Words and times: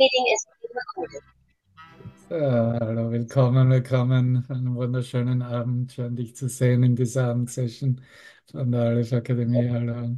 meeting 0.00 0.26
is 0.32 0.46
being 0.62 0.72
recorded. 0.80 1.22
Ja, 2.30 2.78
hallo, 2.80 3.10
willkommen, 3.10 3.68
willkommen. 3.68 4.46
Einen 4.48 4.74
wunderschönen 4.74 5.42
Abend. 5.42 5.92
Schön, 5.92 6.16
dich 6.16 6.34
zu 6.34 6.48
sehen 6.48 6.82
in 6.82 6.96
dieser 6.96 7.28
Abendsession 7.28 8.00
von 8.50 8.72
der 8.72 8.80
Aleph 8.80 9.12
Akademie. 9.12 9.68
Hallo. 9.68 10.16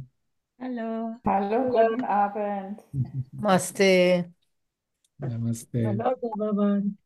Hallo. 0.57 1.15
Hallo, 1.25 1.69
guten 1.69 2.05
Abend. 2.05 2.81
Namaste. 3.33 4.31
Namaste. 5.17 5.85
Hallo, 5.85 6.15
Bhagavan. 6.21 6.97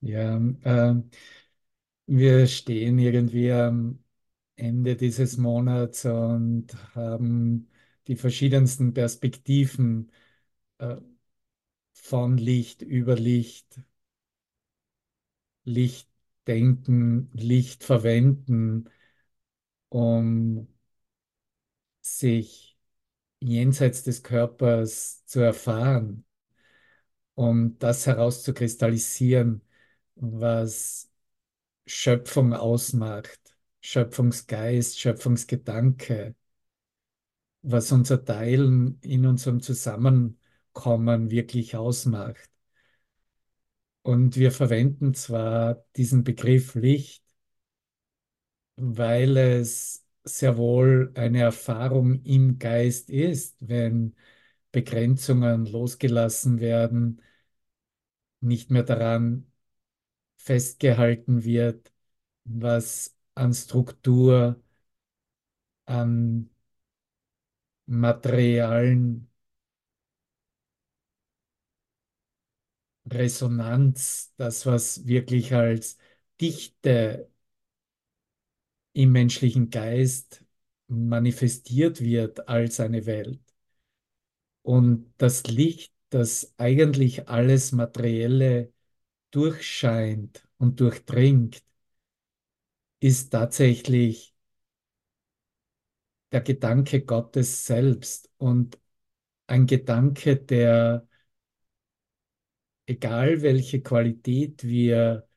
Ja, 0.00 0.36
ähm, 0.36 1.10
wir 2.06 2.46
stehen 2.46 2.98
irgendwie 2.98 3.52
am 3.52 4.02
Ende 4.56 4.96
dieses 4.96 5.36
Monats 5.38 6.04
und 6.04 6.68
haben 6.94 7.68
die 8.08 8.16
verschiedensten 8.16 8.94
Perspektiven 8.94 10.10
äh, 10.78 10.96
von 11.94 12.38
Licht 12.38 12.82
über 12.82 13.16
Licht, 13.16 13.80
Licht 15.64 16.08
denken, 16.46 17.28
Licht 17.34 17.84
verwenden, 17.84 18.88
um 19.90 20.68
sich 22.00 22.78
jenseits 23.40 24.02
des 24.04 24.22
Körpers 24.22 25.24
zu 25.26 25.40
erfahren, 25.40 26.24
um 27.34 27.78
das 27.78 28.06
herauszukristallisieren, 28.06 29.62
was 30.16 31.10
Schöpfung 31.86 32.52
ausmacht, 32.52 33.40
Schöpfungsgeist, 33.80 34.98
Schöpfungsgedanke, 34.98 36.34
was 37.62 37.92
unser 37.92 38.24
Teilen 38.24 38.98
in 39.02 39.26
unserem 39.26 39.60
Zusammenkommen 39.60 41.30
wirklich 41.30 41.76
ausmacht. 41.76 42.50
Und 44.02 44.36
wir 44.36 44.52
verwenden 44.52 45.14
zwar 45.14 45.84
diesen 45.96 46.22
Begriff 46.24 46.74
Licht, 46.76 47.22
weil 48.76 49.36
es 49.36 50.04
sehr 50.24 50.56
wohl 50.56 51.12
eine 51.14 51.40
Erfahrung 51.40 52.22
im 52.24 52.58
Geist 52.58 53.10
ist, 53.10 53.56
wenn 53.60 54.14
Begrenzungen 54.72 55.66
losgelassen 55.66 56.60
werden, 56.60 57.22
nicht 58.40 58.70
mehr 58.70 58.82
daran 58.82 59.46
festgehalten 60.46 61.44
wird, 61.44 61.92
was 62.44 63.16
an 63.36 63.54
Struktur, 63.54 64.62
an 65.88 66.48
materialen 67.88 69.26
Resonanz, 73.10 74.32
das, 74.36 74.66
was 74.66 75.06
wirklich 75.06 75.54
als 75.54 75.96
Dichte 76.40 77.30
im 78.94 79.12
menschlichen 79.12 79.70
Geist 79.70 80.44
manifestiert 80.88 82.00
wird 82.00 82.48
als 82.48 82.80
eine 82.80 83.06
Welt. 83.06 83.40
Und 84.62 85.12
das 85.18 85.44
Licht, 85.46 85.92
das 86.10 86.54
eigentlich 86.58 87.28
alles 87.28 87.72
Materielle 87.72 88.72
durchscheint 89.30 90.48
und 90.58 90.80
durchdringt, 90.80 91.62
ist 93.00 93.30
tatsächlich 93.30 94.34
der 96.32 96.40
Gedanke 96.42 97.02
Gottes 97.04 97.66
selbst 97.66 98.30
und 98.38 98.78
ein 99.48 99.66
Gedanke, 99.66 100.36
der, 100.36 101.08
egal 102.86 103.42
welche 103.42 103.80
Qualität 103.82 104.64
wir 104.64 105.28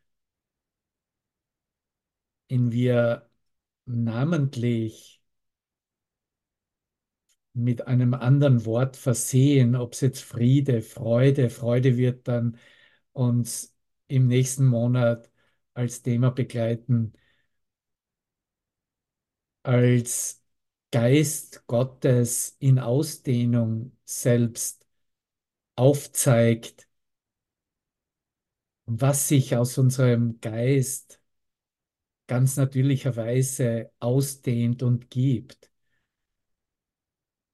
in 2.47 2.71
wir 2.71 3.29
namentlich 3.85 5.21
mit 7.53 7.87
einem 7.87 8.13
anderen 8.13 8.65
Wort 8.65 8.95
versehen, 8.97 9.75
ob 9.75 9.93
es 9.93 10.01
jetzt 10.01 10.21
Friede, 10.23 10.81
Freude, 10.81 11.49
Freude 11.49 11.97
wird 11.97 12.27
dann 12.27 12.57
uns 13.13 13.75
im 14.09 14.27
nächsten 14.27 14.67
Monat 14.67 15.31
als 15.75 16.03
Thema 16.03 16.31
begleiten, 16.31 17.13
als 19.63 20.43
Geist 20.91 21.65
Gottes 21.67 22.55
in 22.59 22.79
Ausdehnung 22.79 23.95
selbst 24.05 24.85
aufzeigt, 25.77 26.89
was 28.87 29.27
sich 29.29 29.55
aus 29.55 29.77
unserem 29.77 30.39
Geist 30.41 31.21
ganz 32.27 32.55
natürlicherweise 32.57 33.91
ausdehnt 33.99 34.83
und 34.83 35.09
gibt, 35.09 35.69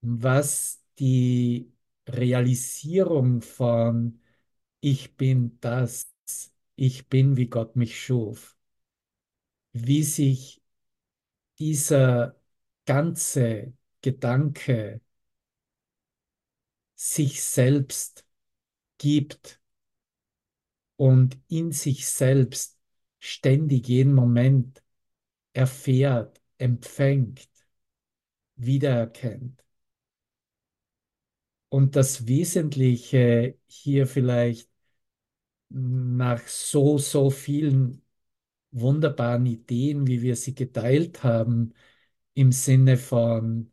was 0.01 0.83
die 0.99 1.73
Realisierung 2.07 3.41
von 3.41 4.21
Ich 4.81 5.17
bin 5.17 5.59
das, 5.61 6.14
ich 6.75 7.07
bin, 7.09 7.37
wie 7.37 7.47
Gott 7.47 7.75
mich 7.75 7.99
schuf, 8.01 8.57
wie 9.73 10.03
sich 10.03 10.61
dieser 11.59 12.39
ganze 12.85 13.73
Gedanke 14.01 15.01
sich 16.95 17.43
selbst 17.43 18.25
gibt 18.97 19.61
und 20.97 21.37
in 21.47 21.71
sich 21.71 22.07
selbst 22.07 22.77
ständig 23.19 23.87
jeden 23.87 24.13
Moment 24.13 24.83
erfährt, 25.53 26.41
empfängt, 26.57 27.49
wiedererkennt. 28.57 29.63
Und 31.69 31.95
das 31.95 32.27
Wesentliche 32.27 33.57
hier 33.67 34.07
vielleicht 34.07 34.69
nach 35.75 36.47
so, 36.47 36.97
so 36.97 37.29
vielen 37.29 38.01
wunderbaren 38.71 39.45
Ideen, 39.45 40.07
wie 40.07 40.21
wir 40.21 40.35
sie 40.37 40.55
geteilt 40.55 41.23
haben, 41.23 41.73
im 42.35 42.51
Sinne 42.51 42.97
von 42.97 43.71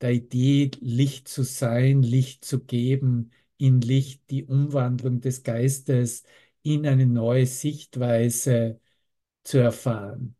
der 0.00 0.12
Idee, 0.12 0.70
Licht 0.80 1.28
zu 1.28 1.42
sein, 1.42 2.02
Licht 2.02 2.44
zu 2.44 2.64
geben, 2.64 3.30
in 3.56 3.80
Licht 3.80 4.30
die 4.30 4.44
Umwandlung 4.44 5.20
des 5.20 5.42
Geistes 5.42 6.24
in 6.62 6.86
eine 6.86 7.06
neue 7.06 7.46
Sichtweise 7.46 8.80
zu 9.44 9.58
erfahren. 9.58 10.36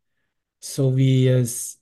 So 0.60 0.97
wie 0.97 1.28
es 1.28 1.81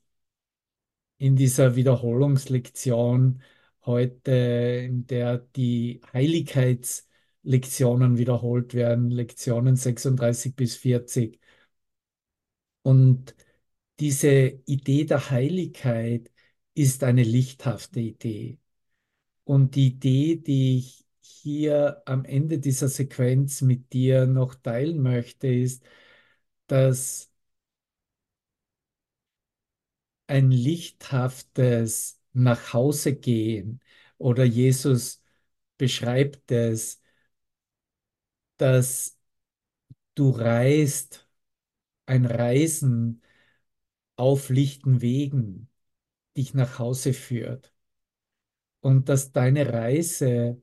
in 1.18 1.36
dieser 1.36 1.76
Wiederholungslektion 1.76 3.42
heute, 3.84 4.30
in 4.86 5.06
der 5.06 5.38
die 5.38 6.00
Heiligkeitslektionen 7.46 8.18
wiederholt 8.18 8.74
werden, 8.74 9.10
Lektionen 9.10 9.76
36 9.76 10.56
bis 10.56 10.76
40. 10.76 11.40
Und 12.82 13.34
diese 14.00 14.30
Idee 14.66 15.04
der 15.04 15.30
Heiligkeit 15.30 16.30
ist 16.74 17.04
eine 17.04 17.22
lichthafte 17.24 18.00
Idee. 18.00 18.58
Und 19.44 19.76
die 19.76 19.88
Idee, 19.88 20.36
die 20.36 20.78
ich 20.78 21.06
hier 21.20 22.02
am 22.06 22.24
Ende 22.24 22.58
dieser 22.60 22.88
Sequenz 22.88 23.62
mit 23.62 23.92
dir 23.92 24.26
noch 24.26 24.54
teilen 24.56 25.02
möchte, 25.02 25.48
ist, 25.48 25.84
dass 26.68 27.30
ein 30.26 30.50
lichthaftes 30.50 32.20
Nachhausegehen 32.32 33.80
oder 34.18 34.44
Jesus 34.44 35.22
beschreibt 35.78 36.50
es, 36.50 37.00
dass 38.56 39.18
du 40.14 40.30
reist, 40.30 41.28
ein 42.06 42.26
Reisen 42.26 43.22
auf 44.16 44.50
lichten 44.50 45.00
Wegen 45.02 45.68
dich 46.36 46.54
nach 46.54 46.78
Hause 46.78 47.12
führt. 47.14 47.72
Und 48.80 49.08
dass 49.08 49.32
deine 49.32 49.72
Reise 49.72 50.62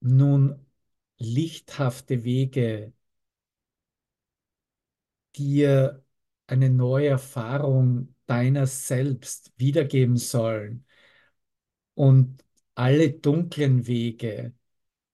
nun 0.00 0.64
lichthafte 1.18 2.22
Wege 2.24 2.92
dir 5.36 6.04
eine 6.46 6.70
neue 6.70 7.08
Erfahrung 7.08 8.14
deiner 8.26 8.66
selbst 8.66 9.52
wiedergeben 9.56 10.16
sollen. 10.16 10.86
Und 11.94 12.44
alle 12.74 13.10
dunklen 13.12 13.86
Wege 13.86 14.54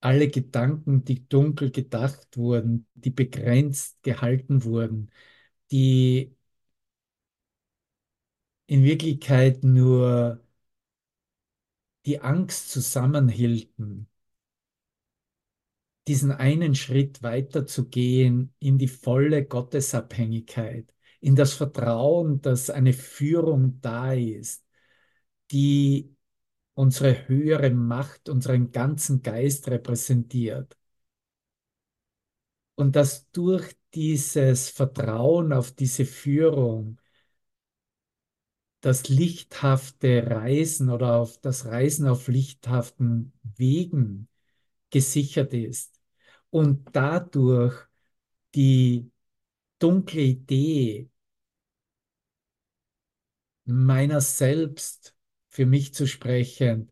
alle 0.01 0.29
Gedanken, 0.29 1.05
die 1.05 1.29
dunkel 1.29 1.71
gedacht 1.71 2.37
wurden, 2.37 2.87
die 2.95 3.11
begrenzt 3.11 4.03
gehalten 4.03 4.65
wurden, 4.65 5.11
die 5.73 6.37
in 8.67 8.85
Wirklichkeit 8.85 9.65
nur 9.65 10.41
die 12.05 12.21
Angst 12.21 12.71
zusammenhielten, 12.71 14.07
diesen 16.09 16.33
einen 16.33 16.75
Schritt 16.75 17.23
weiter 17.23 17.67
zu 17.67 17.89
gehen 17.89 18.55
in 18.59 18.79
die 18.79 18.89
volle 18.89 19.45
Gottesabhängigkeit, 19.45 20.93
in 21.21 21.37
das 21.37 21.53
Vertrauen, 21.55 22.41
dass 22.43 22.71
eine 22.71 22.93
Führung 22.93 23.81
da 23.81 24.13
ist, 24.13 24.65
die 25.53 26.17
unsere 26.75 27.29
höhere 27.29 27.71
Macht, 27.71 28.29
unseren 28.29 28.73
ganzen 28.73 29.23
Geist 29.23 29.69
repräsentiert. 29.69 30.77
Und 32.75 32.97
dass 32.97 33.31
durch 33.33 33.77
dieses 33.95 34.71
Vertrauen 34.71 35.53
auf 35.53 35.73
diese 35.73 36.05
Führung 36.07 37.01
das 38.81 39.09
lichthafte 39.09 40.27
Reisen 40.27 40.91
oder 40.91 41.17
auf 41.17 41.39
das 41.39 41.67
Reisen 41.67 42.09
auf 42.09 42.29
lichthaften 42.29 43.33
Wegen 43.57 44.29
gesichert 44.91 45.53
ist 45.55 46.01
und 46.51 46.89
dadurch 46.93 47.75
die 48.55 49.11
dunkle 49.79 50.23
Idee 50.23 51.11
meiner 53.65 54.21
selbst 54.21 55.15
für 55.51 55.67
mich 55.67 55.95
zu 55.95 56.07
sprechen, 56.07 56.91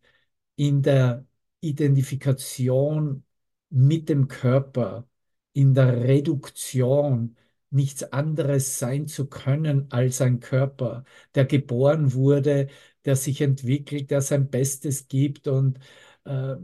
in 0.56 0.82
der 0.82 1.26
Identifikation 1.60 3.24
mit 3.70 4.08
dem 4.08 4.28
Körper, 4.28 5.08
in 5.52 5.74
der 5.74 6.02
Reduktion 6.04 7.36
nichts 7.70 8.02
anderes 8.04 8.78
sein 8.78 9.06
zu 9.08 9.26
können 9.28 9.90
als 9.90 10.20
ein 10.20 10.40
Körper, 10.40 11.04
der 11.34 11.44
geboren 11.44 12.14
wurde, 12.14 12.68
der 13.04 13.16
sich 13.16 13.40
entwickelt, 13.42 14.10
der 14.10 14.22
sein 14.22 14.50
Bestes 14.50 15.08
gibt 15.08 15.48
und 15.48 15.78
äh, 16.24 16.56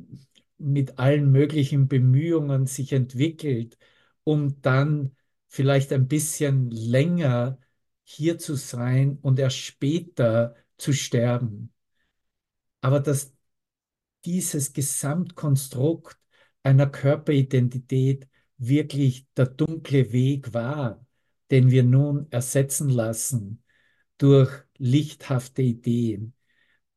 mit 0.58 0.98
allen 0.98 1.30
möglichen 1.32 1.88
Bemühungen 1.88 2.66
sich 2.66 2.92
entwickelt, 2.92 3.78
um 4.24 4.60
dann 4.62 5.16
vielleicht 5.48 5.92
ein 5.92 6.08
bisschen 6.08 6.70
länger 6.70 7.58
hier 8.04 8.38
zu 8.38 8.54
sein 8.54 9.18
und 9.22 9.38
erst 9.38 9.58
später 9.58 10.54
zu 10.78 10.92
sterben. 10.92 11.73
Aber 12.84 13.00
dass 13.00 13.32
dieses 14.26 14.74
Gesamtkonstrukt 14.74 16.18
einer 16.62 16.86
Körperidentität 16.86 18.28
wirklich 18.58 19.26
der 19.38 19.46
dunkle 19.46 20.12
Weg 20.12 20.52
war, 20.52 21.06
den 21.50 21.70
wir 21.70 21.82
nun 21.82 22.30
ersetzen 22.30 22.90
lassen 22.90 23.62
durch 24.18 24.52
lichthafte 24.76 25.62
Ideen, 25.62 26.34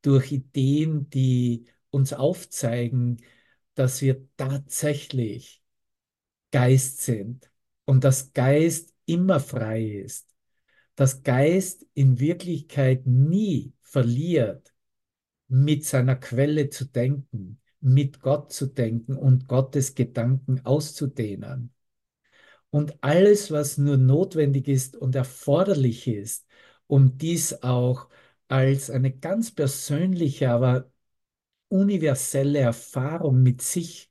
durch 0.02 0.30
Ideen, 0.30 1.08
die 1.08 1.64
uns 1.88 2.12
aufzeigen, 2.12 3.22
dass 3.74 4.02
wir 4.02 4.28
tatsächlich 4.36 5.62
Geist 6.50 7.00
sind 7.00 7.50
und 7.86 8.04
dass 8.04 8.34
Geist 8.34 8.92
immer 9.06 9.40
frei 9.40 9.86
ist, 9.86 10.34
dass 10.96 11.22
Geist 11.22 11.86
in 11.94 12.20
Wirklichkeit 12.20 13.06
nie 13.06 13.72
verliert, 13.80 14.74
mit 15.48 15.84
seiner 15.84 16.16
Quelle 16.16 16.70
zu 16.70 16.84
denken, 16.86 17.60
mit 17.80 18.20
Gott 18.20 18.52
zu 18.52 18.66
denken 18.66 19.16
und 19.16 19.48
Gottes 19.48 19.94
Gedanken 19.94 20.64
auszudehnen. 20.64 21.72
Und 22.70 23.02
alles, 23.02 23.50
was 23.50 23.78
nur 23.78 23.96
notwendig 23.96 24.68
ist 24.68 24.96
und 24.96 25.14
erforderlich 25.14 26.06
ist, 26.06 26.46
um 26.86 27.16
dies 27.16 27.62
auch 27.62 28.08
als 28.48 28.90
eine 28.90 29.12
ganz 29.16 29.50
persönliche, 29.50 30.50
aber 30.50 30.90
universelle 31.68 32.58
Erfahrung 32.60 33.42
mit 33.42 33.62
sich 33.62 34.10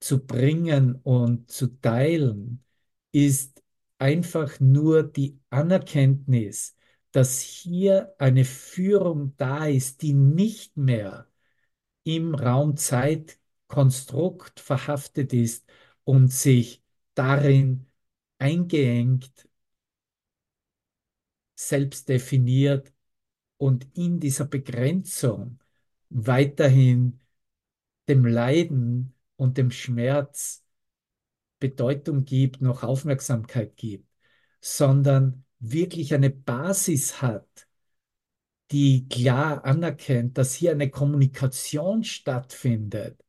zu 0.00 0.24
bringen 0.26 0.96
und 0.96 1.50
zu 1.50 1.68
teilen, 1.80 2.64
ist 3.12 3.62
einfach 3.98 4.58
nur 4.60 5.02
die 5.04 5.38
Anerkenntnis, 5.50 6.76
dass 7.12 7.40
hier 7.40 8.14
eine 8.18 8.44
Führung 8.44 9.34
da 9.36 9.66
ist, 9.66 10.02
die 10.02 10.14
nicht 10.14 10.76
mehr 10.76 11.28
im 12.04 12.34
Raum-Zeit-Konstrukt 12.34 14.60
verhaftet 14.60 15.32
ist 15.32 15.66
und 16.04 16.32
sich 16.32 16.82
darin 17.14 17.86
eingeengt, 18.38 19.48
selbst 21.54 22.08
definiert 22.08 22.92
und 23.56 23.86
in 23.96 24.18
dieser 24.20 24.44
Begrenzung 24.46 25.60
weiterhin 26.10 27.20
dem 28.08 28.24
Leiden 28.24 29.14
und 29.36 29.58
dem 29.58 29.70
Schmerz 29.70 30.64
Bedeutung 31.60 32.24
gibt, 32.24 32.60
noch 32.60 32.82
Aufmerksamkeit 32.82 33.76
gibt, 33.76 34.08
sondern 34.60 35.41
wirklich 35.62 36.14
eine 36.14 36.30
Basis 36.30 37.22
hat, 37.22 37.68
die 38.70 39.06
klar 39.08 39.64
anerkennt, 39.64 40.38
dass 40.38 40.54
hier 40.54 40.72
eine 40.72 40.90
Kommunikation 40.90 42.04
stattfindet 42.04 43.22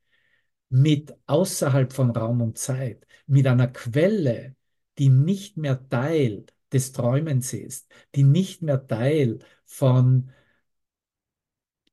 mit 0.69 1.15
außerhalb 1.27 1.93
von 1.93 2.11
Raum 2.11 2.41
und 2.41 2.57
Zeit, 2.57 3.05
mit 3.27 3.47
einer 3.47 3.67
Quelle, 3.67 4.55
die 4.97 5.09
nicht 5.09 5.57
mehr 5.57 5.87
Teil 5.89 6.45
des 6.71 6.91
Träumens 6.93 7.53
ist, 7.53 7.91
die 8.15 8.23
nicht 8.23 8.61
mehr 8.63 8.87
Teil 8.87 9.39
von 9.65 10.31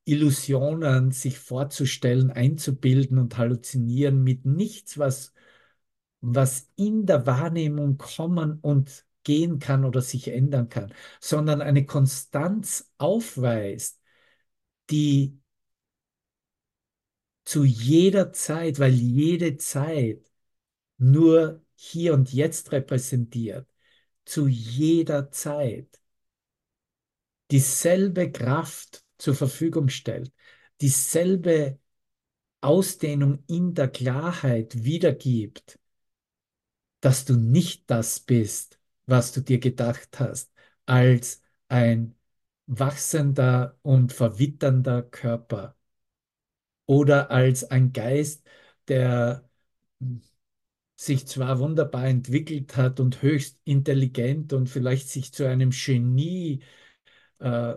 Illusionen 0.04 1.10
sich 1.12 1.38
vorzustellen, 1.38 2.30
einzubilden 2.30 3.18
und 3.18 3.38
halluzinieren 3.38 4.22
mit 4.22 4.44
nichts, 4.46 4.98
was, 4.98 5.32
was 6.20 6.70
in 6.76 7.06
der 7.06 7.26
Wahrnehmung 7.26 7.98
kommen 7.98 8.58
und 8.60 9.06
gehen 9.24 9.58
kann 9.58 9.84
oder 9.84 10.02
sich 10.02 10.28
ändern 10.28 10.68
kann, 10.68 10.92
sondern 11.20 11.62
eine 11.62 11.86
Konstanz 11.86 12.92
aufweist, 12.98 14.00
die 14.90 15.38
zu 17.44 17.64
jeder 17.64 18.32
Zeit, 18.32 18.78
weil 18.78 18.92
jede 18.94 19.56
Zeit 19.56 20.30
nur 20.98 21.64
hier 21.74 22.14
und 22.14 22.32
jetzt 22.32 22.72
repräsentiert, 22.72 23.68
zu 24.24 24.48
jeder 24.48 25.30
Zeit 25.30 26.00
dieselbe 27.50 28.30
Kraft 28.30 29.04
zur 29.18 29.34
Verfügung 29.34 29.88
stellt, 29.88 30.32
dieselbe 30.80 31.78
Ausdehnung 32.60 33.44
in 33.46 33.74
der 33.74 33.88
Klarheit 33.88 34.84
wiedergibt, 34.84 35.78
dass 37.00 37.24
du 37.24 37.36
nicht 37.36 37.90
das 37.90 38.20
bist, 38.20 38.79
was 39.10 39.32
du 39.32 39.40
dir 39.42 39.58
gedacht 39.58 40.18
hast, 40.20 40.52
als 40.86 41.42
ein 41.68 42.16
wachsender 42.66 43.78
und 43.82 44.12
verwitternder 44.12 45.02
Körper 45.02 45.76
oder 46.86 47.30
als 47.30 47.64
ein 47.70 47.92
Geist, 47.92 48.44
der 48.88 49.48
sich 50.96 51.26
zwar 51.26 51.58
wunderbar 51.58 52.06
entwickelt 52.06 52.76
hat 52.76 53.00
und 53.00 53.22
höchst 53.22 53.58
intelligent 53.64 54.52
und 54.52 54.68
vielleicht 54.68 55.08
sich 55.08 55.32
zu 55.32 55.46
einem 55.48 55.70
Genie 55.70 56.62
äh, 57.40 57.74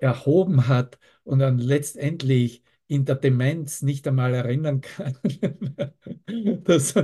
erhoben 0.00 0.68
hat 0.68 0.98
und 1.24 1.38
dann 1.40 1.58
letztendlich 1.58 2.62
in 2.88 3.04
der 3.04 3.16
Demenz 3.16 3.82
nicht 3.82 4.06
einmal 4.08 4.34
erinnern 4.34 4.80
kann, 4.80 5.16
dass, 6.64 6.94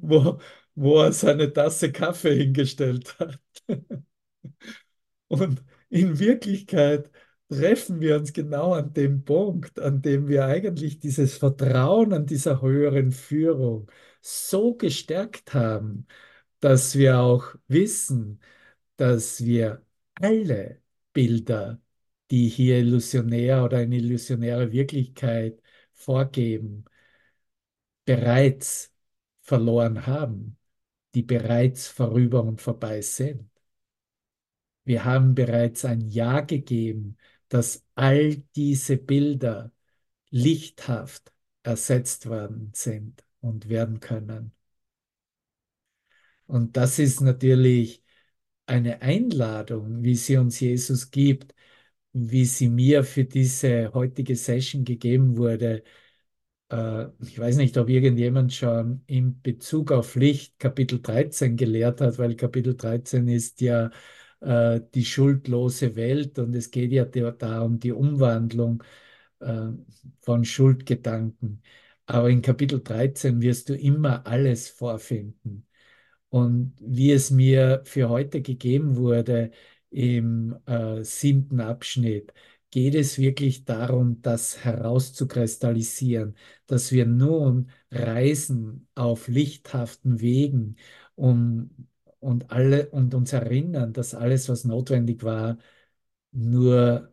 wo, 0.00 0.40
wo 0.76 1.00
er 1.02 1.12
seine 1.12 1.52
Tasse 1.52 1.92
Kaffee 1.92 2.36
hingestellt 2.36 3.18
hat. 3.18 3.40
Und 5.28 5.62
in 5.88 6.18
Wirklichkeit 6.18 7.10
treffen 7.48 8.00
wir 8.00 8.16
uns 8.16 8.32
genau 8.32 8.74
an 8.74 8.92
dem 8.92 9.24
Punkt, 9.24 9.78
an 9.80 10.02
dem 10.02 10.28
wir 10.28 10.46
eigentlich 10.46 10.98
dieses 11.00 11.36
Vertrauen 11.36 12.12
an 12.12 12.26
dieser 12.26 12.60
höheren 12.62 13.12
Führung 13.12 13.90
so 14.20 14.74
gestärkt 14.74 15.54
haben, 15.54 16.06
dass 16.60 16.96
wir 16.96 17.20
auch 17.20 17.54
wissen, 17.68 18.40
dass 18.96 19.44
wir 19.44 19.84
alle 20.14 20.80
Bilder, 21.12 21.80
die 22.30 22.48
hier 22.48 22.78
illusionär 22.78 23.64
oder 23.64 23.78
eine 23.78 23.96
illusionäre 23.96 24.72
Wirklichkeit 24.72 25.62
vorgeben, 25.94 26.84
bereits 28.04 28.92
verloren 29.42 30.06
haben, 30.06 30.56
die 31.16 31.24
bereits 31.24 31.88
vorüber 31.88 32.44
und 32.44 32.62
vorbei 32.62 33.02
sind. 33.02 33.50
Wir 34.84 35.04
haben 35.04 35.34
bereits 35.34 35.84
ein 35.84 36.08
Ja 36.10 36.40
gegeben, 36.40 37.16
dass 37.48 37.84
all 37.94 38.36
diese 38.56 38.96
Bilder 38.96 39.72
lichthaft, 40.30 41.32
ersetzt 41.62 42.26
worden 42.28 42.72
sind 42.74 43.24
und 43.40 43.68
werden 43.68 44.00
können. 44.00 44.52
Und 46.46 46.76
das 46.76 46.98
ist 46.98 47.20
natürlich 47.20 48.02
eine 48.66 49.02
Einladung, 49.02 50.02
wie 50.04 50.16
sie 50.16 50.36
uns 50.38 50.60
Jesus 50.60 51.10
gibt, 51.10 51.54
wie 52.12 52.44
sie 52.46 52.68
mir 52.68 53.04
für 53.04 53.24
diese 53.24 53.92
heutige 53.94 54.36
Session 54.36 54.84
gegeben 54.84 55.36
wurde. 55.38 55.84
Äh, 56.70 57.06
ich 57.22 57.38
weiß 57.38 57.56
nicht, 57.56 57.76
ob 57.78 57.88
irgendjemand 57.88 58.52
schon 58.52 59.02
in 59.06 59.40
Bezug 59.42 59.92
auf 59.92 60.14
Licht 60.16 60.58
Kapitel 60.58 61.00
13 61.00 61.56
gelehrt 61.56 62.00
hat, 62.00 62.18
weil 62.18 62.36
Kapitel 62.36 62.76
13 62.76 63.28
ist 63.28 63.60
ja 63.60 63.90
äh, 64.40 64.80
die 64.94 65.04
schuldlose 65.04 65.96
Welt 65.96 66.38
und 66.38 66.54
es 66.54 66.70
geht 66.70 66.92
ja 66.92 67.04
da 67.04 67.62
um 67.62 67.78
die 67.78 67.92
Umwandlung 67.92 68.82
äh, 69.40 69.68
von 70.20 70.44
Schuldgedanken. 70.44 71.62
Aber 72.06 72.30
in 72.30 72.42
Kapitel 72.42 72.82
13 72.82 73.40
wirst 73.42 73.68
du 73.68 73.74
immer 73.76 74.26
alles 74.26 74.68
vorfinden. 74.68 75.66
Und 76.28 76.74
wie 76.80 77.12
es 77.12 77.30
mir 77.30 77.82
für 77.84 78.08
heute 78.08 78.42
gegeben 78.42 78.96
wurde 78.96 79.50
im 79.90 80.56
äh, 80.66 81.02
siebten 81.04 81.60
Abschnitt, 81.60 82.32
geht 82.76 82.94
es 82.94 83.18
wirklich 83.18 83.64
darum, 83.64 84.20
das 84.22 84.64
herauszukristallisieren, 84.64 86.36
dass 86.66 86.92
wir 86.92 87.06
nun 87.06 87.70
reisen 87.90 88.86
auf 88.94 89.28
lichthaften 89.28 90.20
Wegen 90.20 90.76
um, 91.14 91.70
und, 92.20 92.50
alle, 92.50 92.90
und 92.90 93.14
uns 93.14 93.32
erinnern, 93.32 93.92
dass 93.94 94.14
alles, 94.14 94.48
was 94.50 94.64
notwendig 94.64 95.22
war, 95.24 95.58
nur 96.32 97.12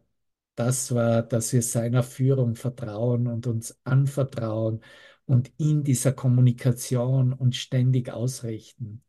das 0.55 0.93
war, 0.93 1.23
dass 1.23 1.53
wir 1.53 1.61
seiner 1.63 2.03
Führung 2.03 2.55
vertrauen 2.55 3.27
und 3.27 3.47
uns 3.47 3.79
anvertrauen 3.85 4.81
und 5.25 5.51
in 5.57 5.83
dieser 5.83 6.13
Kommunikation 6.13 7.33
uns 7.33 7.57
ständig 7.57 8.11
ausrichten. 8.11 9.03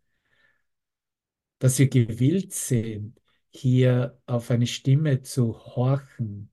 Dass 1.59 1.79
wir 1.81 1.89
gewillt 1.89 2.53
sind, 2.53 3.21
hier 3.55 4.21
auf 4.27 4.51
eine 4.51 4.67
Stimme 4.67 5.23
zu 5.23 5.59
horchen, 5.77 6.51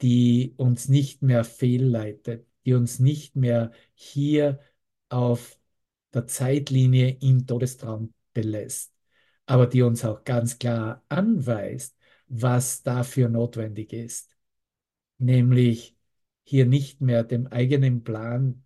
die 0.00 0.54
uns 0.56 0.88
nicht 0.88 1.22
mehr 1.22 1.44
fehlleitet, 1.44 2.46
die 2.64 2.74
uns 2.74 3.00
nicht 3.00 3.36
mehr 3.36 3.72
hier 3.94 4.60
auf 5.10 5.58
der 6.14 6.26
Zeitlinie 6.26 7.18
im 7.20 7.46
Todestraum 7.46 8.14
belässt, 8.32 8.94
aber 9.46 9.66
die 9.66 9.82
uns 9.82 10.04
auch 10.04 10.24
ganz 10.24 10.58
klar 10.58 11.04
anweist, 11.08 11.96
was 12.28 12.82
dafür 12.82 13.28
notwendig 13.28 13.92
ist, 13.92 14.36
nämlich 15.18 15.96
hier 16.44 16.66
nicht 16.66 17.00
mehr 17.00 17.24
dem 17.24 17.46
eigenen 17.46 18.04
Plan 18.04 18.64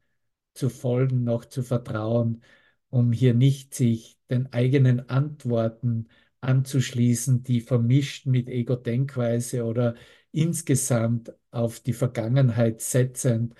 zu 0.54 0.68
folgen, 0.68 1.24
noch 1.24 1.44
zu 1.46 1.62
vertrauen, 1.62 2.42
um 2.90 3.12
hier 3.12 3.34
nicht 3.34 3.74
sich 3.74 4.18
den 4.30 4.52
eigenen 4.52 5.08
Antworten 5.08 6.08
anzuschließen, 6.44 7.42
die 7.42 7.60
vermischt 7.60 8.26
mit 8.26 8.48
Ego-Denkweise 8.48 9.64
oder 9.64 9.94
insgesamt 10.32 11.32
auf 11.50 11.80
die 11.80 11.92
Vergangenheit 11.92 12.80
setzend 12.80 13.54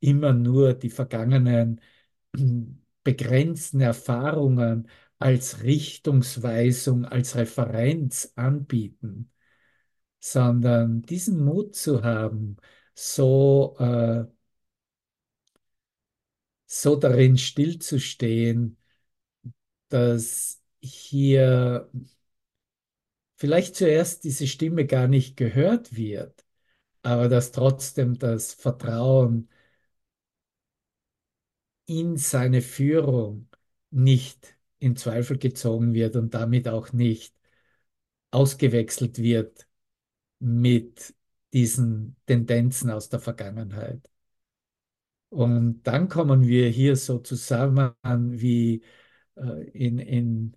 immer 0.00 0.32
nur 0.32 0.74
die 0.74 0.90
vergangenen 0.90 1.80
begrenzten 3.04 3.80
Erfahrungen 3.80 4.88
als 5.18 5.62
Richtungsweisung, 5.62 7.04
als 7.04 7.36
Referenz 7.36 8.32
anbieten, 8.36 9.30
sondern 10.20 11.02
diesen 11.02 11.44
Mut 11.44 11.74
zu 11.76 12.02
haben, 12.04 12.56
so, 12.94 13.76
äh, 13.78 14.26
so 16.66 16.96
darin 16.96 17.36
stillzustehen, 17.38 18.78
dass 19.88 20.62
hier 20.82 21.90
vielleicht 23.40 23.74
zuerst 23.76 24.24
diese 24.24 24.46
Stimme 24.46 24.86
gar 24.86 25.08
nicht 25.08 25.36
gehört 25.36 25.96
wird, 25.96 26.44
aber 27.02 27.28
dass 27.28 27.52
trotzdem 27.52 28.18
das 28.18 28.52
Vertrauen 28.54 29.48
in 31.86 32.16
seine 32.16 32.62
Führung 32.62 33.48
nicht 33.90 34.56
in 34.78 34.96
Zweifel 34.96 35.38
gezogen 35.38 35.94
wird 35.94 36.16
und 36.16 36.34
damit 36.34 36.68
auch 36.68 36.92
nicht 36.92 37.34
ausgewechselt 38.30 39.18
wird 39.18 39.66
mit 40.40 41.14
diesen 41.52 42.16
Tendenzen 42.26 42.90
aus 42.90 43.08
der 43.08 43.20
Vergangenheit. 43.20 44.10
Und 45.28 45.82
dann 45.84 46.08
kommen 46.08 46.46
wir 46.46 46.68
hier 46.68 46.96
so 46.96 47.18
zusammen 47.20 47.94
wie 48.40 48.82
äh, 49.36 49.62
in, 49.70 49.98
in 49.98 50.56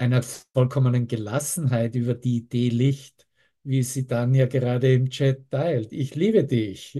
einer 0.00 0.22
vollkommenen 0.22 1.06
Gelassenheit 1.08 1.94
über 1.94 2.14
die 2.14 2.38
Idee 2.38 2.68
Licht, 2.70 3.26
wie 3.62 3.82
sie 3.82 4.06
dann 4.06 4.34
ja 4.34 4.46
gerade 4.46 4.92
im 4.94 5.10
Chat 5.10 5.50
teilt. 5.50 5.92
Ich 5.92 6.14
liebe 6.14 6.44
dich. 6.44 6.94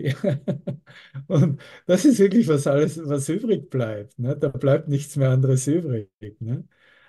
Und 1.26 1.60
das 1.86 2.04
ist 2.04 2.18
wirklich 2.18 2.48
was 2.48 2.66
alles, 2.66 2.98
was 3.08 3.28
übrig 3.28 3.70
bleibt. 3.70 4.18
Ne? 4.18 4.36
Da 4.36 4.48
bleibt 4.48 4.88
nichts 4.88 5.16
mehr 5.16 5.30
anderes 5.30 5.66
übrig, 5.66 6.10
ne? 6.40 6.66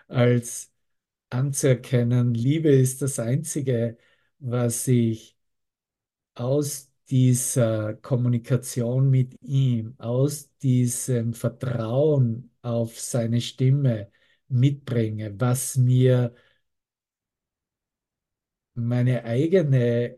als 0.08 0.72
anzuerkennen, 1.30 2.34
Liebe 2.34 2.70
ist 2.72 3.02
das 3.02 3.20
Einzige, 3.20 3.98
was 4.40 4.88
ich 4.88 5.38
aus 6.36 6.92
dieser 7.10 7.96
Kommunikation 7.96 9.10
mit 9.10 9.36
ihm, 9.42 9.96
aus 9.98 10.50
diesem 10.60 11.34
Vertrauen 11.34 12.52
auf 12.62 13.00
seine 13.00 13.42
Stimme 13.42 14.12
mitbringe, 14.52 15.40
was 15.40 15.78
mir 15.78 16.34
meine 18.74 19.24
eigene 19.26 20.18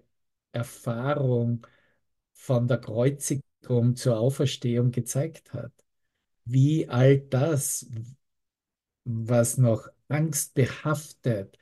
Erfahrung 0.51 1.65
von 2.33 2.67
der 2.67 2.79
Kreuzigung 2.79 3.95
zur 3.95 4.19
Auferstehung 4.19 4.91
gezeigt 4.91 5.53
hat. 5.53 5.71
Wie 6.45 6.89
all 6.89 7.19
das, 7.19 7.87
was 9.05 9.57
noch 9.57 9.87
angstbehaftet 10.07 11.57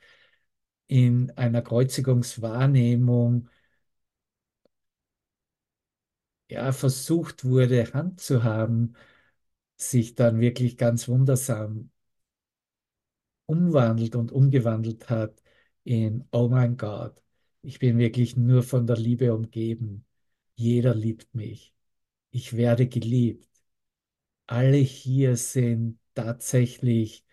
in 0.86 1.30
einer 1.36 1.62
Kreuzigungswahrnehmung 1.62 3.48
ja, 6.48 6.72
versucht 6.72 7.44
wurde, 7.44 7.92
Hand 7.94 8.20
zu 8.20 8.42
haben, 8.44 8.94
sich 9.76 10.14
dann 10.14 10.40
wirklich 10.40 10.76
ganz 10.78 11.08
wundersam 11.08 11.90
umwandelt 13.52 14.16
und 14.16 14.32
umgewandelt 14.32 15.10
hat 15.10 15.42
in, 15.84 16.26
oh 16.32 16.48
mein 16.48 16.76
Gott, 16.76 17.22
ich 17.62 17.78
bin 17.78 17.98
wirklich 17.98 18.36
nur 18.36 18.62
von 18.62 18.86
der 18.86 18.96
Liebe 18.96 19.34
umgeben. 19.34 20.04
Jeder 20.56 20.94
liebt 20.94 21.34
mich. 21.34 21.74
Ich 22.30 22.56
werde 22.56 22.88
geliebt. 22.88 23.48
Alle 24.46 24.76
hier 24.78 25.36
sind 25.36 25.98
tatsächlich 26.14 27.24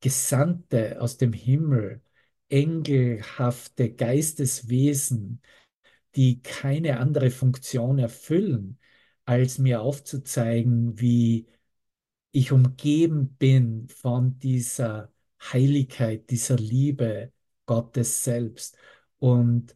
Gesandte 0.00 1.00
aus 1.00 1.16
dem 1.18 1.32
Himmel, 1.32 2.02
engelhafte 2.48 3.92
Geisteswesen, 3.92 5.42
die 6.16 6.42
keine 6.42 6.98
andere 7.00 7.30
Funktion 7.30 7.98
erfüllen, 7.98 8.78
als 9.24 9.58
mir 9.58 9.82
aufzuzeigen, 9.82 10.98
wie 11.00 11.46
ich 12.32 12.52
umgeben 12.52 13.36
bin 13.36 13.88
von 13.88 14.38
dieser 14.38 15.12
Heiligkeit, 15.52 16.30
dieser 16.30 16.56
Liebe 16.56 17.32
Gottes 17.66 18.24
selbst. 18.24 18.76
Und 19.18 19.74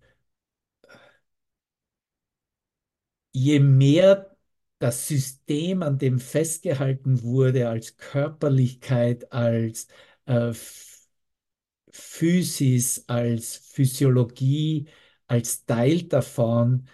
je 3.32 3.60
mehr 3.60 4.36
das 4.78 5.08
System, 5.08 5.82
an 5.82 5.98
dem 5.98 6.18
festgehalten 6.18 7.22
wurde, 7.22 7.68
als 7.68 7.96
Körperlichkeit, 7.96 9.32
als 9.32 9.88
äh, 10.26 10.52
Physis, 11.90 13.04
als 13.08 13.56
Physiologie, 13.56 14.88
als 15.26 15.64
Teil 15.64 16.02
davon, 16.04 16.88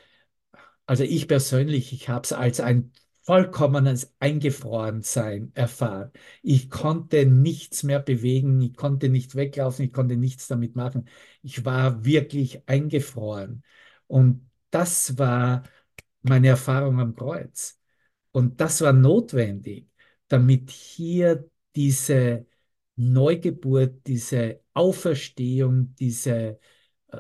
also 0.86 1.04
ich 1.04 1.28
persönlich, 1.28 1.92
ich 1.92 2.08
habe 2.08 2.24
es 2.24 2.32
als 2.32 2.60
ein 2.60 2.92
vollkommenes 3.30 4.12
Eingefrorensein 4.18 5.52
erfahren. 5.54 6.10
Ich 6.42 6.68
konnte 6.68 7.26
nichts 7.26 7.84
mehr 7.84 8.00
bewegen, 8.00 8.60
ich 8.60 8.74
konnte 8.74 9.08
nicht 9.08 9.36
weglaufen, 9.36 9.84
ich 9.84 9.92
konnte 9.92 10.16
nichts 10.16 10.48
damit 10.48 10.74
machen. 10.74 11.08
Ich 11.40 11.64
war 11.64 12.04
wirklich 12.04 12.68
eingefroren. 12.68 13.62
Und 14.08 14.50
das 14.70 15.16
war 15.16 15.62
meine 16.22 16.48
Erfahrung 16.48 16.98
am 16.98 17.14
Kreuz. 17.14 17.78
Und 18.32 18.60
das 18.60 18.80
war 18.80 18.92
notwendig, 18.92 19.88
damit 20.26 20.70
hier 20.70 21.48
diese 21.76 22.46
Neugeburt, 22.96 24.08
diese 24.08 24.60
Auferstehung, 24.74 25.94
diese 26.00 26.58
äh, 27.12 27.18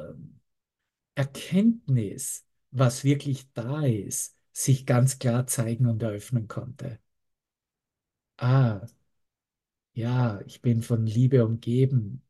Erkenntnis, 1.14 2.44
was 2.72 3.04
wirklich 3.04 3.52
da 3.52 3.84
ist, 3.84 4.39
sich 4.52 4.86
ganz 4.86 5.18
klar 5.18 5.46
zeigen 5.46 5.86
und 5.86 6.02
eröffnen 6.02 6.48
konnte. 6.48 6.98
Ah, 8.38 8.80
ja, 9.94 10.40
ich 10.46 10.62
bin 10.62 10.82
von 10.82 11.06
Liebe 11.06 11.44
umgeben 11.44 12.22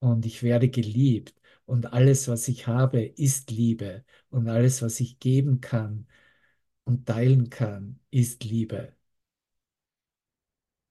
und 0.00 0.26
ich 0.26 0.42
werde 0.42 0.68
geliebt 0.68 1.34
und 1.66 1.92
alles, 1.92 2.28
was 2.28 2.48
ich 2.48 2.66
habe, 2.66 3.02
ist 3.04 3.50
Liebe 3.50 4.04
und 4.30 4.48
alles, 4.48 4.82
was 4.82 5.00
ich 5.00 5.18
geben 5.18 5.60
kann 5.60 6.06
und 6.84 7.06
teilen 7.06 7.50
kann, 7.50 8.00
ist 8.10 8.44
Liebe. 8.44 8.94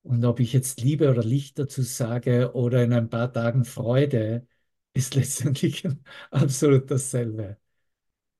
Und 0.03 0.23
ob 0.25 0.39
ich 0.39 0.53
jetzt 0.53 0.81
Liebe 0.81 1.09
oder 1.09 1.23
Licht 1.23 1.59
dazu 1.59 1.81
sage 1.81 2.53
oder 2.53 2.83
in 2.83 2.93
ein 2.93 3.09
paar 3.09 3.31
Tagen 3.33 3.65
Freude, 3.65 4.47
ist 4.93 5.15
letztendlich 5.15 5.83
absolut 6.31 6.89
dasselbe. 6.91 7.57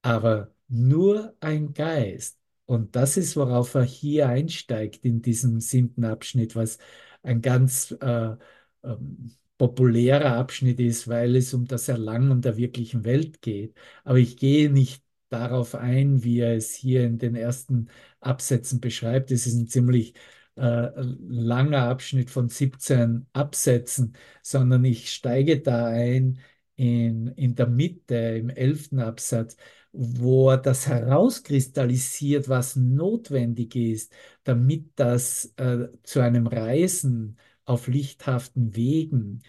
Aber 0.03 0.53
nur 0.67 1.35
ein 1.39 1.73
Geist. 1.73 2.39
Und 2.65 2.95
das 2.95 3.17
ist, 3.17 3.35
worauf 3.37 3.73
er 3.75 3.83
hier 3.83 4.27
einsteigt 4.29 5.05
in 5.05 5.21
diesem 5.21 5.61
siebten 5.61 6.03
Abschnitt, 6.05 6.55
was 6.55 6.77
ein 7.23 7.41
ganz 7.41 7.91
äh, 8.01 8.35
ähm, 8.83 9.31
populärer 9.57 10.35
Abschnitt 10.35 10.79
ist, 10.79 11.07
weil 11.07 11.35
es 11.35 11.53
um 11.53 11.65
das 11.65 11.87
Erlangen 11.87 12.41
der 12.41 12.57
wirklichen 12.57 13.05
Welt 13.05 13.41
geht. 13.41 13.75
Aber 14.03 14.17
ich 14.19 14.37
gehe 14.37 14.69
nicht 14.71 15.03
darauf 15.29 15.75
ein, 15.75 16.23
wie 16.23 16.39
er 16.39 16.55
es 16.55 16.73
hier 16.73 17.03
in 17.05 17.17
den 17.17 17.35
ersten 17.35 17.89
Absätzen 18.19 18.79
beschreibt. 18.79 19.31
Es 19.31 19.47
ist 19.47 19.55
ein 19.55 19.67
ziemlich 19.67 20.13
äh, 20.55 20.89
langer 20.95 21.83
Abschnitt 21.83 22.29
von 22.29 22.49
17 22.49 23.27
Absätzen, 23.33 24.15
sondern 24.41 24.85
ich 24.85 25.11
steige 25.13 25.59
da 25.61 25.87
ein 25.87 26.39
in, 26.75 27.27
in 27.29 27.55
der 27.55 27.67
Mitte, 27.67 28.15
im 28.15 28.49
elften 28.49 28.99
Absatz, 28.99 29.57
wo 29.91 30.49
er 30.51 30.57
das 30.57 30.87
herauskristallisiert, 30.87 32.49
was 32.49 32.75
notwendig 32.75 33.75
ist, 33.75 34.13
damit 34.43 34.91
das 34.99 35.53
äh, 35.57 35.87
zu 36.03 36.19
einem 36.21 36.47
Reisen 36.47 37.37
auf 37.65 37.87
lichthaften 37.87 38.75
Wegen, 38.75 39.43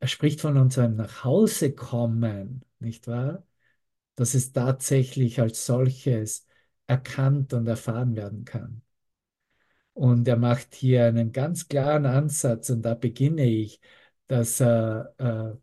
er 0.00 0.08
spricht 0.08 0.40
von 0.40 0.56
unserem 0.58 0.96
Nachhausekommen, 0.96 2.64
nicht 2.80 3.08
wahr? 3.08 3.46
Dass 4.16 4.34
es 4.34 4.52
tatsächlich 4.52 5.40
als 5.40 5.66
solches 5.66 6.46
erkannt 6.88 7.52
und 7.54 7.66
erfahren 7.68 8.16
werden 8.16 8.44
kann. 8.44 8.82
Und 9.94 10.28
er 10.28 10.36
macht 10.36 10.74
hier 10.74 11.06
einen 11.06 11.32
ganz 11.32 11.68
klaren 11.68 12.04
Ansatz 12.06 12.68
und 12.70 12.82
da 12.82 12.94
beginne 12.94 13.44
ich, 13.44 13.80
dass 14.26 14.60
er, 14.60 15.14
äh, 15.18 15.56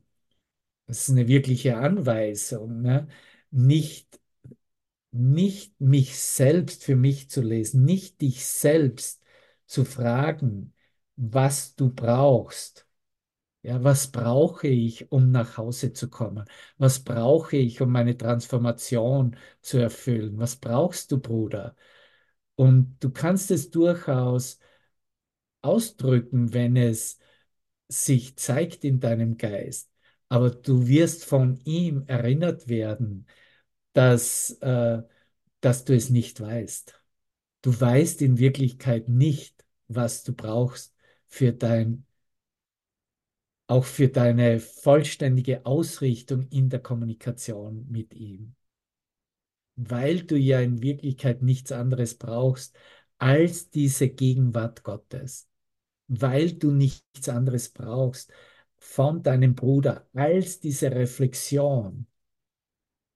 das 0.87 1.03
ist 1.03 1.11
eine 1.11 1.27
wirkliche 1.27 1.77
Anweisung, 1.77 2.81
ne? 2.81 3.07
Nicht, 3.53 4.19
nicht 5.11 5.79
mich 5.79 6.19
selbst 6.19 6.83
für 6.83 6.95
mich 6.95 7.29
zu 7.29 7.41
lesen, 7.41 7.85
nicht 7.85 8.21
dich 8.21 8.45
selbst 8.45 9.23
zu 9.65 9.85
fragen, 9.85 10.73
was 11.15 11.75
du 11.75 11.93
brauchst. 11.93 12.87
Ja, 13.63 13.83
was 13.83 14.11
brauche 14.11 14.67
ich, 14.67 15.11
um 15.11 15.31
nach 15.31 15.57
Hause 15.57 15.93
zu 15.93 16.09
kommen? 16.09 16.45
Was 16.77 16.99
brauche 17.03 17.57
ich, 17.57 17.81
um 17.81 17.91
meine 17.91 18.17
Transformation 18.17 19.37
zu 19.61 19.77
erfüllen? 19.77 20.37
Was 20.37 20.57
brauchst 20.57 21.11
du, 21.11 21.19
Bruder? 21.19 21.75
Und 22.55 22.97
du 22.99 23.11
kannst 23.11 23.51
es 23.51 23.71
durchaus 23.71 24.59
ausdrücken, 25.61 26.53
wenn 26.53 26.75
es 26.75 27.19
sich 27.87 28.37
zeigt 28.37 28.83
in 28.83 28.99
deinem 28.99 29.37
Geist. 29.37 29.91
Aber 30.29 30.49
du 30.49 30.87
wirst 30.87 31.25
von 31.25 31.59
ihm 31.65 32.03
erinnert 32.07 32.67
werden, 32.67 33.27
dass, 33.93 34.51
äh, 34.61 35.01
dass 35.61 35.85
du 35.85 35.95
es 35.95 36.09
nicht 36.09 36.41
weißt. 36.41 36.99
Du 37.61 37.79
weißt 37.79 38.21
in 38.21 38.37
Wirklichkeit 38.39 39.09
nicht, 39.09 39.65
was 39.87 40.23
du 40.23 40.33
brauchst 40.33 40.95
für 41.27 41.53
dein, 41.53 42.05
auch 43.67 43.85
für 43.85 44.09
deine 44.09 44.59
vollständige 44.59 45.65
Ausrichtung 45.65 46.47
in 46.49 46.69
der 46.69 46.81
Kommunikation 46.81 47.87
mit 47.89 48.13
ihm 48.13 48.55
weil 49.75 50.23
du 50.23 50.37
ja 50.37 50.59
in 50.61 50.81
Wirklichkeit 50.81 51.41
nichts 51.41 51.71
anderes 51.71 52.15
brauchst 52.15 52.75
als 53.17 53.69
diese 53.69 54.09
Gegenwart 54.09 54.83
Gottes, 54.83 55.47
weil 56.07 56.53
du 56.53 56.71
nichts 56.71 57.29
anderes 57.29 57.69
brauchst 57.69 58.31
von 58.77 59.23
deinem 59.23 59.55
Bruder 59.55 60.07
als 60.13 60.59
diese 60.59 60.91
Reflexion 60.91 62.07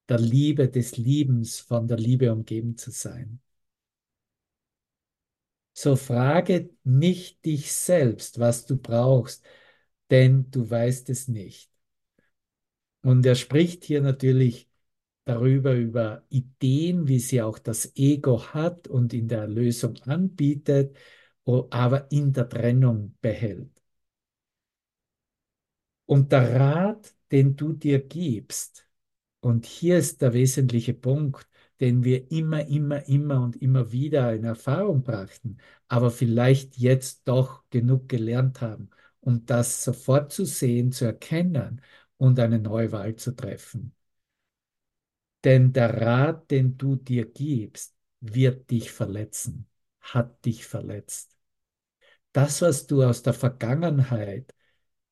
der 0.10 0.20
Liebe, 0.20 0.70
des 0.70 0.98
Liebens, 0.98 1.60
von 1.60 1.88
der 1.88 1.98
Liebe 1.98 2.32
umgeben 2.32 2.78
zu 2.78 2.91
sein. 2.91 3.41
So 5.74 5.96
frage 5.96 6.72
nicht 6.84 7.46
dich 7.46 7.72
selbst, 7.72 8.39
was 8.39 8.65
du 8.65 8.78
brauchst, 8.78 9.46
denn 10.10 10.50
du 10.50 10.70
weißt 10.70 11.10
es 11.10 11.28
nicht. 11.28 11.70
Und 13.02 13.26
er 13.26 13.36
spricht 13.36 13.84
hier 13.86 14.02
natürlich 14.02 14.70
darüber, 15.26 15.74
über 15.76 16.24
Ideen, 16.30 17.08
wie 17.08 17.20
sie 17.20 17.41
auch 17.41 17.60
das 17.60 17.96
Ego 17.96 18.41
hat 18.54 18.88
und 18.88 19.13
in 19.13 19.28
der 19.28 19.41
Erlösung 19.41 19.98
anbietet, 20.04 20.98
aber 21.46 22.12
in 22.12 22.34
der 22.34 22.50
Trennung 22.50 23.15
behält. 23.22 23.72
Und 26.06 26.32
der 26.32 26.60
Rat, 26.60 27.13
den 27.32 27.56
du 27.56 27.74
dir 27.74 28.00
gibst, 28.00 28.87
und 29.39 29.65
hier 29.65 29.97
ist 29.97 30.21
der 30.21 30.34
wesentliche 30.34 30.93
Punkt, 30.93 31.47
den 31.80 32.04
wir 32.04 32.32
immer, 32.32 32.65
immer, 32.67 33.08
immer 33.08 33.41
und 33.43 33.56
immer 33.62 33.91
wieder 33.91 34.34
in 34.34 34.43
Erfahrung 34.43 35.04
brachten, 35.04 35.58
aber 35.88 36.12
vielleicht 36.12 36.78
jetzt 36.78 37.28
doch 37.28 37.63
genug 37.69 38.10
gelernt 38.10 38.62
haben, 38.62 38.89
um 39.19 39.45
das 39.45 39.84
sofort 39.84 40.32
zu 40.32 40.45
sehen, 40.45 40.91
zu 40.91 41.06
erkennen 41.06 41.82
und 42.17 42.39
eine 42.39 42.60
neue 42.60 42.91
Wahl 42.91 43.15
zu 43.15 43.36
treffen. 43.36 43.93
Denn 45.43 45.73
der 45.73 46.02
Rat, 46.02 46.52
den 46.52 46.78
du 46.78 46.95
dir 46.95 47.26
gibst, 47.26 47.95
wird 48.21 48.69
dich 48.69 48.91
verletzen, 48.91 49.67
hat 50.02 50.43
dich 50.45 50.65
verletzt. 50.65 51.38
Das, 52.34 52.62
was 52.62 52.88
du 52.88 53.04
aus 53.04 53.23
der 53.23 53.34
Vergangenheit 53.34 54.54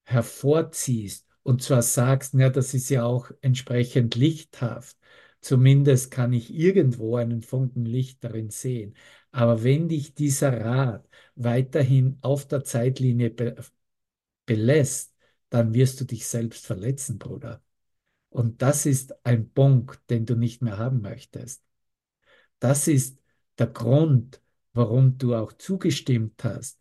hervorziehst 0.06 1.28
und 1.46 1.62
zwar 1.62 1.84
sagst, 1.84 2.34
ja, 2.34 2.50
das 2.50 2.74
ist 2.74 2.90
ja 2.90 3.06
auch 3.06 3.32
entsprechend 3.42 4.16
lichthaft, 4.16 4.98
zumindest 5.42 6.12
kann 6.12 6.34
ich 6.34 6.54
irgendwo 6.54 7.18
einen 7.18 7.44
Funken 7.44 7.86
Licht 7.86 8.24
darin 8.24 8.50
sehen. 8.50 8.96
Aber 9.32 9.64
wenn 9.64 9.88
dich 9.90 10.16
dieser 10.16 10.60
Rat 10.62 11.08
weiterhin 11.36 12.18
auf 12.22 12.48
der 12.48 12.64
Zeitlinie 12.64 13.30
be 13.30 13.56
belässt, 14.46 15.16
dann 15.50 15.74
wirst 15.74 16.02
du 16.02 16.06
dich 16.06 16.28
selbst 16.28 16.66
verletzen, 16.66 17.20
Bruder. 17.20 17.62
Und 18.30 18.62
das 18.62 18.86
ist 18.86 19.16
ein 19.26 19.52
Punkt, 19.52 20.00
den 20.10 20.26
du 20.26 20.36
nicht 20.36 20.62
mehr 20.64 20.78
haben 20.78 21.02
möchtest. 21.02 21.64
Das 22.60 22.88
ist 22.88 23.20
der 23.58 23.68
Grund, 23.68 24.42
warum 24.74 25.18
du 25.18 25.36
auch 25.36 25.54
zugestimmt 25.54 26.44
hast, 26.44 26.80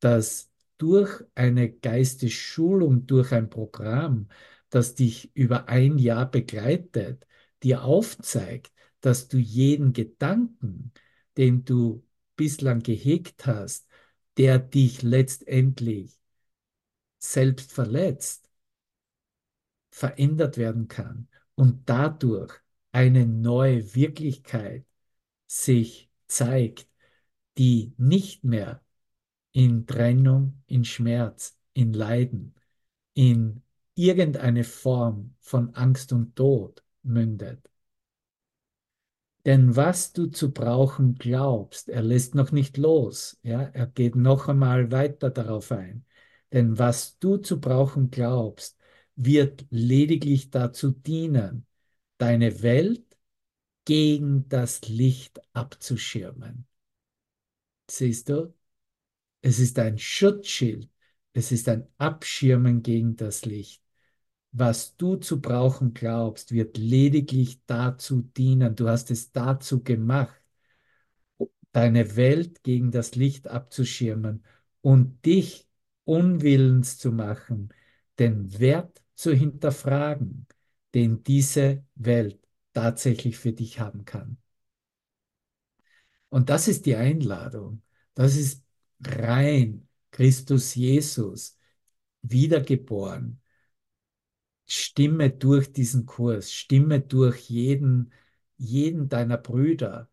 dass 0.00 0.50
durch 0.78 1.22
eine 1.34 1.70
Geistesschulung, 1.72 3.06
durch 3.06 3.32
ein 3.32 3.50
Programm, 3.50 4.28
das 4.70 4.94
dich 4.94 5.34
über 5.34 5.68
ein 5.68 5.98
Jahr 5.98 6.30
begleitet, 6.30 7.26
dir 7.62 7.84
aufzeigt, 7.84 8.72
dass 9.00 9.28
du 9.28 9.38
jeden 9.38 9.92
Gedanken, 9.92 10.92
den 11.36 11.64
du 11.64 12.04
bislang 12.36 12.82
gehegt 12.82 13.46
hast, 13.46 13.88
der 14.36 14.58
dich 14.58 15.02
letztendlich 15.02 16.18
selbst 17.18 17.72
verletzt, 17.72 18.50
verändert 19.90 20.58
werden 20.58 20.88
kann 20.88 21.28
und 21.54 21.88
dadurch 21.88 22.52
eine 22.92 23.26
neue 23.26 23.94
Wirklichkeit 23.94 24.84
sich 25.46 26.10
zeigt, 26.26 26.88
die 27.58 27.94
nicht 27.96 28.44
mehr 28.44 28.83
in 29.54 29.86
Trennung, 29.86 30.62
in 30.66 30.84
Schmerz, 30.84 31.56
in 31.74 31.94
Leiden, 31.94 32.54
in 33.14 33.62
irgendeine 33.94 34.64
Form 34.64 35.36
von 35.40 35.74
Angst 35.74 36.12
und 36.12 36.36
Tod 36.36 36.82
mündet. 37.02 37.70
Denn 39.46 39.76
was 39.76 40.12
du 40.12 40.26
zu 40.26 40.52
brauchen 40.52 41.16
glaubst, 41.16 41.88
er 41.88 42.02
lässt 42.02 42.34
noch 42.34 42.50
nicht 42.50 42.78
los, 42.78 43.38
ja, 43.42 43.62
er 43.62 43.86
geht 43.86 44.16
noch 44.16 44.48
einmal 44.48 44.90
weiter 44.90 45.30
darauf 45.30 45.70
ein. 45.70 46.04
Denn 46.52 46.78
was 46.78 47.18
du 47.18 47.36
zu 47.36 47.60
brauchen 47.60 48.10
glaubst, 48.10 48.78
wird 49.16 49.66
lediglich 49.70 50.50
dazu 50.50 50.90
dienen, 50.92 51.66
deine 52.18 52.62
Welt 52.62 53.04
gegen 53.84 54.48
das 54.48 54.88
Licht 54.88 55.40
abzuschirmen. 55.54 56.66
Siehst 57.90 58.28
du? 58.30 58.54
Es 59.44 59.58
ist 59.58 59.78
ein 59.78 59.98
Schutzschild, 59.98 60.88
es 61.34 61.52
ist 61.52 61.68
ein 61.68 61.86
Abschirmen 61.98 62.82
gegen 62.82 63.14
das 63.16 63.44
Licht. 63.44 63.82
Was 64.52 64.96
du 64.96 65.16
zu 65.16 65.40
brauchen 65.42 65.92
glaubst, 65.92 66.52
wird 66.52 66.78
lediglich 66.78 67.60
dazu 67.66 68.22
dienen. 68.22 68.74
Du 68.74 68.88
hast 68.88 69.10
es 69.10 69.32
dazu 69.32 69.82
gemacht, 69.82 70.40
deine 71.72 72.16
Welt 72.16 72.62
gegen 72.62 72.90
das 72.90 73.16
Licht 73.16 73.48
abzuschirmen 73.48 74.44
und 74.80 75.24
dich 75.26 75.68
unwillens 76.04 76.96
zu 76.98 77.12
machen, 77.12 77.68
den 78.18 78.58
Wert 78.58 79.02
zu 79.14 79.32
hinterfragen, 79.34 80.46
den 80.94 81.22
diese 81.22 81.84
Welt 81.96 82.40
tatsächlich 82.72 83.36
für 83.36 83.52
dich 83.52 83.78
haben 83.78 84.06
kann. 84.06 84.38
Und 86.28 86.50
das 86.50 86.68
ist 86.68 86.86
die 86.86 86.96
Einladung. 86.96 87.82
Das 88.14 88.36
ist 88.36 88.63
rein 89.08 89.88
Christus 90.10 90.74
Jesus, 90.74 91.58
wiedergeboren. 92.22 93.40
Stimme 94.66 95.30
durch 95.30 95.72
diesen 95.72 96.06
Kurs, 96.06 96.52
stimme 96.52 97.00
durch 97.00 97.50
jeden, 97.50 98.12
jeden 98.56 99.08
deiner 99.08 99.36
Brüder, 99.38 100.10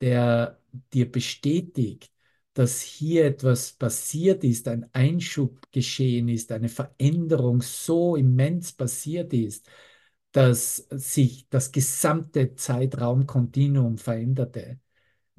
der 0.00 0.60
dir 0.92 1.10
bestätigt, 1.10 2.12
dass 2.54 2.80
hier 2.80 3.26
etwas 3.26 3.72
passiert 3.74 4.44
ist, 4.44 4.68
ein 4.68 4.88
Einschub 4.94 5.70
geschehen 5.72 6.28
ist, 6.28 6.52
eine 6.52 6.68
Veränderung 6.68 7.62
so 7.62 8.16
immens 8.16 8.72
passiert 8.72 9.32
ist, 9.34 9.68
dass 10.32 10.76
sich 10.90 11.48
das 11.50 11.72
gesamte 11.72 12.54
Zeitraumkontinuum 12.54 13.98
veränderte, 13.98 14.80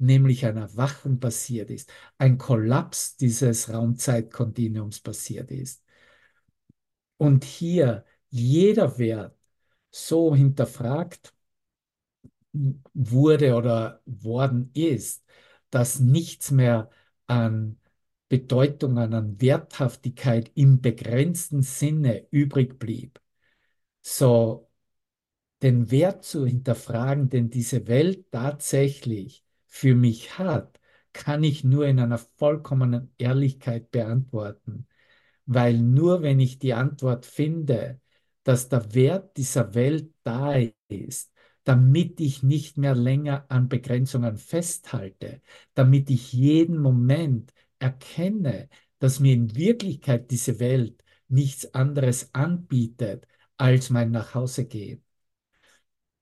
nämlich 0.02 0.46
ein 0.46 0.56
Erwachen 0.56 1.20
passiert 1.20 1.70
ist, 1.70 1.92
ein 2.18 2.38
Kollaps 2.38 3.16
dieses 3.16 3.72
Raumzeitkontinuums 3.72 5.00
passiert 5.00 5.50
ist. 5.50 5.82
Und 7.16 7.44
hier 7.44 8.04
jeder 8.30 8.98
Wert 8.98 9.36
so 9.90 10.34
hinterfragt 10.34 11.34
wurde 12.94 13.54
oder 13.54 14.02
worden 14.06 14.70
ist, 14.74 15.24
dass 15.70 16.00
nichts 16.00 16.50
mehr 16.50 16.90
an 17.26 17.78
Bedeutungen, 18.28 19.14
an 19.14 19.40
Werthaftigkeit 19.40 20.50
im 20.54 20.80
begrenzten 20.80 21.62
Sinne 21.62 22.26
übrig 22.30 22.78
blieb. 22.78 23.20
So 24.02 24.70
den 25.62 25.90
Wert 25.90 26.24
zu 26.24 26.46
hinterfragen, 26.46 27.30
den 27.30 27.50
diese 27.50 27.86
Welt 27.86 28.30
tatsächlich 28.32 29.41
für 29.74 29.94
mich 29.94 30.38
hat, 30.38 30.78
kann 31.14 31.42
ich 31.42 31.64
nur 31.64 31.86
in 31.86 31.98
einer 31.98 32.18
vollkommenen 32.18 33.14
Ehrlichkeit 33.16 33.90
beantworten. 33.90 34.86
Weil 35.46 35.78
nur 35.78 36.20
wenn 36.22 36.40
ich 36.40 36.58
die 36.58 36.74
Antwort 36.74 37.24
finde, 37.24 37.98
dass 38.44 38.68
der 38.68 38.94
Wert 38.94 39.38
dieser 39.38 39.74
Welt 39.74 40.12
da 40.24 40.56
ist, 40.88 41.32
damit 41.64 42.20
ich 42.20 42.42
nicht 42.42 42.76
mehr 42.76 42.94
länger 42.94 43.46
an 43.48 43.70
Begrenzungen 43.70 44.36
festhalte, 44.36 45.40
damit 45.72 46.10
ich 46.10 46.34
jeden 46.34 46.78
Moment 46.78 47.54
erkenne, 47.78 48.68
dass 48.98 49.20
mir 49.20 49.32
in 49.32 49.56
Wirklichkeit 49.56 50.30
diese 50.30 50.60
Welt 50.60 51.02
nichts 51.28 51.72
anderes 51.74 52.34
anbietet 52.34 53.26
als 53.56 53.88
mein 53.88 54.10
Nachhausegehen. 54.10 55.02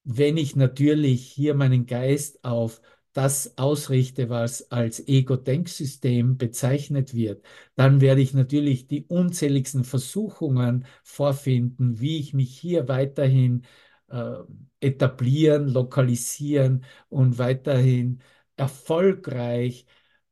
Wenn 0.05 0.37
ich 0.37 0.55
natürlich 0.57 1.27
hier 1.27 1.55
meinen 1.55 1.87
Geist 1.87 2.45
auf 2.45 2.81
das 3.13 3.59
ausrichte, 3.59 4.29
was 4.31 4.71
als 4.71 5.07
Ego-Denksystem 5.07 6.37
bezeichnet 6.39 7.15
wird, 7.15 7.45
dann 7.77 8.01
werde 8.01 8.21
ich 8.21 8.35
natürlich 8.35 8.87
die 8.87 9.05
unzähligsten 9.07 9.85
Versuchungen 9.85 10.87
vorfinden, 11.03 12.01
wie 12.01 12.19
ich 12.19 12.35
mich 12.35 12.57
hier 12.59 12.89
weiterhin 12.89 13.63
äh, 14.09 14.35
etablieren, 14.81 15.69
lokalisieren 15.69 16.85
und 17.09 17.39
weiterhin 17.39 18.21
erfolgreich 18.57 19.87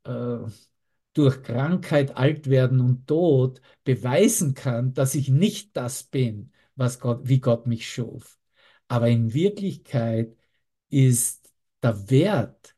äh, 0.04 0.38
durch 1.14 1.42
Krankheit, 1.42 2.16
Altwerden 2.16 2.80
und 2.80 3.06
Tod 3.06 3.60
beweisen 3.84 4.54
kann, 4.54 4.94
dass 4.94 5.14
ich 5.14 5.28
nicht 5.28 5.76
das 5.76 6.04
bin, 6.04 6.52
was 6.76 7.00
Gott, 7.00 7.22
wie 7.24 7.40
Gott 7.40 7.66
mich 7.66 7.90
schuf. 7.90 8.38
Aber 8.88 9.08
in 9.08 9.34
Wirklichkeit 9.34 10.36
ist 10.90 11.47
der 11.82 12.10
Wert 12.10 12.76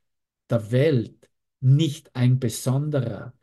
der 0.50 0.70
Welt 0.72 1.30
nicht 1.60 2.14
ein 2.14 2.38
besonderer. 2.38 3.34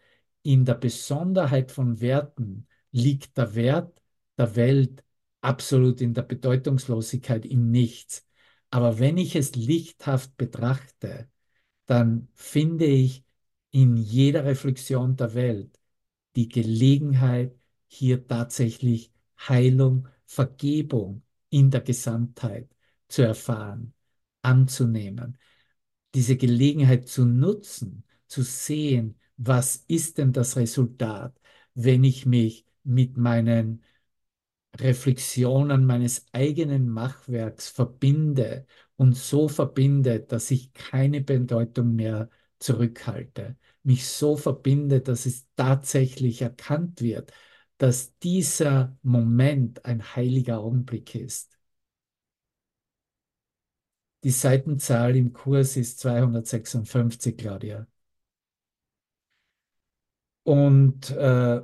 In 0.44 0.66
der 0.66 0.76
Besonderheit 0.76 1.72
von 1.72 2.00
Werten 2.02 2.68
liegt 2.92 3.38
der 3.38 3.56
Wert 3.56 4.02
der 4.38 4.56
Welt 4.56 5.04
absolut 5.42 6.02
in 6.02 6.14
der 6.14 6.24
Bedeutungslosigkeit, 6.24 7.46
im 7.46 7.72
Nichts. 7.72 8.26
Aber 8.70 9.00
wenn 9.00 9.18
ich 9.18 9.36
es 9.36 9.56
lichthaft 9.56 10.36
betrachte, 10.38 11.30
dann 11.86 12.30
finde 12.34 12.86
ich 12.86 13.24
in 13.72 13.98
jeder 13.98 14.46
Reflexion 14.46 15.16
der 15.16 15.34
Welt 15.34 15.80
die 16.36 16.50
Gelegenheit, 16.50 17.56
hier 17.88 18.28
tatsächlich 18.28 19.12
Heilung, 19.40 20.08
Vergebung 20.26 21.24
in 21.50 21.72
der 21.72 21.82
Gesamtheit 21.82 22.70
zu 23.08 23.22
erfahren, 23.22 23.94
anzunehmen. 24.42 25.38
Diese 26.16 26.38
Gelegenheit 26.38 27.08
zu 27.08 27.26
nutzen, 27.26 28.04
zu 28.28 28.42
sehen, 28.44 29.20
was 29.38 29.84
ist 29.88 30.18
denn 30.18 30.34
das 30.34 30.56
Resultat, 30.58 31.40
wenn 31.76 32.04
ich 32.04 32.26
mich 32.26 32.66
mit 32.84 33.18
meinen 33.18 33.84
Reflexionen 34.80 35.86
meines 35.86 36.26
eigenen 36.34 36.90
Machwerks 36.90 37.68
verbinde 37.70 38.66
und 38.96 39.16
so 39.16 39.48
verbinde, 39.48 40.20
dass 40.22 40.52
ich 40.52 40.74
keine 40.74 41.22
Bedeutung 41.22 41.96
mehr 41.96 42.30
zurückhalte, 42.60 43.58
mich 43.84 44.08
so 44.08 44.38
verbinde, 44.38 45.02
dass 45.02 45.26
es 45.26 45.48
tatsächlich 45.56 46.42
erkannt 46.42 47.02
wird, 47.02 47.32
dass 47.78 48.18
dieser 48.20 48.98
Moment 49.04 49.86
ein 49.86 50.16
heiliger 50.16 50.60
Augenblick 50.60 51.16
ist. 51.16 51.57
Die 54.24 54.30
Seitenzahl 54.30 55.16
im 55.16 55.34
Kurs 55.34 55.76
ist 55.76 55.98
256, 56.00 57.36
Claudia. 57.36 57.88
Und 60.44 61.12
äh, 61.12 61.62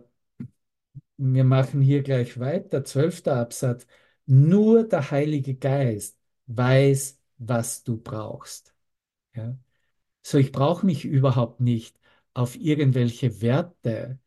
wir 1.17 1.43
machen 1.43 1.81
hier 1.81 2.03
gleich 2.03 2.39
weiter, 2.39 2.83
zwölfter 2.85 3.37
Absatz. 3.37 3.85
Nur 4.25 4.87
der 4.87 5.11
Heilige 5.11 5.55
Geist 5.55 6.17
weiß, 6.47 7.19
was 7.37 7.83
du 7.83 7.97
brauchst. 7.97 8.73
Ja? 9.35 9.57
So, 10.23 10.37
ich 10.39 10.51
brauche 10.51 10.85
mich 10.85 11.05
überhaupt 11.05 11.61
nicht 11.61 11.99
auf 12.33 12.55
irgendwelche 12.57 13.41
Werte 13.41 14.19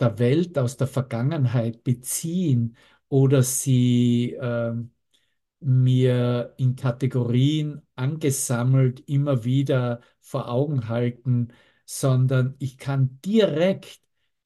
der 0.00 0.18
Welt 0.18 0.58
aus 0.58 0.76
der 0.76 0.88
Vergangenheit 0.88 1.84
beziehen 1.84 2.76
oder 3.08 3.42
sie 3.42 4.34
äh, 4.34 4.74
mir 5.60 6.54
in 6.58 6.76
Kategorien 6.76 7.82
angesammelt 7.94 9.00
immer 9.08 9.44
wieder 9.44 10.00
vor 10.20 10.48
Augen 10.50 10.88
halten, 10.88 11.48
sondern 11.84 12.56
ich 12.58 12.78
kann 12.78 13.20
direkt 13.24 14.00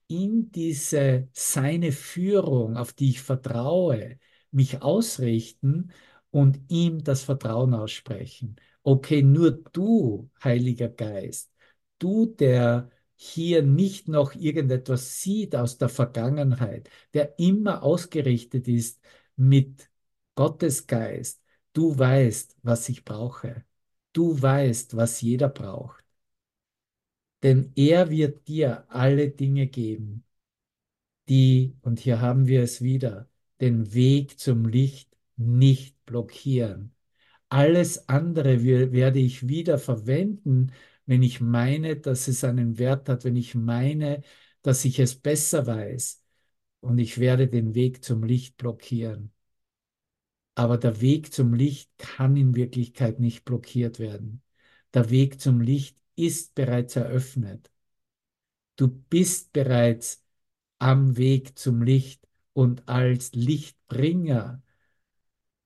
in 0.08 0.50
diese 0.52 1.28
seine 1.32 1.92
Führung, 1.92 2.76
auf 2.76 2.92
die 2.92 3.10
ich 3.10 3.22
vertraue, 3.22 4.18
mich 4.50 4.82
ausrichten 4.82 5.92
und 6.30 6.60
ihm 6.68 7.02
das 7.04 7.22
Vertrauen 7.22 7.74
aussprechen. 7.74 8.56
Okay, 8.82 9.22
nur 9.22 9.52
du, 9.72 10.30
Heiliger 10.42 10.88
Geist, 10.88 11.52
du, 11.98 12.26
der 12.26 12.90
hier 13.16 13.62
nicht 13.62 14.08
noch 14.08 14.34
irgendetwas 14.34 15.20
sieht 15.20 15.54
aus 15.54 15.76
der 15.78 15.88
Vergangenheit, 15.90 16.88
der 17.14 17.38
immer 17.38 17.82
ausgerichtet 17.82 18.66
ist 18.68 19.00
mit 19.36 19.89
Gottes 20.40 20.86
Geist, 20.86 21.42
du 21.74 21.98
weißt, 21.98 22.56
was 22.62 22.88
ich 22.88 23.04
brauche. 23.04 23.64
Du 24.12 24.40
weißt, 24.40 24.96
was 24.96 25.20
jeder 25.20 25.48
braucht 25.48 26.04
denn 27.42 27.72
er 27.76 28.10
wird 28.10 28.48
dir 28.48 28.84
alle 28.88 29.30
Dinge 29.30 29.66
geben, 29.66 30.24
die, 31.28 31.76
und 31.82 32.00
hier 32.00 32.20
haben 32.20 32.46
wir 32.46 32.62
es 32.62 32.82
wieder, 32.82 33.28
den 33.60 33.94
Weg 33.94 34.38
zum 34.38 34.66
Licht 34.66 35.16
nicht 35.36 36.04
blockieren. 36.06 36.94
Alles 37.50 38.08
andere 38.08 38.64
werde 38.64 39.20
ich 39.20 39.48
wieder 39.48 39.78
verwenden, 39.78 40.72
wenn 41.06 41.22
ich 41.22 41.40
meine, 41.40 41.96
dass 41.96 42.28
es 42.28 42.44
einen 42.44 42.78
Wert 42.78 43.08
hat, 43.08 43.24
wenn 43.24 43.36
ich 43.36 43.54
meine, 43.54 44.22
dass 44.62 44.84
ich 44.84 45.00
es 45.00 45.16
besser 45.16 45.66
weiß. 45.66 46.24
Und 46.80 46.98
ich 46.98 47.18
werde 47.18 47.48
den 47.48 47.74
Weg 47.74 48.04
zum 48.04 48.24
Licht 48.24 48.56
blockieren. 48.56 49.32
Aber 50.54 50.78
der 50.78 51.00
Weg 51.00 51.32
zum 51.32 51.54
Licht 51.54 51.90
kann 51.98 52.36
in 52.36 52.54
Wirklichkeit 52.54 53.20
nicht 53.20 53.44
blockiert 53.44 53.98
werden. 53.98 54.42
Der 54.94 55.10
Weg 55.10 55.40
zum 55.40 55.60
Licht 55.60 55.96
ist 56.16 56.54
bereits 56.54 56.96
eröffnet. 56.96 57.70
Du 58.76 58.88
bist 58.88 59.52
bereits 59.52 60.24
am 60.78 61.16
Weg 61.16 61.58
zum 61.58 61.82
Licht 61.82 62.26
und 62.52 62.88
als 62.88 63.32
Lichtbringer 63.32 64.62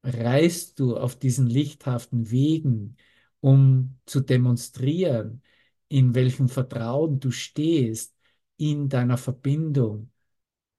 reist 0.02 0.78
du 0.80 0.96
auf 0.96 1.16
diesen 1.18 1.46
lichthaften 1.46 2.30
Wegen, 2.30 2.96
um 3.40 3.98
zu 4.06 4.20
demonstrieren, 4.20 5.42
in 5.88 6.14
welchem 6.14 6.48
Vertrauen 6.48 7.20
du 7.20 7.30
stehst 7.30 8.14
in 8.56 8.88
deiner 8.88 9.18
Verbindung 9.18 10.10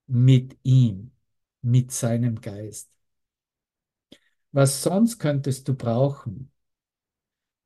mit 0.08 0.58
ihm, 0.64 1.12
mit 1.62 1.92
seinem 1.92 2.42
Geist. 2.42 2.95
Was 4.56 4.82
sonst 4.84 5.20
könntest 5.20 5.68
du 5.68 5.74
brauchen? 5.76 6.50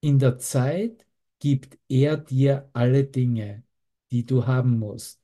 In 0.02 0.18
der 0.18 0.40
Zeit 0.40 1.06
gibt 1.38 1.78
er 1.88 2.18
dir 2.18 2.68
alle 2.74 3.04
Dinge, 3.04 3.64
die 4.12 4.26
du 4.26 4.48
haben 4.48 4.80
musst, 4.80 5.22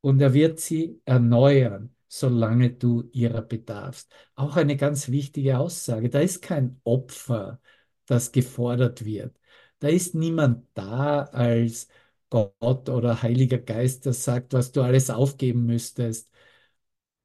und 0.00 0.20
er 0.20 0.34
wird 0.34 0.58
sie 0.58 1.00
erneuern, 1.04 1.94
solange 2.08 2.70
du 2.72 3.08
ihrer 3.12 3.42
bedarfst. 3.42 4.12
Auch 4.34 4.56
eine 4.56 4.76
ganz 4.76 5.08
wichtige 5.08 5.58
Aussage. 5.58 6.10
Da 6.10 6.18
ist 6.18 6.42
kein 6.42 6.80
Opfer, 6.82 7.60
das 8.06 8.32
gefordert 8.32 9.04
wird. 9.04 9.38
Da 9.78 9.88
ist 9.88 10.16
niemand 10.16 10.66
da 10.74 11.22
als 11.26 11.86
Gott 12.28 12.88
oder 12.88 13.22
Heiliger 13.22 13.58
Geist, 13.58 14.04
der 14.06 14.14
sagt, 14.14 14.52
was 14.52 14.72
du 14.72 14.82
alles 14.82 15.10
aufgeben 15.10 15.64
müsstest 15.66 16.28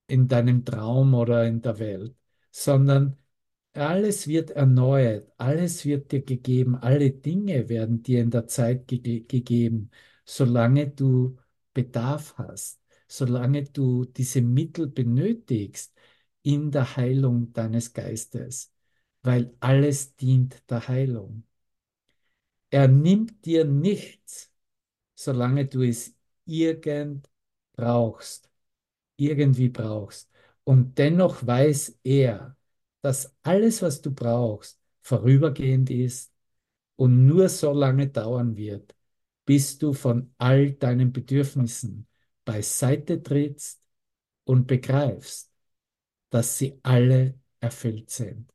in 0.08 0.28
deinem 0.28 0.66
Traum 0.66 1.14
oder 1.14 1.46
in 1.48 1.62
der 1.62 1.80
Welt, 1.80 2.16
sondern 2.52 3.18
alles 3.80 4.28
wird 4.28 4.52
erneuert, 4.52 5.32
alles 5.38 5.86
wird 5.86 6.12
dir 6.12 6.22
gegeben, 6.24 6.76
alle 6.76 7.12
Dinge 7.12 7.70
werden 7.70 8.04
dir 8.04 8.22
in 8.22 8.32
der 8.32 8.48
Zeit 8.48 8.88
ge 8.88 9.22
gegeben, 9.22 9.92
solange 10.26 10.90
du 10.90 11.38
Bedarf 11.74 12.36
hast, 12.38 12.82
solange 13.08 13.64
du 13.64 14.06
diese 14.06 14.42
Mittel 14.42 14.88
benötigst 14.88 15.94
in 16.44 16.72
der 16.72 16.96
Heilung 16.98 17.54
deines 17.54 17.94
Geistes, 17.94 18.72
weil 19.24 19.56
alles 19.60 20.16
dient 20.16 20.70
der 20.70 20.88
Heilung. 20.88 21.44
Er 22.72 22.88
nimmt 22.88 23.46
dir 23.46 23.66
nichts, 23.66 24.52
solange 25.16 25.66
du 25.68 25.84
es 25.84 26.16
irgend 26.46 27.30
brauchst, 27.74 28.50
irgendwie 29.18 29.70
brauchst. 29.70 30.32
Und 30.66 30.98
dennoch 30.98 31.46
weiß 31.48 32.00
er, 32.04 32.58
dass 33.02 33.36
alles, 33.44 33.82
was 33.82 34.02
du 34.02 34.12
brauchst, 34.14 34.80
vorübergehend 35.02 35.90
ist 35.90 36.32
und 36.96 37.26
nur 37.26 37.50
so 37.50 37.72
lange 37.74 38.10
dauern 38.10 38.56
wird, 38.58 38.96
bis 39.46 39.78
du 39.78 39.94
von 39.94 40.34
all 40.38 40.74
deinen 40.74 41.12
Bedürfnissen 41.14 42.08
beiseite 42.46 43.24
trittst 43.24 43.82
und 44.46 44.68
begreifst, 44.68 45.52
dass 46.32 46.58
sie 46.58 46.80
alle 46.84 47.40
erfüllt 47.62 48.10
sind. 48.12 48.52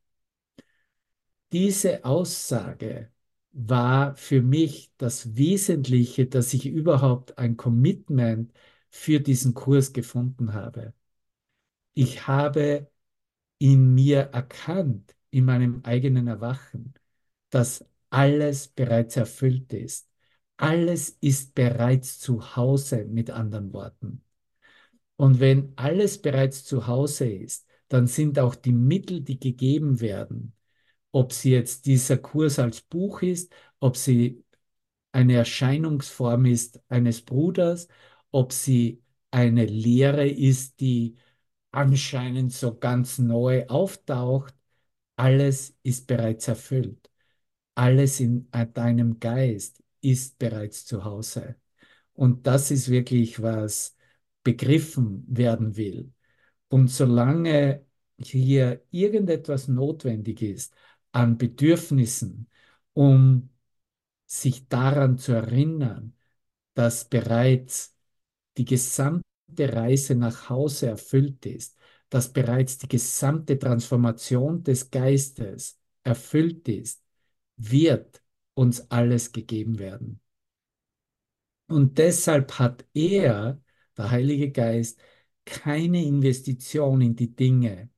Diese 1.51 2.03
Aussage 2.05 3.11
war 3.51 4.15
für 4.15 4.41
mich 4.41 4.91
das 4.97 5.35
Wesentliche, 5.37 6.27
dass 6.27 6.53
ich 6.53 6.65
überhaupt 6.65 7.37
ein 7.37 7.55
Commitment 7.57 8.51
für 8.89 9.19
diesen 9.19 9.53
Kurs 9.53 9.93
gefunden 9.93 10.53
habe. 10.53 10.93
Ich 11.93 12.27
habe 12.27 12.89
in 13.57 13.93
mir 13.93 14.21
erkannt, 14.33 15.15
in 15.31 15.45
meinem 15.45 15.81
eigenen 15.83 16.27
Erwachen, 16.27 16.93
dass 17.49 17.85
alles 18.09 18.67
bereits 18.69 19.17
erfüllt 19.17 19.73
ist. 19.73 20.09
Alles 20.57 21.17
ist 21.21 21.55
bereits 21.55 22.19
zu 22.19 22.55
Hause, 22.55 23.05
mit 23.05 23.29
anderen 23.31 23.73
Worten. 23.73 24.23
Und 25.17 25.39
wenn 25.39 25.73
alles 25.77 26.21
bereits 26.21 26.63
zu 26.65 26.87
Hause 26.87 27.29
ist, 27.29 27.67
dann 27.87 28.07
sind 28.07 28.39
auch 28.39 28.55
die 28.55 28.71
Mittel, 28.73 29.21
die 29.21 29.39
gegeben 29.39 30.01
werden, 30.01 30.53
ob 31.11 31.33
sie 31.33 31.51
jetzt 31.51 31.85
dieser 31.85 32.17
Kurs 32.17 32.59
als 32.59 32.81
Buch 32.81 33.21
ist, 33.21 33.53
ob 33.79 33.97
sie 33.97 34.43
eine 35.11 35.35
Erscheinungsform 35.35 36.45
ist 36.45 36.81
eines 36.89 37.21
Bruders, 37.21 37.87
ob 38.31 38.51
sie 38.53 39.01
eine 39.31 39.65
Lehre 39.65 40.27
ist, 40.27 40.79
die 40.79 41.17
anscheinend 41.75 42.53
so 42.53 42.77
ganz 42.77 43.17
neu 43.19 43.65
auftaucht, 43.67 44.53
alles 45.17 45.77
ist 45.83 46.07
bereits 46.07 46.47
erfüllt. 46.47 47.09
Alles 47.75 48.19
in 48.19 48.49
deinem 48.73 49.19
Geist 49.19 49.83
ist 50.01 50.39
bereits 50.39 50.85
zu 50.85 51.03
Hause. 51.03 51.55
Und 52.13 52.47
das 52.47 52.71
ist 52.71 52.89
wirklich, 52.89 53.41
was 53.41 53.97
begriffen 54.43 55.25
werden 55.27 55.75
will. 55.77 56.13
Und 56.69 56.89
solange 56.89 57.85
hier 58.17 58.83
irgendetwas 58.91 59.67
notwendig 59.67 60.41
ist 60.41 60.73
an 61.11 61.37
Bedürfnissen, 61.37 62.49
um 62.93 63.49
sich 64.25 64.67
daran 64.67 65.17
zu 65.17 65.33
erinnern, 65.33 66.15
dass 66.73 67.05
bereits 67.09 67.95
die 68.57 68.65
gesamte 68.65 69.25
Reise 69.75 70.15
nach 70.15 70.49
Hause 70.49 70.87
erfüllt 70.87 71.45
ist, 71.45 71.77
dass 72.09 72.31
bereits 72.31 72.77
die 72.77 72.87
gesamte 72.87 73.57
Transformation 73.57 74.63
des 74.63 74.89
Geistes 74.91 75.79
erfüllt 76.03 76.67
ist, 76.67 77.03
wird 77.57 78.21
uns 78.53 78.89
alles 78.91 79.31
gegeben 79.31 79.79
werden. 79.79 80.21
Und 81.67 81.97
deshalb 81.97 82.59
hat 82.59 82.85
er, 82.93 83.61
der 83.97 84.11
Heilige 84.11 84.51
Geist, 84.51 84.99
keine 85.45 86.03
Investition 86.03 87.01
in 87.01 87.15
die 87.15 87.35
Dinge, 87.35 87.89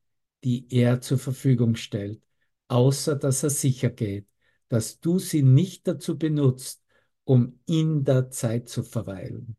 die 0.44 0.68
er 0.74 1.02
zur 1.02 1.18
Verfügung 1.18 1.76
stellt, 1.76 2.22
außer 2.68 3.16
dass 3.16 3.44
er 3.44 3.50
sicher 3.50 3.90
geht, 3.90 4.28
dass 4.70 5.00
du 5.00 5.20
sie 5.20 5.44
nicht 5.44 5.88
dazu 5.88 6.18
benutzt, 6.18 6.84
um 7.24 7.60
in 7.66 8.04
der 8.04 8.30
Zeit 8.30 8.70
zu 8.70 8.84
verweilen. 8.84 9.58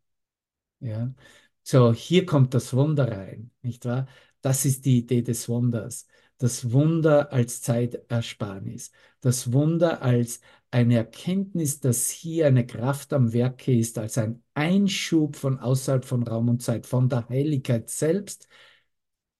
Ja? 0.80 1.12
So, 1.70 1.92
hier 1.92 2.24
kommt 2.24 2.54
das 2.54 2.72
Wunder 2.72 3.10
rein, 3.12 3.50
nicht 3.60 3.84
wahr? 3.84 4.06
Das 4.40 4.64
ist 4.64 4.86
die 4.86 4.98
Idee 5.00 5.20
des 5.20 5.50
Wunders. 5.50 6.06
Das 6.38 6.72
Wunder 6.72 7.30
als 7.30 7.60
Zeitersparnis. 7.60 8.90
Das 9.20 9.52
Wunder 9.52 10.00
als 10.00 10.40
eine 10.70 10.96
Erkenntnis, 10.96 11.78
dass 11.80 12.08
hier 12.08 12.46
eine 12.46 12.64
Kraft 12.66 13.12
am 13.12 13.34
Werke 13.34 13.76
ist, 13.78 13.98
als 13.98 14.16
ein 14.16 14.42
Einschub 14.54 15.36
von 15.36 15.58
außerhalb 15.58 16.06
von 16.06 16.22
Raum 16.22 16.48
und 16.48 16.62
Zeit, 16.62 16.86
von 16.86 17.10
der 17.10 17.28
Heiligkeit 17.28 17.90
selbst 17.90 18.48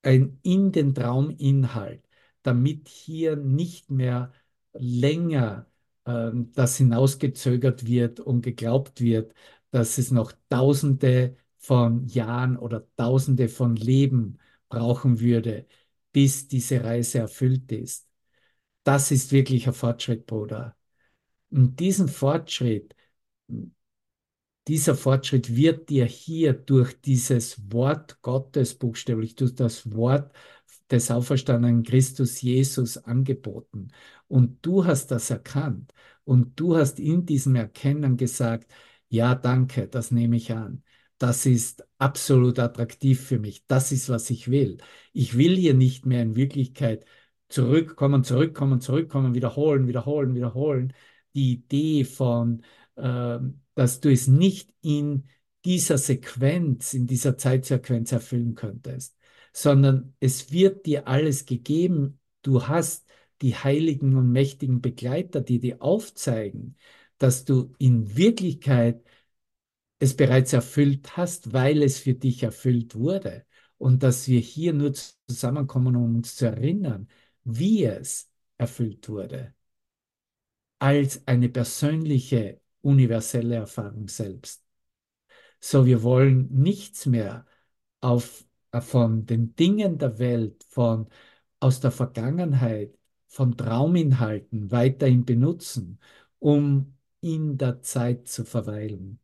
ein, 0.02 0.38
in 0.42 0.72
den 0.72 0.94
Trauminhalt, 0.94 2.06
damit 2.42 2.88
hier 2.88 3.36
nicht 3.36 3.90
mehr 3.90 4.32
länger 4.74 5.66
äh, 6.04 6.30
das 6.54 6.76
hinausgezögert 6.76 7.86
wird 7.86 8.20
und 8.20 8.42
geglaubt 8.42 9.00
wird, 9.00 9.34
dass 9.70 9.96
es 9.98 10.10
noch 10.10 10.32
tausende 10.50 11.36
von 11.58 12.06
Jahren 12.06 12.56
oder 12.56 12.86
Tausende 12.96 13.48
von 13.48 13.76
Leben 13.76 14.38
brauchen 14.68 15.20
würde, 15.20 15.66
bis 16.12 16.48
diese 16.48 16.84
Reise 16.84 17.18
erfüllt 17.18 17.70
ist. 17.72 18.08
Das 18.84 19.10
ist 19.10 19.32
wirklich 19.32 19.66
ein 19.66 19.74
Fortschritt, 19.74 20.26
Bruder. 20.26 20.76
Und 21.50 21.80
diesen 21.80 22.08
Fortschritt, 22.08 22.94
dieser 24.66 24.94
Fortschritt 24.94 25.56
wird 25.56 25.88
dir 25.88 26.04
hier 26.04 26.52
durch 26.52 27.00
dieses 27.00 27.72
Wort 27.72 28.20
Gottes 28.22 28.74
buchstäblich, 28.74 29.34
durch 29.34 29.54
das 29.54 29.90
Wort 29.92 30.34
des 30.90 31.10
auferstandenen 31.10 31.82
Christus 31.82 32.40
Jesus 32.42 32.98
angeboten. 32.98 33.88
Und 34.28 34.58
du 34.64 34.84
hast 34.84 35.10
das 35.10 35.30
erkannt. 35.30 35.92
Und 36.24 36.58
du 36.60 36.76
hast 36.76 37.00
in 37.00 37.24
diesem 37.26 37.56
Erkennen 37.56 38.16
gesagt, 38.16 38.70
ja, 39.08 39.34
danke, 39.34 39.88
das 39.88 40.10
nehme 40.10 40.36
ich 40.36 40.52
an. 40.52 40.82
Das 41.18 41.46
ist 41.46 41.84
absolut 41.98 42.58
attraktiv 42.60 43.20
für 43.26 43.38
mich. 43.38 43.66
Das 43.66 43.90
ist, 43.92 44.08
was 44.08 44.30
ich 44.30 44.50
will. 44.50 44.78
Ich 45.12 45.36
will 45.36 45.56
hier 45.56 45.74
nicht 45.74 46.06
mehr 46.06 46.22
in 46.22 46.36
Wirklichkeit 46.36 47.04
zurückkommen, 47.48 48.24
zurückkommen, 48.24 48.80
zurückkommen, 48.80 49.34
wiederholen, 49.34 49.88
wiederholen, 49.88 50.34
wiederholen. 50.34 50.92
Die 51.34 51.52
Idee 51.54 52.04
von, 52.04 52.62
äh, 52.96 53.38
dass 53.74 54.00
du 54.00 54.12
es 54.12 54.28
nicht 54.28 54.72
in 54.80 55.24
dieser 55.64 55.98
Sequenz, 55.98 56.94
in 56.94 57.06
dieser 57.06 57.36
Zeitsequenz 57.36 58.12
erfüllen 58.12 58.54
könntest, 58.54 59.16
sondern 59.52 60.14
es 60.20 60.52
wird 60.52 60.86
dir 60.86 61.08
alles 61.08 61.46
gegeben. 61.46 62.20
Du 62.42 62.68
hast 62.68 63.08
die 63.42 63.54
heiligen 63.56 64.16
und 64.16 64.30
mächtigen 64.30 64.80
Begleiter, 64.80 65.40
die 65.40 65.58
dir 65.58 65.82
aufzeigen, 65.82 66.76
dass 67.18 67.44
du 67.44 67.74
in 67.78 68.16
Wirklichkeit 68.16 69.02
es 69.98 70.16
bereits 70.16 70.52
erfüllt 70.52 71.16
hast, 71.16 71.52
weil 71.52 71.82
es 71.82 71.98
für 71.98 72.14
dich 72.14 72.42
erfüllt 72.42 72.94
wurde. 72.94 73.46
Und 73.78 74.02
dass 74.02 74.28
wir 74.28 74.40
hier 74.40 74.72
nur 74.72 74.92
zusammenkommen, 75.28 75.96
um 75.96 76.16
uns 76.16 76.36
zu 76.36 76.46
erinnern, 76.46 77.08
wie 77.44 77.84
es 77.84 78.30
erfüllt 78.58 79.08
wurde. 79.08 79.54
Als 80.80 81.26
eine 81.26 81.48
persönliche, 81.48 82.60
universelle 82.82 83.56
Erfahrung 83.56 84.08
selbst. 84.08 84.64
So, 85.60 85.86
wir 85.86 86.02
wollen 86.02 86.48
nichts 86.52 87.06
mehr 87.06 87.46
auf, 88.00 88.44
äh, 88.72 88.80
von 88.80 89.26
den 89.26 89.54
Dingen 89.56 89.98
der 89.98 90.18
Welt, 90.18 90.64
von, 90.70 91.08
aus 91.60 91.80
der 91.80 91.90
Vergangenheit, 91.92 92.96
von 93.26 93.56
Trauminhalten 93.56 94.70
weiterhin 94.70 95.24
benutzen, 95.24 96.00
um 96.38 96.96
in 97.20 97.58
der 97.58 97.82
Zeit 97.82 98.28
zu 98.28 98.44
verweilen. 98.44 99.20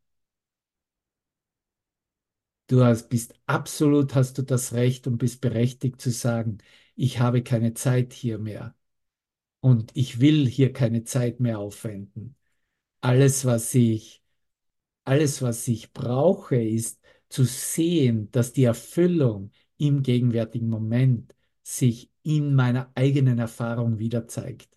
Du 2.66 2.83
hast, 2.85 3.09
bist 3.11 3.35
absolut, 3.46 4.14
hast 4.14 4.38
du 4.38 4.42
das 4.42 4.72
Recht 4.72 5.07
und 5.07 5.18
bist 5.18 5.40
berechtigt 5.40 6.00
zu 6.00 6.11
sagen, 6.11 6.59
ich 6.96 7.18
habe 7.20 7.42
keine 7.42 7.74
Zeit 7.74 8.12
hier 8.14 8.38
mehr 8.38 8.74
und 9.61 9.92
ich 9.96 10.20
will 10.20 10.48
hier 10.48 10.72
keine 10.72 11.05
Zeit 11.05 11.40
mehr 11.40 11.59
aufwenden. 11.61 12.37
Alles, 13.03 13.44
was 13.46 13.74
ich, 13.74 14.22
alles, 15.05 15.42
was 15.42 15.68
ich 15.68 15.92
brauche, 15.92 16.57
ist 16.62 17.00
zu 17.31 17.44
sehen, 17.44 18.31
dass 18.33 18.53
die 18.55 18.64
Erfüllung 18.64 19.53
im 19.79 20.03
gegenwärtigen 20.03 20.68
Moment 20.70 21.35
sich 21.64 22.11
in 22.24 22.55
meiner 22.55 22.92
eigenen 22.96 23.38
Erfahrung 23.38 23.98
wieder 23.98 24.29
zeigt. 24.29 24.70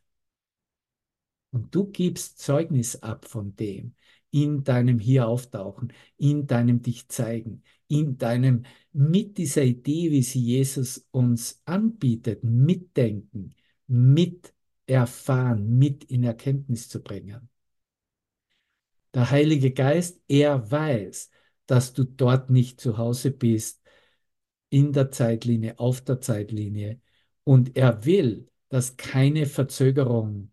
Und 1.52 1.74
du 1.76 1.86
gibst 1.92 2.40
Zeugnis 2.40 3.02
ab 3.02 3.26
von 3.28 3.56
dem 3.56 3.96
in 4.32 4.64
deinem 4.64 5.00
Hier 5.00 5.28
auftauchen, 5.28 5.94
in 6.18 6.48
deinem 6.48 6.82
Dich 6.82 7.08
zeigen, 7.10 7.64
in 7.88 8.18
deinem 8.18 8.66
mit 8.94 9.38
dieser 9.38 9.64
Idee, 9.64 10.12
wie 10.12 10.24
sie 10.24 10.42
Jesus 10.42 11.08
uns 11.12 11.62
anbietet, 11.66 12.44
mitdenken, 12.44 13.56
mit 13.88 14.54
erfahren, 14.86 15.78
mit 15.78 16.04
in 16.06 16.24
Erkenntnis 16.24 16.90
zu 16.90 17.02
bringen. 17.02 17.50
Der 19.14 19.32
Heilige 19.32 19.72
Geist, 19.72 20.22
er 20.28 20.70
weiß, 20.70 21.30
dass 21.66 21.94
du 21.94 22.04
dort 22.04 22.50
nicht 22.50 22.80
zu 22.82 22.98
Hause 22.98 23.32
bist, 23.32 23.82
in 24.70 24.94
der 24.94 25.12
Zeitlinie, 25.12 25.80
auf 25.80 26.02
der 26.02 26.22
Zeitlinie. 26.22 27.00
Und 27.44 27.78
er 27.78 28.06
will, 28.06 28.50
dass 28.70 28.98
keine 28.98 29.46
Verzögerung 29.46 30.52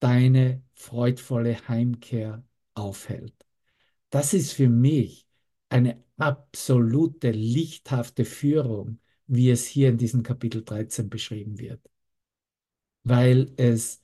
deine 0.00 0.62
freudvolle 0.74 1.56
Heimkehr 1.68 2.44
aufhält. 2.74 3.34
Das 4.10 4.34
ist 4.34 4.52
für 4.52 4.68
mich 4.68 5.23
eine 5.74 6.04
absolute 6.18 7.32
lichthafte 7.32 8.24
Führung, 8.24 9.00
wie 9.26 9.50
es 9.50 9.66
hier 9.66 9.88
in 9.88 9.98
diesem 9.98 10.22
Kapitel 10.22 10.62
13 10.64 11.08
beschrieben 11.10 11.58
wird. 11.58 11.80
Weil 13.02 13.52
es 13.56 14.00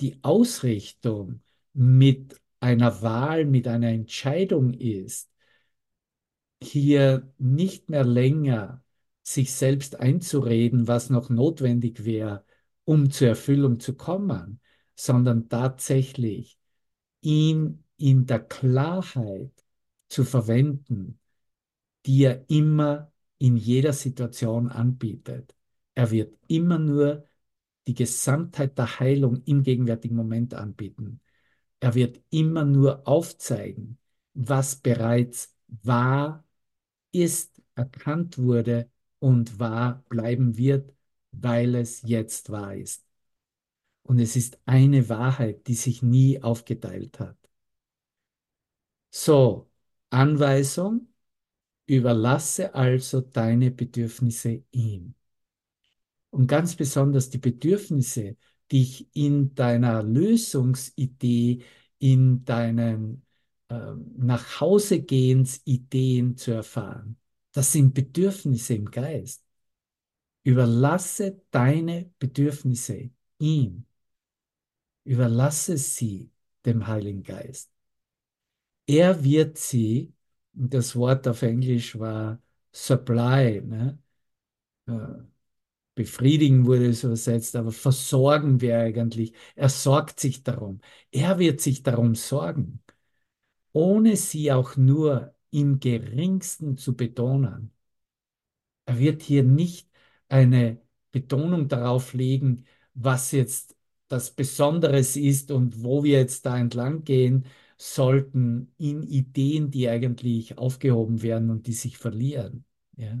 die 0.00 0.18
Ausrichtung 0.22 1.42
mit 1.74 2.40
einer 2.60 3.02
Wahl, 3.02 3.44
mit 3.44 3.68
einer 3.68 3.88
Entscheidung 3.88 4.72
ist, 4.72 5.30
hier 6.62 7.30
nicht 7.36 7.90
mehr 7.90 8.04
länger 8.04 8.82
sich 9.22 9.52
selbst 9.52 10.00
einzureden, 10.00 10.88
was 10.88 11.10
noch 11.10 11.28
notwendig 11.28 12.06
wäre, 12.06 12.46
um 12.84 13.10
zur 13.10 13.28
Erfüllung 13.28 13.78
zu 13.78 13.94
kommen, 13.94 14.58
sondern 14.94 15.50
tatsächlich 15.50 16.58
ihn 17.20 17.84
in 17.98 18.24
der 18.24 18.40
Klarheit 18.40 19.61
zu 20.12 20.24
verwenden, 20.24 21.18
die 22.06 22.24
er 22.24 22.48
immer 22.50 23.12
in 23.38 23.56
jeder 23.56 23.92
Situation 23.94 24.68
anbietet. 24.68 25.56
Er 25.94 26.10
wird 26.10 26.38
immer 26.48 26.78
nur 26.78 27.26
die 27.86 27.94
Gesamtheit 27.94 28.78
der 28.78 29.00
Heilung 29.00 29.42
im 29.44 29.62
gegenwärtigen 29.62 30.16
Moment 30.16 30.54
anbieten. 30.54 31.20
Er 31.80 31.94
wird 31.94 32.20
immer 32.30 32.64
nur 32.64 33.08
aufzeigen, 33.08 33.98
was 34.34 34.76
bereits 34.76 35.56
wahr 35.68 36.44
ist, 37.12 37.62
erkannt 37.74 38.38
wurde 38.38 38.90
und 39.18 39.58
wahr 39.58 40.04
bleiben 40.10 40.58
wird, 40.58 40.94
weil 41.32 41.74
es 41.74 42.02
jetzt 42.02 42.50
wahr 42.50 42.76
ist. 42.76 43.04
Und 44.02 44.18
es 44.18 44.36
ist 44.36 44.58
eine 44.66 45.08
Wahrheit, 45.08 45.66
die 45.68 45.74
sich 45.74 46.02
nie 46.02 46.42
aufgeteilt 46.42 47.18
hat. 47.20 47.38
So, 49.10 49.71
Anweisung, 50.12 51.08
überlasse 51.86 52.74
also 52.74 53.20
deine 53.20 53.70
Bedürfnisse 53.70 54.64
ihm. 54.70 55.14
Und 56.30 56.46
ganz 56.46 56.76
besonders 56.76 57.28
die 57.30 57.38
Bedürfnisse, 57.38 58.36
dich 58.70 59.08
in 59.14 59.54
deiner 59.54 60.02
Lösungsidee, 60.02 61.62
in 61.98 62.44
deinen 62.44 63.24
äh, 63.68 63.92
Nachhausegehens-Ideen 64.16 66.36
zu 66.36 66.50
erfahren. 66.52 67.16
Das 67.52 67.72
sind 67.72 67.94
Bedürfnisse 67.94 68.74
im 68.74 68.90
Geist. 68.90 69.44
Überlasse 70.42 71.40
deine 71.50 72.10
Bedürfnisse 72.18 73.10
ihm. 73.38 73.86
Überlasse 75.04 75.76
sie 75.76 76.30
dem 76.64 76.86
Heiligen 76.86 77.22
Geist. 77.22 77.70
Er 78.86 79.22
wird 79.24 79.58
sie, 79.58 80.12
das 80.52 80.96
Wort 80.96 81.26
auf 81.28 81.42
Englisch 81.42 81.98
war 81.98 82.40
supply, 82.72 83.60
ne? 83.62 83.98
Äh, 84.88 84.92
befriedigen 85.94 86.66
wurde 86.66 86.88
es 86.88 87.04
übersetzt, 87.04 87.56
aber 87.56 87.72
versorgen 87.72 88.60
wir 88.60 88.78
eigentlich. 88.78 89.34
Er 89.56 89.68
sorgt 89.70 90.20
sich 90.20 90.42
darum. 90.44 90.80
Er 91.12 91.38
wird 91.38 91.60
sich 91.60 91.82
darum 91.84 92.14
sorgen, 92.16 92.82
ohne 93.72 94.16
sie 94.16 94.52
auch 94.52 94.76
nur 94.76 95.34
im 95.50 95.80
geringsten 95.80 96.76
zu 96.78 96.96
betonen. 96.96 97.72
Er 98.86 98.98
wird 98.98 99.22
hier 99.22 99.42
nicht 99.42 99.88
eine 100.28 100.80
Betonung 101.12 101.68
darauf 101.68 102.12
legen, 102.14 102.64
was 102.94 103.30
jetzt 103.32 103.76
das 104.08 104.30
Besonderes 104.32 105.16
ist 105.16 105.50
und 105.50 105.82
wo 105.82 106.04
wir 106.04 106.18
jetzt 106.18 106.44
da 106.46 106.58
entlang 106.58 107.04
gehen 107.04 107.46
sollten 107.82 108.72
in 108.78 109.02
Ideen, 109.02 109.70
die 109.72 109.88
eigentlich 109.88 110.56
aufgehoben 110.56 111.22
werden 111.22 111.50
und 111.50 111.66
die 111.66 111.72
sich 111.72 111.98
verlieren. 111.98 112.64
Ja? 112.96 113.18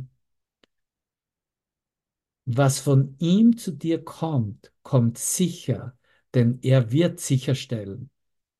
Was 2.44 2.78
von 2.78 3.16
ihm 3.18 3.56
zu 3.56 3.72
dir 3.72 4.04
kommt, 4.04 4.72
kommt 4.84 5.18
sicher, 5.18 5.96
denn 6.34 6.60
er 6.62 6.92
wird 6.92 7.18
sicherstellen, 7.18 8.10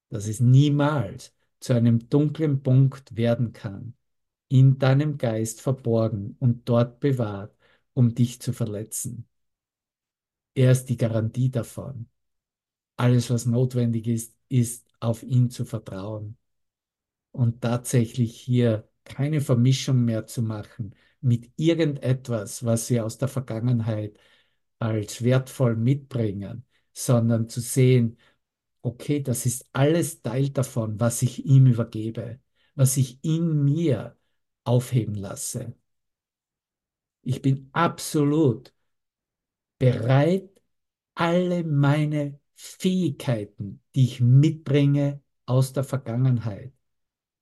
dass 0.08 0.26
es 0.26 0.40
niemals 0.40 1.34
zu 1.60 1.72
einem 1.72 2.08
dunklen 2.08 2.62
Punkt 2.62 3.16
werden 3.16 3.52
kann, 3.52 3.94
in 4.48 4.78
deinem 4.78 5.18
Geist 5.18 5.60
verborgen 5.60 6.36
und 6.40 6.68
dort 6.68 6.98
bewahrt, 6.98 7.56
um 7.94 8.12
dich 8.14 8.40
zu 8.40 8.52
verletzen. 8.52 9.28
Er 10.54 10.72
ist 10.72 10.86
die 10.86 10.96
Garantie 10.96 11.50
davon. 11.50 12.08
Alles, 12.96 13.30
was 13.30 13.46
notwendig 13.46 14.06
ist, 14.08 14.36
ist 14.48 14.91
auf 15.02 15.22
ihn 15.22 15.50
zu 15.50 15.64
vertrauen 15.64 16.36
und 17.32 17.60
tatsächlich 17.62 18.38
hier 18.40 18.88
keine 19.04 19.40
Vermischung 19.40 20.04
mehr 20.04 20.26
zu 20.26 20.42
machen 20.42 20.94
mit 21.20 21.50
irgendetwas, 21.56 22.64
was 22.64 22.86
sie 22.86 23.00
aus 23.00 23.18
der 23.18 23.28
Vergangenheit 23.28 24.18
als 24.78 25.22
wertvoll 25.22 25.76
mitbringen, 25.76 26.64
sondern 26.92 27.48
zu 27.48 27.60
sehen, 27.60 28.18
okay, 28.82 29.22
das 29.22 29.46
ist 29.46 29.68
alles 29.72 30.22
Teil 30.22 30.50
davon, 30.50 31.00
was 31.00 31.22
ich 31.22 31.46
ihm 31.46 31.66
übergebe, 31.66 32.40
was 32.74 32.96
ich 32.96 33.22
in 33.24 33.64
mir 33.64 34.16
aufheben 34.64 35.14
lasse. 35.14 35.74
Ich 37.22 37.42
bin 37.42 37.68
absolut 37.72 38.72
bereit, 39.78 40.50
alle 41.14 41.64
meine 41.64 42.40
Fähigkeiten, 42.54 43.82
die 43.94 44.04
ich 44.04 44.20
mitbringe 44.20 45.20
aus 45.46 45.72
der 45.72 45.84
Vergangenheit, 45.84 46.72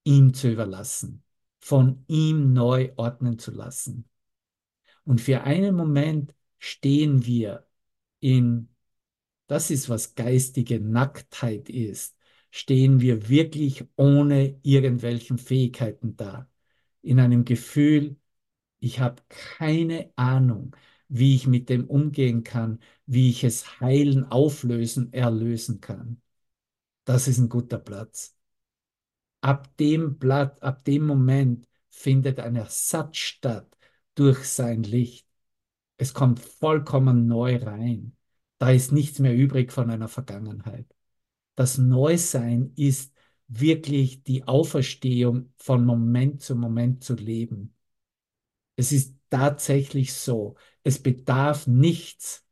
ihm 0.05 0.35
zu 0.35 0.51
überlassen, 0.51 1.23
von 1.59 2.05
ihm 2.09 2.53
neu 2.53 2.93
ordnen 2.97 3.39
zu 3.39 3.51
lassen. 3.51 4.09
Und 5.05 5.21
für 5.21 5.43
einen 5.43 5.75
Moment 5.75 6.35
stehen 6.59 7.27
wir 7.27 7.67
in, 8.21 8.69
das 9.47 9.71
ist 9.71 9.89
was 9.89 10.15
geistige 10.15 10.81
Nacktheit 10.81 11.69
ist, 11.69 12.17
stehen 12.51 13.01
wir 13.01 13.29
wirklich 13.29 13.85
ohne 13.97 14.59
irgendwelchen 14.63 15.39
Fähigkeiten 15.39 16.17
da, 16.17 16.49
in 17.03 17.21
einem 17.21 17.45
Gefühl, 17.45 18.17
ich 18.81 19.01
habe 19.01 19.23
keine 19.29 20.13
Ahnung, 20.17 20.75
wie 21.11 21.35
ich 21.37 21.47
mit 21.47 21.69
dem 21.69 21.87
umgehen 21.89 22.45
kann, 22.45 22.81
wie 23.07 23.31
ich 23.31 23.45
es 23.45 23.81
heilen, 23.81 24.25
auflösen, 24.25 25.13
erlösen 25.13 25.81
kann. 25.81 26.23
Das 27.05 27.29
ist 27.29 27.39
ein 27.39 27.49
guter 27.49 27.79
Platz. 27.79 28.37
Ab 29.43 29.77
dem 29.79 30.19
Blatt, 30.19 30.63
ab 30.63 30.85
dem 30.85 31.07
Moment 31.07 31.67
findet 31.89 32.41
ein 32.41 32.57
Ersatz 32.57 33.17
statt 33.19 33.77
durch 34.15 34.45
sein 34.45 34.83
Licht. 34.83 35.27
Es 35.97 36.15
kommt 36.15 36.41
vollkommen 36.41 37.27
neu 37.27 37.57
rein. 37.57 38.17
Da 38.59 38.71
ist 38.71 38.93
nichts 38.93 39.19
mehr 39.19 39.35
übrig 39.35 39.73
von 39.73 39.91
einer 39.91 40.09
Vergangenheit. 40.09 40.87
Das 41.57 41.79
Neusein 41.79 42.73
ist 42.77 43.15
wirklich 43.49 44.23
die 44.23 44.45
Auferstehung 44.47 45.53
von 45.57 45.85
Moment 45.85 46.43
zu 46.43 46.55
Moment 46.57 47.03
zu 47.05 47.15
leben. 47.15 47.75
Es 48.77 48.93
ist 48.93 49.20
tatsächlich 49.31 50.15
so. 50.15 50.57
Es 50.85 51.03
bedarf 51.03 51.67
nichts, 51.67 52.45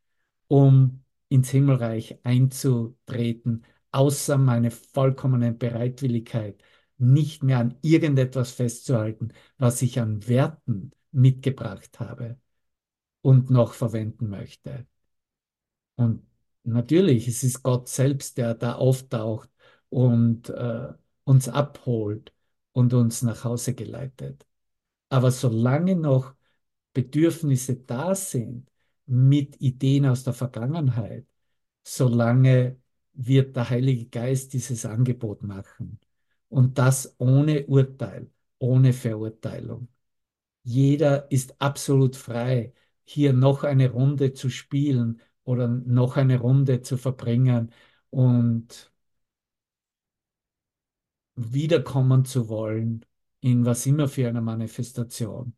um 0.49 1.05
ins 1.29 1.51
Himmelreich 1.51 2.19
einzutreten, 2.25 3.65
außer 3.93 4.39
meine 4.39 4.71
vollkommene 4.71 5.53
Bereitwilligkeit, 5.53 6.63
nicht 6.99 7.43
mehr 7.43 7.59
an 7.59 7.79
irgendetwas 7.83 8.53
festzuhalten, 8.53 9.33
was 9.59 9.83
ich 9.83 10.01
an 10.01 10.27
Werten 10.29 10.93
mitgebracht 11.13 12.01
habe 12.01 12.39
und 13.23 13.51
noch 13.51 13.75
verwenden 13.75 14.31
möchte. 14.31 14.87
Und 15.97 16.27
natürlich, 16.65 17.29
es 17.29 17.43
ist 17.43 17.63
Gott 17.63 17.89
selbst, 17.89 18.39
der 18.39 18.55
da 18.55 18.75
auftaucht 18.77 19.51
und 19.89 20.49
äh, 20.51 20.93
uns 21.25 21.49
abholt 21.49 22.33
und 22.73 22.95
uns 22.95 23.23
nach 23.23 23.45
Hause 23.45 23.75
geleitet. 23.75 24.47
Aber 25.11 25.31
solange 25.33 25.97
noch 25.97 26.35
Bedürfnisse 26.99 27.77
da 27.77 28.13
sind 28.17 28.69
mit 29.07 29.61
Ideen 29.61 30.07
aus 30.07 30.25
der 30.25 30.33
Vergangenheit, 30.33 31.27
solange 31.85 32.81
wird 33.13 33.55
der 33.55 33.71
Heilige 33.71 34.07
Geist 34.07 34.53
dieses 34.53 34.85
Angebot 34.85 35.45
machen. 35.45 36.01
Und 36.49 36.79
das 36.79 37.15
ohne 37.19 37.67
Urteil, 37.67 38.31
ohne 38.59 38.93
Verurteilung. 38.93 39.87
Jeder 40.65 41.31
ist 41.31 41.61
absolut 41.61 42.17
frei, 42.17 42.75
hier 43.05 43.33
noch 43.33 43.65
eine 43.65 43.91
Runde 43.93 44.33
zu 44.35 44.51
spielen 44.51 45.21
oder 45.45 45.69
noch 45.69 46.17
eine 46.17 46.41
Runde 46.41 46.83
zu 46.83 46.97
verbringen 46.97 47.73
und 48.11 48.93
wiederkommen 51.37 52.25
zu 52.25 52.49
wollen 52.49 53.05
in 53.41 53.65
was 53.65 53.87
immer 53.87 54.09
für 54.09 54.29
einer 54.29 54.41
Manifestation. 54.41 55.58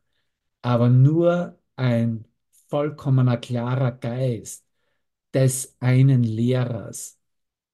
Aber 0.62 0.88
nur 0.90 1.58
ein 1.76 2.26
vollkommener 2.68 3.36
klarer 3.38 3.92
Geist 3.92 4.66
des 5.34 5.76
einen 5.80 6.22
Lehrers, 6.24 7.20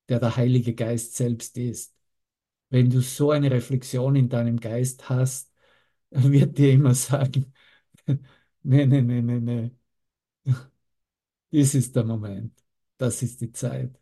der 0.09 0.20
der 0.20 0.37
Heilige 0.37 0.74
Geist 0.74 1.16
selbst 1.16 1.59
ist. 1.59 1.95
Wenn 2.70 2.91
du 2.91 3.01
so 3.03 3.30
eine 3.32 3.51
Reflexion 3.51 4.16
in 4.16 4.28
deinem 4.30 4.61
Geist 4.61 5.09
hast, 5.11 5.53
wird 6.11 6.59
dir 6.59 6.72
immer 6.72 6.95
sagen, 6.95 7.55
nee, 8.64 8.87
nee, 8.87 9.03
nee, 9.03 9.22
nee, 9.22 9.41
nee. 9.41 9.72
Dies 11.53 11.74
ist 11.74 11.97
der 11.97 12.05
Moment. 12.05 12.55
Das 12.99 13.22
ist 13.22 13.41
die 13.41 13.53
Zeit. 13.53 13.99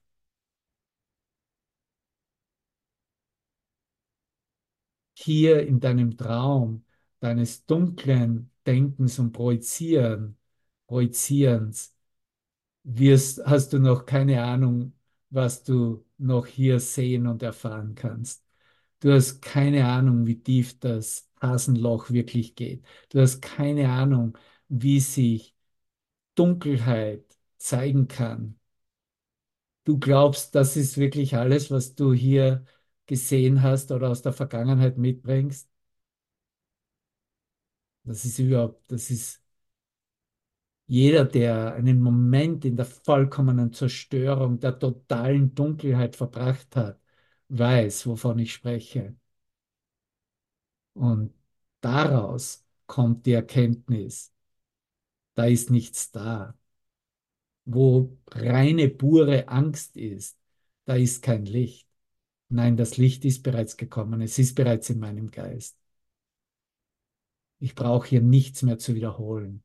Hier 5.15 5.67
in 5.67 5.81
deinem 5.81 6.17
Traum, 6.17 6.85
deines 7.21 7.67
dunklen 7.67 8.51
Denkens 8.67 9.19
und 9.19 9.33
Projizieren, 9.33 10.37
Projizierens, 10.87 11.97
wirst, 12.85 13.45
hast 13.47 13.73
du 13.73 13.79
noch 13.79 14.07
keine 14.07 14.43
Ahnung, 14.45 14.95
was 15.31 15.63
du 15.65 16.05
noch 16.19 16.47
hier 16.47 16.81
sehen 16.81 17.27
und 17.27 17.43
erfahren 17.43 17.95
kannst. 17.95 18.45
Du 19.01 19.13
hast 19.13 19.43
keine 19.43 19.87
Ahnung, 19.87 20.27
wie 20.27 20.43
tief 20.43 20.79
das 20.81 21.31
Hasenloch 21.43 22.11
wirklich 22.11 22.55
geht. 22.57 22.85
Du 23.11 23.21
hast 23.21 23.43
keine 23.43 23.91
Ahnung, 23.91 24.39
wie 24.69 25.01
sich 25.01 25.55
Dunkelheit 26.37 27.25
zeigen 27.59 28.09
kann. 28.09 28.59
Du 29.85 29.99
glaubst, 29.99 30.55
das 30.55 30.77
ist 30.77 30.97
wirklich 30.99 31.37
alles, 31.37 31.71
was 31.71 31.95
du 31.95 32.13
hier 32.13 32.65
gesehen 33.07 33.63
hast 33.63 33.93
oder 33.93 34.11
aus 34.11 34.23
der 34.23 34.33
Vergangenheit 34.33 34.97
mitbringst. 34.99 35.69
Das 38.05 38.25
ist 38.25 38.39
überhaupt, 38.39 38.91
das 38.91 39.11
ist 39.11 39.43
jeder, 40.87 41.25
der 41.25 41.75
einen 41.75 42.01
Moment 42.03 42.65
in 42.65 42.77
der 42.77 42.85
vollkommenen 42.87 43.73
Zerstörung, 43.73 44.61
der 44.61 44.79
totalen 44.79 45.55
Dunkelheit 45.55 46.17
verbracht 46.17 46.75
hat, 46.77 47.01
weiß, 47.49 48.07
wovon 48.07 48.39
ich 48.39 48.53
spreche. 48.55 49.15
Und 50.95 51.33
daraus 51.81 52.65
kommt 52.87 53.27
die 53.27 53.33
Erkenntnis, 53.33 54.33
da 55.35 55.45
ist 55.47 55.71
nichts 55.71 56.11
da. 56.11 56.57
Wo 57.67 58.17
reine, 58.31 58.89
pure 58.91 59.49
Angst 59.49 59.97
ist, 59.97 60.39
da 60.85 60.95
ist 60.97 61.23
kein 61.23 61.47
Licht. 61.47 61.89
Nein, 62.49 62.77
das 62.77 62.97
Licht 62.99 63.25
ist 63.25 63.43
bereits 63.43 63.77
gekommen, 63.77 64.21
es 64.23 64.39
ist 64.39 64.55
bereits 64.55 64.91
in 64.91 65.01
meinem 65.01 65.31
Geist. 65.31 65.79
Ich 67.65 67.75
brauche 67.75 68.07
hier 68.07 68.21
nichts 68.21 68.61
mehr 68.61 68.79
zu 68.79 68.95
wiederholen. 68.95 69.65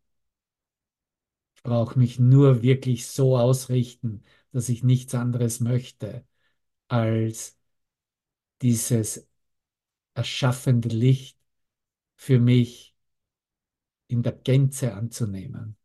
Ich 1.53 1.63
brauche 1.63 1.99
mich 1.99 2.17
nur 2.17 2.61
wirklich 2.63 3.07
so 3.07 3.37
ausrichten, 3.37 4.23
dass 4.53 4.69
ich 4.69 4.83
nichts 4.85 5.13
anderes 5.15 5.59
möchte, 5.59 6.25
als 6.89 7.57
dieses 8.61 9.27
erschaffende 10.15 10.89
Licht 10.89 11.37
für 12.15 12.39
mich 12.39 12.95
in 14.07 14.23
der 14.23 14.33
Gänze 14.33 14.93
anzunehmen. 14.93 15.77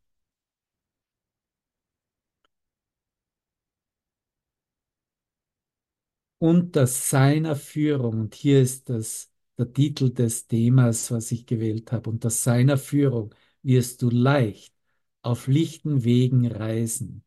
Unter 6.38 6.86
seiner 6.86 7.56
Führung, 7.56 8.20
und 8.20 8.34
hier 8.36 8.60
ist 8.60 8.88
das 8.88 9.33
der 9.58 9.72
Titel 9.72 10.10
des 10.12 10.46
Themas, 10.46 11.10
was 11.10 11.32
ich 11.32 11.46
gewählt 11.46 11.92
habe, 11.92 12.10
unter 12.10 12.30
seiner 12.30 12.76
Führung 12.78 13.34
wirst 13.62 14.02
du 14.02 14.10
leicht 14.10 14.74
auf 15.22 15.46
lichten 15.46 16.04
Wegen 16.04 16.46
reisen, 16.46 17.24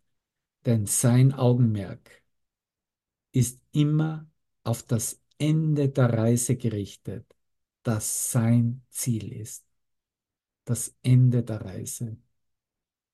denn 0.65 0.86
sein 0.86 1.34
Augenmerk 1.34 2.23
ist 3.32 3.61
immer 3.71 4.30
auf 4.63 4.84
das 4.84 5.21
Ende 5.38 5.89
der 5.89 6.11
Reise 6.13 6.57
gerichtet, 6.57 7.25
das 7.84 8.32
sein 8.32 8.84
Ziel 8.89 9.32
ist. 9.32 9.65
Das 10.65 10.95
Ende 11.03 11.43
der 11.43 11.61
Reise. 11.61 12.17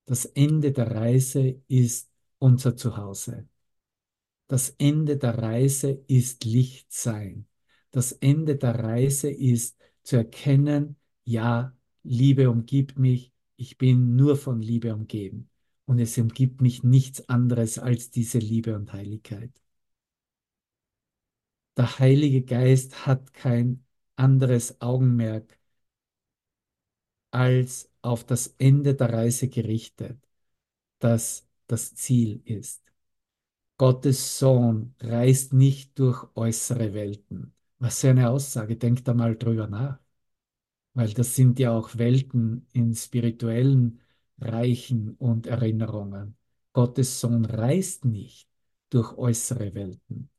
Das 0.05 0.25
Ende 0.25 0.71
der 0.71 0.91
Reise 0.91 1.61
ist 1.67 2.11
unser 2.39 2.75
Zuhause. 2.75 3.47
Das 4.47 4.69
Ende 4.77 5.17
der 5.17 5.37
Reise 5.37 6.03
ist 6.07 6.43
Licht 6.45 6.91
sein. 6.91 7.47
Das 7.93 8.11
Ende 8.11 8.57
der 8.57 8.75
Reise 8.83 9.29
ist 9.31 9.77
zu 10.03 10.17
erkennen, 10.17 10.97
ja, 11.25 11.77
Liebe 12.03 12.49
umgibt 12.49 12.99
mich, 12.99 13.31
ich 13.55 13.77
bin 13.77 14.15
nur 14.17 14.35
von 14.35 14.61
Liebe 14.61 14.93
umgeben 14.93 15.49
und 15.85 15.99
es 15.99 16.17
umgibt 16.17 16.59
mich 16.61 16.83
nichts 16.83 17.29
anderes 17.29 17.79
als 17.79 18.11
diese 18.11 18.39
Liebe 18.39 18.75
und 18.75 18.91
Heiligkeit. 18.93 19.51
Der 21.77 21.99
Heilige 21.99 22.41
Geist 22.43 23.05
hat 23.05 23.31
kein 23.33 23.85
anderes 24.15 24.81
Augenmerk 24.81 25.59
als 27.31 27.89
auf 28.01 28.23
das 28.25 28.55
Ende 28.59 28.95
der 28.95 29.11
Reise 29.11 29.49
gerichtet, 29.49 30.17
das 30.99 31.47
das 31.67 31.95
Ziel 31.95 32.41
ist. 32.45 32.83
Gottes 33.77 34.39
Sohn 34.39 34.95
reist 35.01 35.53
nicht 35.53 35.99
durch 35.99 36.27
äußere 36.35 36.93
Welten. 36.93 37.53
Was 37.83 38.01
für 38.01 38.09
eine 38.09 38.29
Aussage, 38.29 38.77
denkt 38.77 39.07
da 39.07 39.13
mal 39.13 39.35
drüber 39.37 39.67
nach 39.67 39.99
weil 40.93 41.13
das 41.13 41.35
sind 41.35 41.59
ja 41.59 41.71
auch 41.71 41.97
Welten 41.97 42.67
in 42.73 42.93
spirituellen 42.95 44.01
Reichen 44.39 45.15
und 45.17 45.47
Erinnerungen. 45.47 46.37
Gottes 46.73 47.19
Sohn 47.19 47.45
reist 47.45 48.05
nicht 48.05 48.47
durch 48.89 49.17
äußere 49.17 49.73
Welten. 49.73 50.29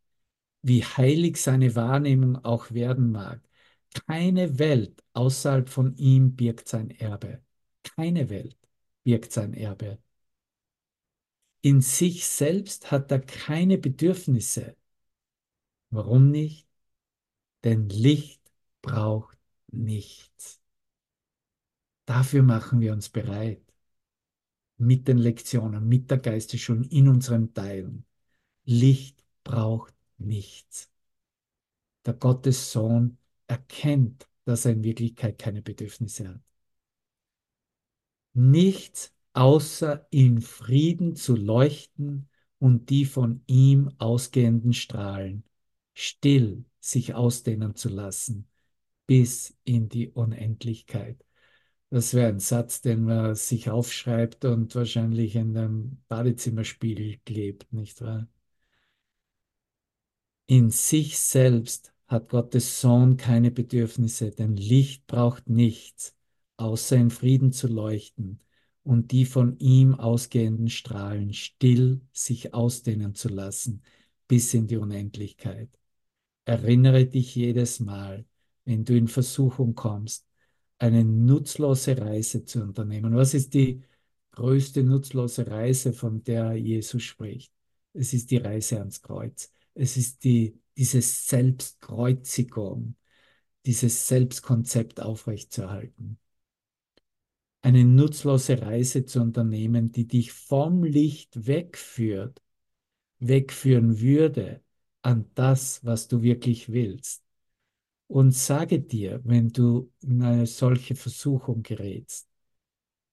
Wie 0.62 0.84
heilig 0.84 1.38
seine 1.38 1.74
Wahrnehmung 1.76 2.44
auch 2.44 2.72
werden 2.72 3.12
mag, 3.12 3.40
keine 4.08 4.58
Welt 4.58 5.02
außerhalb 5.12 5.68
von 5.68 5.96
ihm 5.96 6.34
birgt 6.36 6.68
sein 6.68 6.90
Erbe. 6.90 7.42
Keine 7.82 8.30
Welt 8.30 8.58
birgt 9.04 9.32
sein 9.32 9.54
Erbe. 9.54 9.98
In 11.62 11.80
sich 11.80 12.26
selbst 12.26 12.92
hat 12.92 13.10
er 13.10 13.18
keine 13.20 13.76
Bedürfnisse. 13.78 14.76
Warum 15.90 16.30
nicht? 16.30 16.63
Denn 17.64 17.88
Licht 17.88 18.42
braucht 18.82 19.38
nichts. 19.68 20.60
Dafür 22.04 22.42
machen 22.42 22.80
wir 22.80 22.92
uns 22.92 23.08
bereit. 23.08 23.62
Mit 24.76 25.08
den 25.08 25.18
Lektionen, 25.18 25.88
mit 25.88 26.10
der 26.10 26.18
Geistesschule 26.18 26.86
in 26.90 27.08
unseren 27.08 27.54
Teilen. 27.54 28.04
Licht 28.64 29.24
braucht 29.44 29.94
nichts. 30.18 30.90
Der 32.04 32.12
Gottessohn 32.14 33.16
erkennt, 33.46 34.28
dass 34.44 34.66
er 34.66 34.72
in 34.72 34.84
Wirklichkeit 34.84 35.38
keine 35.38 35.62
Bedürfnisse 35.62 36.28
hat. 36.28 36.42
Nichts 38.34 39.14
außer 39.32 40.06
in 40.10 40.42
Frieden 40.42 41.16
zu 41.16 41.34
leuchten 41.34 42.28
und 42.58 42.90
die 42.90 43.06
von 43.06 43.42
ihm 43.46 43.90
ausgehenden 43.98 44.74
Strahlen 44.74 45.44
still 45.94 46.64
sich 46.84 47.14
ausdehnen 47.14 47.74
zu 47.74 47.88
lassen 47.88 48.46
bis 49.06 49.56
in 49.64 49.88
die 49.88 50.10
Unendlichkeit. 50.10 51.24
Das 51.90 52.14
wäre 52.14 52.28
ein 52.28 52.40
Satz, 52.40 52.80
den 52.80 53.04
man 53.04 53.34
sich 53.36 53.70
aufschreibt 53.70 54.44
und 54.44 54.74
wahrscheinlich 54.74 55.36
in 55.36 55.56
einem 55.56 55.98
Badezimmerspiegel 56.08 57.18
klebt, 57.24 57.72
nicht 57.72 58.00
wahr? 58.02 58.28
In 60.46 60.70
sich 60.70 61.18
selbst 61.18 61.92
hat 62.06 62.28
Gottes 62.30 62.80
Sohn 62.80 63.16
keine 63.16 63.50
Bedürfnisse, 63.50 64.30
denn 64.30 64.56
Licht 64.56 65.06
braucht 65.06 65.48
nichts, 65.48 66.14
außer 66.56 66.96
in 66.96 67.10
Frieden 67.10 67.52
zu 67.52 67.66
leuchten 67.68 68.40
und 68.82 69.12
die 69.12 69.24
von 69.24 69.58
ihm 69.58 69.94
ausgehenden 69.94 70.68
Strahlen 70.68 71.32
still 71.32 72.00
sich 72.12 72.52
ausdehnen 72.54 73.14
zu 73.14 73.28
lassen 73.28 73.82
bis 74.28 74.52
in 74.54 74.66
die 74.66 74.76
Unendlichkeit. 74.76 75.70
Erinnere 76.44 77.06
dich 77.06 77.34
jedes 77.34 77.80
Mal, 77.80 78.26
wenn 78.64 78.84
du 78.84 78.96
in 78.96 79.08
Versuchung 79.08 79.74
kommst, 79.74 80.26
eine 80.78 81.04
nutzlose 81.04 81.96
Reise 81.98 82.44
zu 82.44 82.62
unternehmen. 82.62 83.14
Was 83.14 83.34
ist 83.34 83.54
die 83.54 83.82
größte 84.32 84.82
nutzlose 84.82 85.46
Reise, 85.46 85.92
von 85.92 86.22
der 86.22 86.54
Jesus 86.54 87.02
spricht? 87.02 87.52
Es 87.94 88.12
ist 88.12 88.30
die 88.30 88.38
Reise 88.38 88.78
ans 88.78 89.00
Kreuz. 89.00 89.52
Es 89.74 89.96
ist 89.96 90.24
die, 90.24 90.60
diese 90.76 91.00
Selbstkreuzigung, 91.00 92.96
dieses 93.64 94.08
Selbstkonzept 94.08 95.00
aufrechtzuerhalten. 95.00 96.18
Eine 97.62 97.84
nutzlose 97.84 98.60
Reise 98.60 99.06
zu 99.06 99.22
unternehmen, 99.22 99.92
die 99.92 100.06
dich 100.06 100.32
vom 100.32 100.84
Licht 100.84 101.46
wegführt, 101.46 102.42
wegführen 103.20 104.00
würde 104.00 104.63
an 105.04 105.30
das, 105.34 105.84
was 105.84 106.08
du 106.08 106.22
wirklich 106.22 106.72
willst. 106.72 107.22
Und 108.06 108.32
sage 108.32 108.80
dir, 108.80 109.20
wenn 109.24 109.50
du 109.50 109.92
in 110.00 110.22
eine 110.22 110.46
solche 110.46 110.94
Versuchung 110.94 111.62
gerätst, 111.62 112.28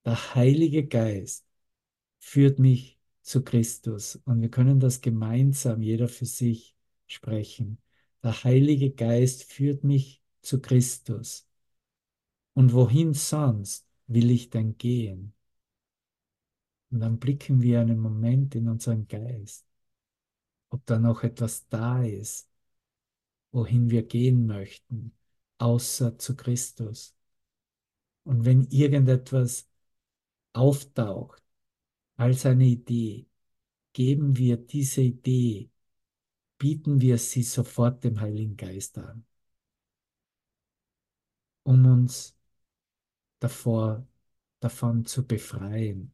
der 0.06 0.36
Heilige 0.36 0.88
Geist 0.88 1.46
führt 2.20 2.60
mich 2.60 3.00
zu 3.22 3.44
Christus. 3.44 4.18
Und 4.26 4.42
wir 4.42 4.50
können 4.50 4.80
das 4.80 5.02
gemeinsam, 5.02 5.82
jeder 5.82 6.08
für 6.08 6.26
sich, 6.26 6.76
sprechen. 7.08 7.78
Der 8.24 8.44
Heilige 8.44 8.92
Geist 8.92 9.44
führt 9.44 9.84
mich 9.84 10.24
zu 10.42 10.62
Christus. 10.62 11.48
Und 12.54 12.74
wohin 12.74 13.14
sonst 13.14 13.88
will 14.08 14.32
ich 14.32 14.50
denn 14.50 14.78
gehen? 14.78 15.34
Und 16.90 17.00
dann 17.02 17.20
blicken 17.20 17.62
wir 17.62 17.82
einen 17.82 18.00
Moment 18.00 18.56
in 18.56 18.68
unseren 18.70 19.08
Geist, 19.08 19.66
ob 20.72 20.86
da 20.86 20.98
noch 21.00 21.24
etwas 21.24 21.68
da 21.70 22.04
ist, 22.04 22.50
wohin 23.52 23.90
wir 23.90 24.04
gehen 24.04 24.48
möchten, 24.48 25.14
außer 25.60 26.18
zu 26.18 26.36
Christus. 26.36 27.16
Und 28.24 28.46
wenn 28.46 28.64
irgendetwas 28.70 29.70
auftaucht 30.54 31.44
als 32.16 32.46
eine 32.46 32.66
Idee, 32.66 33.28
geben 33.94 34.38
wir 34.38 34.58
diese 34.58 35.02
Idee, 35.02 35.70
bieten 36.58 37.02
wir 37.02 37.18
sie 37.18 37.44
sofort 37.44 38.04
dem 38.04 38.20
Heiligen 38.22 38.56
Geist 38.56 38.98
an, 38.98 39.26
um 41.64 41.86
uns 41.86 42.36
davor, 43.40 44.08
davon 44.60 45.06
zu 45.06 45.26
befreien. 45.28 46.14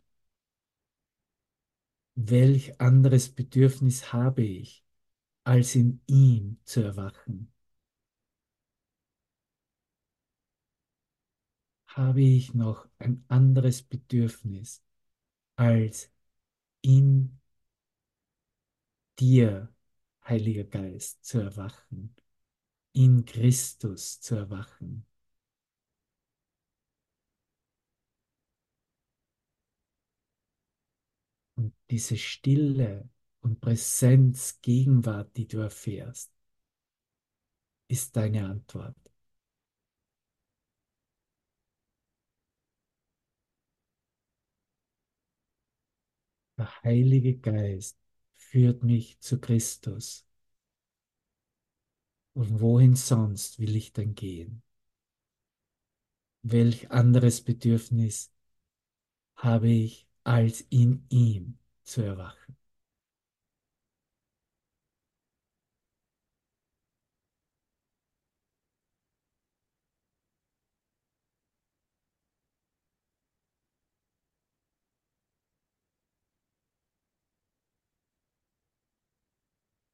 Welch 2.20 2.82
anderes 2.82 3.30
Bedürfnis 3.30 4.12
habe 4.12 4.42
ich, 4.44 4.84
als 5.44 5.76
in 5.76 6.02
ihm 6.08 6.60
zu 6.66 6.82
erwachen? 6.82 7.54
Habe 11.88 12.22
ich 12.22 12.56
noch 12.56 12.88
ein 12.98 13.24
anderes 13.28 13.84
Bedürfnis, 13.84 14.84
als 15.58 16.12
in 16.82 17.40
dir, 19.20 19.74
Heiliger 20.28 20.64
Geist, 20.64 21.24
zu 21.26 21.40
erwachen, 21.40 22.16
in 22.94 23.26
Christus 23.26 24.22
zu 24.22 24.36
erwachen? 24.36 25.06
Diese 31.90 32.18
Stille 32.18 33.10
und 33.42 33.62
Präsenz, 33.62 34.60
Gegenwart, 34.62 35.36
die 35.38 35.48
du 35.48 35.60
erfährst, 35.60 36.32
ist 37.88 38.16
deine 38.16 38.48
Antwort. 38.48 38.98
Der 46.58 46.84
Heilige 46.84 47.38
Geist 47.38 47.98
führt 48.36 48.84
mich 48.84 49.20
zu 49.20 49.40
Christus. 49.40 50.26
Und 52.34 52.60
wohin 52.62 52.96
sonst 52.96 53.60
will 53.60 53.76
ich 53.76 53.94
denn 53.94 54.16
gehen? 54.16 54.64
Welch 56.42 56.92
anderes 56.92 57.42
Bedürfnis 57.42 58.32
habe 59.36 59.70
ich, 59.70 60.08
als 60.24 60.62
in 60.62 61.06
ihm 61.10 61.58
zu 61.88 62.02
erwachen? 62.04 62.56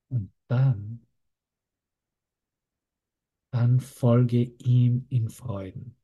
Und 0.09 0.31
dann, 0.47 1.05
dann 3.51 3.79
folge 3.79 4.41
ihm 4.65 5.05
in 5.09 5.29
Freuden 5.29 5.95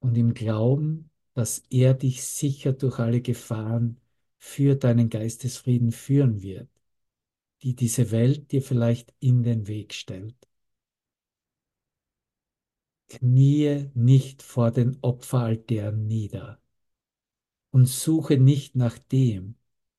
und 0.00 0.16
im 0.16 0.34
Glauben, 0.34 1.10
dass 1.34 1.60
er 1.70 1.94
dich 1.94 2.24
sicher 2.24 2.72
durch 2.72 2.98
alle 2.98 3.20
Gefahren 3.20 4.00
für 4.38 4.76
deinen 4.76 5.10
Geistesfrieden 5.10 5.92
führen 5.92 6.42
wird, 6.42 6.68
die 7.62 7.74
diese 7.74 8.10
Welt 8.10 8.52
dir 8.52 8.62
vielleicht 8.62 9.14
in 9.20 9.42
den 9.42 9.66
Weg 9.66 9.94
stellt. 9.94 10.36
Kniee 13.08 13.90
nicht 13.94 14.42
vor 14.42 14.70
den 14.70 14.98
Opferaltären 15.02 16.06
nieder 16.06 16.60
und 17.70 17.86
suche 17.86 18.38
nicht 18.38 18.76
nach 18.76 18.98
dem, 18.98 19.56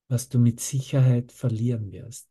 was 0.07 0.29
du 0.29 0.39
mit 0.39 0.59
Sicherheit 0.59 1.31
verlieren 1.31 1.91
wirst. 1.91 2.29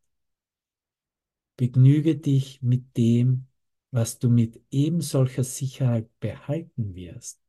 Begnüge 1.57 2.17
dich 2.17 2.63
mit 2.63 2.97
dem, 2.97 3.47
was 3.91 4.19
du 4.19 4.29
mit 4.29 4.61
ebensolcher 4.71 5.45
Sicherheit 5.45 6.09
behalten 6.19 6.95
wirst. 6.95 7.44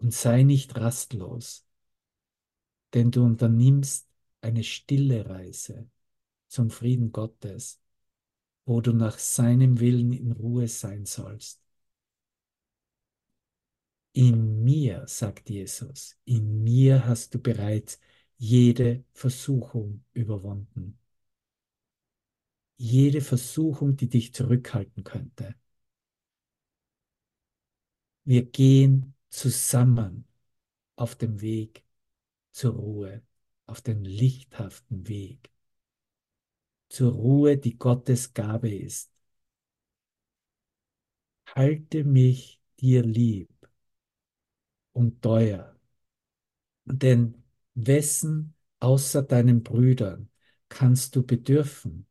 Und 0.00 0.14
sei 0.14 0.42
nicht 0.44 0.76
rastlos, 0.76 1.66
denn 2.94 3.10
du 3.10 3.22
unternimmst 3.22 4.08
eine 4.40 4.64
stille 4.64 5.28
Reise 5.28 5.90
zum 6.48 6.70
Frieden 6.70 7.12
Gottes, 7.12 7.80
wo 8.64 8.80
du 8.80 8.92
nach 8.92 9.18
seinem 9.18 9.78
Willen 9.78 10.12
in 10.12 10.32
Ruhe 10.32 10.68
sein 10.68 11.04
sollst. 11.04 11.60
In 14.12 14.64
mir, 14.64 15.06
sagt 15.06 15.50
Jesus, 15.50 16.16
in 16.24 16.64
mir 16.64 17.06
hast 17.06 17.34
du 17.34 17.38
bereits 17.38 18.00
jede 18.38 19.04
Versuchung 19.12 20.02
überwunden. 20.14 20.98
Jede 22.78 23.20
Versuchung, 23.20 23.96
die 23.96 24.08
dich 24.08 24.32
zurückhalten 24.32 25.04
könnte. 25.04 25.54
Wir 28.24 28.44
gehen 28.44 29.14
zusammen 29.30 30.26
auf 30.96 31.16
dem 31.16 31.40
Weg 31.40 31.84
zur 32.52 32.74
Ruhe, 32.74 33.22
auf 33.66 33.80
den 33.80 34.04
lichthaften 34.04 35.08
Weg, 35.08 35.50
zur 36.88 37.12
Ruhe, 37.12 37.56
die 37.56 37.78
Gottes 37.78 38.34
Gabe 38.34 38.74
ist. 38.74 39.10
Halte 41.46 42.04
mich 42.04 42.60
dir 42.80 43.02
lieb 43.02 43.50
und 44.92 45.22
teuer, 45.22 45.76
denn 46.84 47.42
wessen 47.74 48.54
außer 48.80 49.22
deinen 49.22 49.62
Brüdern 49.62 50.30
kannst 50.68 51.16
du 51.16 51.22
bedürfen? 51.24 52.06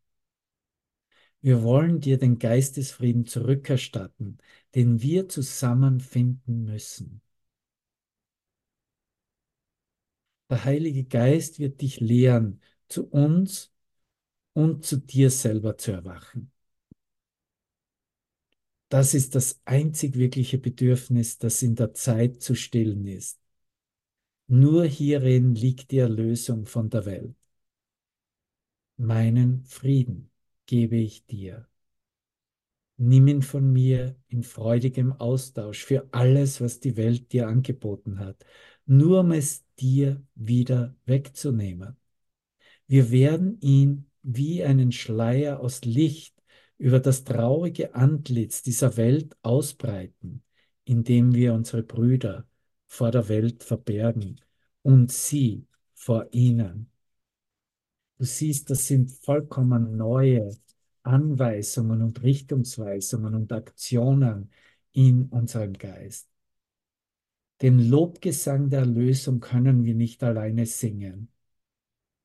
Wir 1.42 1.64
wollen 1.64 2.00
dir 2.02 2.18
den 2.18 2.38
Geistesfrieden 2.38 3.26
zurückerstatten, 3.26 4.40
den 4.76 5.02
wir 5.02 5.30
zusammen 5.30 6.00
finden 6.00 6.66
müssen. 6.66 7.22
Der 10.50 10.64
Heilige 10.66 11.06
Geist 11.06 11.60
wird 11.60 11.82
dich 11.82 12.00
lehren, 12.00 12.62
zu 12.88 13.08
uns 13.08 13.72
und 14.54 14.86
zu 14.86 14.98
dir 14.98 15.32
selber 15.32 15.78
zu 15.78 15.92
erwachen. 15.92 16.52
Das 18.90 19.14
ist 19.14 19.36
das 19.36 19.62
einzig 19.66 20.16
wirkliche 20.16 20.58
Bedürfnis, 20.58 21.38
das 21.38 21.62
in 21.62 21.76
der 21.76 21.94
Zeit 21.94 22.42
zu 22.42 22.56
stillen 22.56 23.06
ist. 23.08 23.40
Nur 24.48 24.84
hierin 24.86 25.56
liegt 25.56 25.92
die 25.92 26.00
Erlösung 26.00 26.66
von 26.66 26.90
der 26.90 27.06
Welt. 27.06 27.36
meinen 28.98 29.64
Frieden 29.64 30.30
gebe 30.66 30.98
ich 30.98 31.26
dir. 31.26 31.69
Nimm 33.02 33.30
ihn 33.30 33.42
von 33.42 33.72
mir 33.72 34.18
in 34.28 34.44
freudigem 34.44 35.14
Austausch 35.14 35.86
für 35.86 36.10
alles, 36.12 36.60
was 36.60 36.82
die 36.82 36.98
Welt 36.98 37.32
dir 37.32 37.48
angeboten 37.48 38.20
hat, 38.20 38.46
nur 38.86 39.22
um 39.22 39.32
es 39.32 39.64
dir 39.80 40.22
wieder 40.36 40.98
wegzunehmen. 41.06 41.96
Wir 42.88 43.10
werden 43.10 43.58
ihn 43.62 44.10
wie 44.22 44.66
einen 44.66 44.92
Schleier 44.92 45.62
aus 45.62 45.86
Licht 45.86 46.36
über 46.78 47.00
das 47.00 47.24
traurige 47.24 47.96
Antlitz 47.96 48.64
dieser 48.64 48.98
Welt 48.98 49.38
ausbreiten, 49.44 50.44
indem 50.84 51.34
wir 51.34 51.54
unsere 51.54 51.84
Brüder 51.84 52.50
vor 52.88 53.12
der 53.12 53.30
Welt 53.30 53.64
verbergen 53.64 54.42
und 54.82 55.10
sie 55.10 55.66
vor 55.94 56.28
ihnen. 56.32 56.92
Du 58.18 58.26
siehst, 58.26 58.70
das 58.70 58.88
sind 58.88 59.10
vollkommen 59.10 59.96
neue 59.96 60.52
Anweisungen 61.10 62.04
und 62.04 62.22
Richtungsweisungen 62.22 63.34
und 63.34 63.52
Aktionen 63.52 64.52
in 64.92 65.26
unserem 65.30 65.74
Geist. 65.74 66.30
Den 67.62 67.80
Lobgesang 67.90 68.70
der 68.70 68.82
Erlösung 68.82 69.40
können 69.40 69.84
wir 69.84 69.96
nicht 69.96 70.24
alleine 70.24 70.66
singen. 70.66 71.30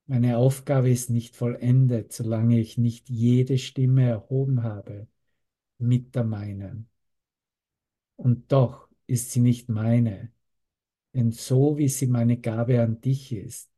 Meine 0.06 0.36
Aufgabe 0.36 0.90
ist 0.90 1.08
nicht 1.08 1.34
vollendet, 1.34 2.12
solange 2.12 2.60
ich 2.60 2.76
nicht 2.76 3.08
jede 3.08 3.56
Stimme 3.56 4.06
erhoben 4.06 4.62
habe 4.62 5.08
mit 5.78 6.14
der 6.14 6.24
meinen. 6.24 6.88
Und 8.16 8.52
doch 8.52 8.88
ist 9.06 9.32
sie 9.32 9.40
nicht 9.40 9.68
meine, 9.68 10.30
denn 11.14 11.32
so 11.32 11.78
wie 11.78 11.88
sie 11.88 12.06
meine 12.06 12.38
Gabe 12.38 12.82
an 12.82 13.00
dich 13.00 13.32
ist, 13.32 13.70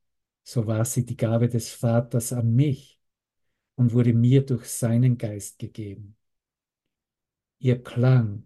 so 0.42 0.66
war 0.66 0.84
sie 0.84 1.06
die 1.06 1.16
Gabe 1.16 1.48
des 1.48 1.70
Vaters 1.70 2.32
an 2.32 2.54
mich 2.54 2.95
und 3.76 3.92
wurde 3.92 4.12
mir 4.12 4.44
durch 4.44 4.66
seinen 4.66 5.18
Geist 5.18 5.58
gegeben. 5.58 6.16
Ihr 7.58 7.82
Klang 7.82 8.44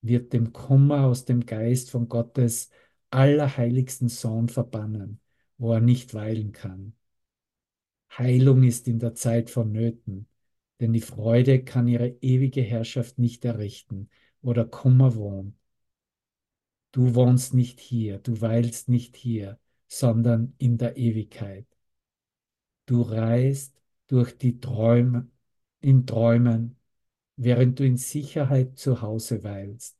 wird 0.00 0.32
dem 0.32 0.52
Kummer 0.52 1.04
aus 1.04 1.24
dem 1.24 1.44
Geist 1.44 1.90
von 1.90 2.08
Gottes 2.08 2.70
allerheiligsten 3.10 4.08
Sohn 4.08 4.48
verbannen, 4.48 5.20
wo 5.58 5.72
er 5.72 5.80
nicht 5.80 6.14
weilen 6.14 6.52
kann. 6.52 6.94
Heilung 8.16 8.62
ist 8.62 8.88
in 8.88 8.98
der 8.98 9.14
Zeit 9.14 9.50
vonnöten, 9.50 10.28
denn 10.80 10.92
die 10.92 11.00
Freude 11.00 11.64
kann 11.64 11.88
ihre 11.88 12.08
ewige 12.20 12.62
Herrschaft 12.62 13.18
nicht 13.18 13.44
errichten, 13.44 14.08
wo 14.40 14.52
der 14.52 14.66
Kummer 14.66 15.14
wohnt. 15.14 15.54
Du 16.92 17.14
wohnst 17.14 17.54
nicht 17.54 17.80
hier, 17.80 18.18
du 18.18 18.40
weilst 18.40 18.88
nicht 18.88 19.16
hier, 19.16 19.58
sondern 19.88 20.54
in 20.58 20.78
der 20.78 20.96
Ewigkeit. 20.96 21.66
Du 22.86 23.02
reist 23.02 23.77
durch 24.08 24.36
die 24.36 24.60
Träume, 24.60 25.28
in 25.80 26.06
Träumen, 26.06 26.76
während 27.36 27.78
du 27.78 27.84
in 27.86 27.96
Sicherheit 27.96 28.78
zu 28.78 29.00
Hause 29.00 29.44
weilst. 29.44 29.96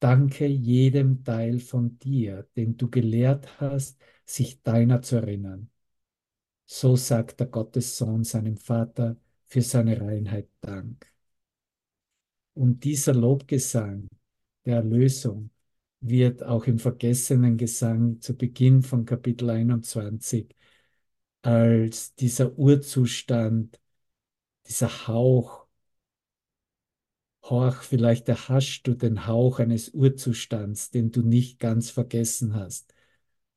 Danke 0.00 0.46
jedem 0.46 1.24
Teil 1.24 1.58
von 1.60 1.98
dir, 1.98 2.48
den 2.56 2.76
du 2.76 2.90
gelehrt 2.90 3.60
hast, 3.60 3.98
sich 4.24 4.62
deiner 4.62 5.02
zu 5.02 5.16
erinnern. 5.16 5.70
So 6.66 6.96
sagt 6.96 7.40
der 7.40 7.46
Gottessohn 7.46 8.24
seinem 8.24 8.56
Vater 8.56 9.16
für 9.46 9.62
seine 9.62 10.00
Reinheit 10.00 10.48
Dank. 10.60 11.06
Und 12.54 12.84
dieser 12.84 13.14
Lobgesang 13.14 14.08
der 14.64 14.76
Erlösung 14.76 15.50
wird 16.00 16.42
auch 16.42 16.66
im 16.66 16.78
vergessenen 16.78 17.56
Gesang 17.56 18.20
zu 18.20 18.36
Beginn 18.36 18.82
von 18.82 19.04
Kapitel 19.04 19.50
21 19.50 20.54
als 21.46 22.16
dieser 22.16 22.58
Urzustand, 22.58 23.80
dieser 24.66 25.06
Hauch, 25.06 25.68
horch, 27.44 27.82
vielleicht 27.82 28.28
erhaschst 28.28 28.84
du 28.88 28.94
den 28.94 29.28
Hauch 29.28 29.60
eines 29.60 29.90
Urzustands, 29.90 30.90
den 30.90 31.12
du 31.12 31.22
nicht 31.22 31.60
ganz 31.60 31.90
vergessen 31.90 32.54
hast, 32.54 32.92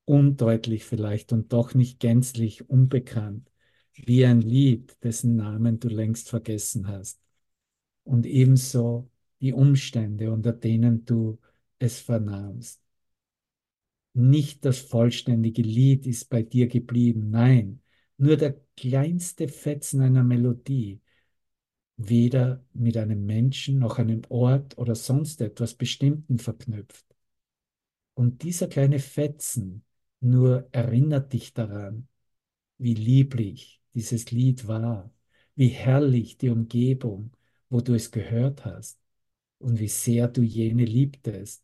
undeutlich 0.05 0.85
vielleicht 0.85 1.33
und 1.33 1.51
doch 1.51 1.73
nicht 1.73 1.99
gänzlich 1.99 2.69
unbekannt, 2.69 3.51
wie 3.93 4.23
ein 4.23 4.41
Lied, 4.41 4.95
dessen 5.03 5.35
Namen 5.35 5.79
du 5.79 5.87
längst 5.87 6.29
vergessen 6.29 6.87
hast. 6.87 7.19
Und 8.03 8.27
ebenso 8.27 9.09
die 9.41 9.53
Umstände, 9.53 10.31
unter 10.31 10.53
denen 10.53 11.05
du 11.05 11.39
es 11.79 11.99
vernahmst. 11.99 12.79
Nicht 14.19 14.65
das 14.65 14.79
vollständige 14.79 15.61
Lied 15.61 16.05
ist 16.05 16.29
bei 16.29 16.43
dir 16.43 16.67
geblieben, 16.67 17.29
nein, 17.29 17.81
nur 18.17 18.35
der 18.35 18.59
kleinste 18.75 19.47
Fetzen 19.47 20.01
einer 20.01 20.25
Melodie, 20.25 20.99
weder 21.95 22.65
mit 22.73 22.97
einem 22.97 23.25
Menschen 23.25 23.79
noch 23.79 23.97
einem 23.97 24.23
Ort 24.27 24.77
oder 24.77 24.93
sonst 24.95 25.39
etwas 25.39 25.73
Bestimmten 25.73 26.37
verknüpft. 26.37 27.05
Und 28.13 28.43
dieser 28.43 28.67
kleine 28.67 28.99
Fetzen 28.99 29.85
nur 30.19 30.67
erinnert 30.73 31.31
dich 31.31 31.53
daran, 31.53 32.09
wie 32.77 32.95
lieblich 32.95 33.81
dieses 33.93 34.31
Lied 34.31 34.67
war, 34.67 35.13
wie 35.55 35.69
herrlich 35.69 36.37
die 36.37 36.49
Umgebung, 36.49 37.31
wo 37.69 37.79
du 37.79 37.93
es 37.93 38.11
gehört 38.11 38.65
hast 38.65 38.99
und 39.59 39.79
wie 39.79 39.87
sehr 39.87 40.27
du 40.27 40.41
jene 40.41 40.83
liebtest, 40.83 41.63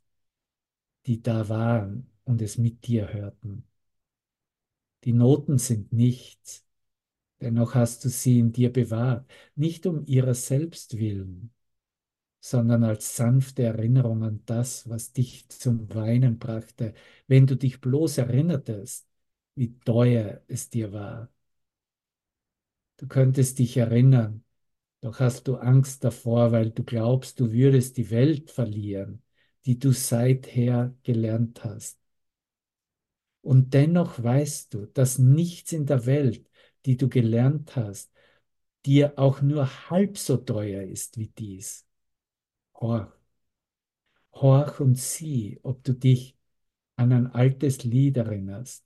die 1.05 1.21
da 1.21 1.49
waren 1.49 2.14
und 2.25 2.41
es 2.41 2.57
mit 2.57 2.87
dir 2.87 3.13
hörten. 3.13 3.65
Die 5.03 5.13
Noten 5.13 5.57
sind 5.57 5.93
nichts, 5.93 6.65
dennoch 7.41 7.75
hast 7.75 8.05
du 8.05 8.09
sie 8.09 8.39
in 8.39 8.51
dir 8.51 8.73
bewahrt, 8.73 9.29
nicht 9.55 9.85
um 9.87 10.05
ihrer 10.05 10.33
selbst 10.35 10.97
willen, 10.97 11.53
sondern 12.41 12.83
als 12.83 13.15
sanfte 13.17 13.63
Erinnerung 13.63 14.23
an 14.23 14.43
das, 14.45 14.89
was 14.89 15.13
dich 15.13 15.49
zum 15.49 15.93
Weinen 15.95 16.39
brachte, 16.39 16.93
wenn 17.27 17.47
du 17.47 17.55
dich 17.57 17.81
bloß 17.81 18.19
erinnertest, 18.19 19.07
wie 19.55 19.79
teuer 19.79 20.41
es 20.47 20.69
dir 20.69 20.93
war. 20.93 21.29
Du 22.97 23.07
könntest 23.07 23.59
dich 23.59 23.77
erinnern, 23.77 24.43
doch 25.01 25.19
hast 25.19 25.47
du 25.47 25.57
Angst 25.57 26.03
davor, 26.03 26.51
weil 26.51 26.71
du 26.71 26.83
glaubst, 26.83 27.39
du 27.39 27.51
würdest 27.51 27.97
die 27.97 28.09
Welt 28.11 28.51
verlieren 28.51 29.21
die 29.65 29.79
du 29.79 29.91
seither 29.91 30.95
gelernt 31.03 31.63
hast. 31.63 31.99
Und 33.45 33.75
dennoch 33.75 34.23
weißt 34.23 34.73
du, 34.73 34.87
dass 34.87 35.19
nichts 35.19 35.71
in 35.71 35.85
der 35.85 36.07
Welt, 36.07 36.49
die 36.85 36.97
du 36.97 37.09
gelernt 37.09 37.75
hast, 37.75 38.11
dir 38.87 39.19
auch 39.19 39.43
nur 39.43 39.67
halb 39.91 40.17
so 40.17 40.37
teuer 40.37 40.81
ist 40.81 41.19
wie 41.19 41.27
dies. 41.27 41.85
Horch. 42.73 43.13
Horch 44.33 44.79
und 44.79 44.95
sieh, 44.97 45.59
ob 45.61 45.83
du 45.83 45.93
dich 45.93 46.35
an 46.95 47.11
ein 47.13 47.27
altes 47.27 47.83
Lied 47.83 48.17
erinnerst, 48.17 48.83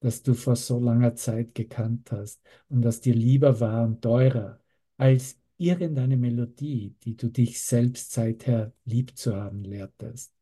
das 0.00 0.24
du 0.24 0.34
vor 0.34 0.56
so 0.56 0.80
langer 0.80 1.14
Zeit 1.14 1.54
gekannt 1.54 2.10
hast 2.10 2.40
und 2.68 2.82
das 2.82 3.00
dir 3.00 3.14
lieber 3.14 3.60
war 3.60 3.84
und 3.84 4.02
teurer 4.02 4.60
als 4.96 5.38
irgendeine 5.56 6.16
Melodie, 6.16 6.96
die 7.04 7.16
du 7.16 7.28
dich 7.28 7.62
selbst 7.62 8.10
seither 8.10 8.72
lieb 8.86 9.16
zu 9.16 9.36
haben 9.36 9.62
lehrtest. 9.62 10.34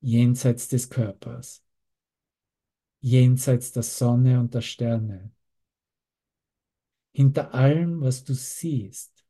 Jenseits 0.00 0.66
des 0.68 0.90
Körpers, 0.90 1.61
jenseits 3.02 3.72
der 3.72 3.82
Sonne 3.82 4.40
und 4.40 4.54
der 4.54 4.62
Sterne, 4.62 5.30
hinter 7.12 7.52
allem, 7.52 8.00
was 8.00 8.24
du 8.24 8.32
siehst 8.32 9.26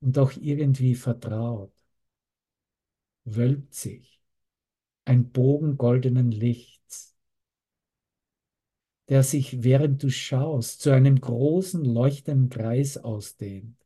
und 0.00 0.18
auch 0.18 0.32
irgendwie 0.32 0.94
vertraut, 0.94 1.72
wölbt 3.24 3.74
sich 3.74 4.20
ein 5.04 5.30
Bogen 5.30 5.78
goldenen 5.78 6.30
Lichts, 6.30 7.16
der 9.08 9.22
sich, 9.22 9.62
während 9.62 10.02
du 10.02 10.10
schaust, 10.10 10.82
zu 10.82 10.90
einem 10.90 11.18
großen 11.18 11.84
leuchtenden 11.84 12.50
Kreis 12.50 12.98
ausdehnt. 12.98 13.76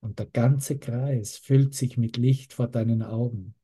Und 0.00 0.18
der 0.18 0.26
ganze 0.26 0.78
Kreis 0.78 1.36
füllt 1.36 1.74
sich 1.74 1.98
mit 1.98 2.16
Licht 2.16 2.54
vor 2.54 2.68
deinen 2.68 3.02
Augen. 3.02 3.54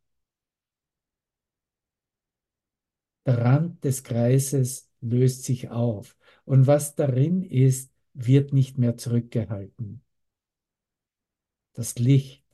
Der 3.27 3.39
Rand 3.39 3.85
des 3.85 4.05
Kreises 4.05 4.91
löst 5.01 5.45
sich 5.45 5.71
auf 5.71 6.17
und 6.45 6.67
was 6.67 6.95
darin 6.95 7.43
ist, 7.43 7.93
wird 8.13 8.53
nicht 8.53 8.79
mehr 8.79 8.97
zurückgehalten. 8.97 10.03
Das 11.73 11.97
Licht 11.99 12.45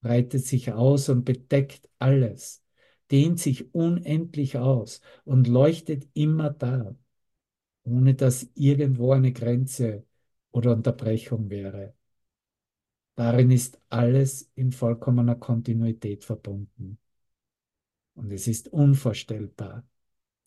breitet 0.00 0.44
sich 0.44 0.72
aus 0.72 1.08
und 1.08 1.24
bedeckt 1.24 1.88
alles 1.98 2.62
dehnt 3.10 3.40
sich 3.40 3.74
unendlich 3.74 4.58
aus 4.58 5.00
und 5.24 5.46
leuchtet 5.48 6.08
immer 6.14 6.50
da, 6.50 6.94
ohne 7.84 8.14
dass 8.14 8.48
irgendwo 8.54 9.12
eine 9.12 9.32
Grenze 9.32 10.04
oder 10.50 10.72
Unterbrechung 10.72 11.50
wäre. 11.50 11.94
Darin 13.14 13.50
ist 13.50 13.80
alles 13.88 14.50
in 14.54 14.72
vollkommener 14.72 15.34
Kontinuität 15.34 16.24
verbunden. 16.24 16.98
Und 18.14 18.32
es 18.32 18.46
ist 18.46 18.68
unvorstellbar, 18.68 19.84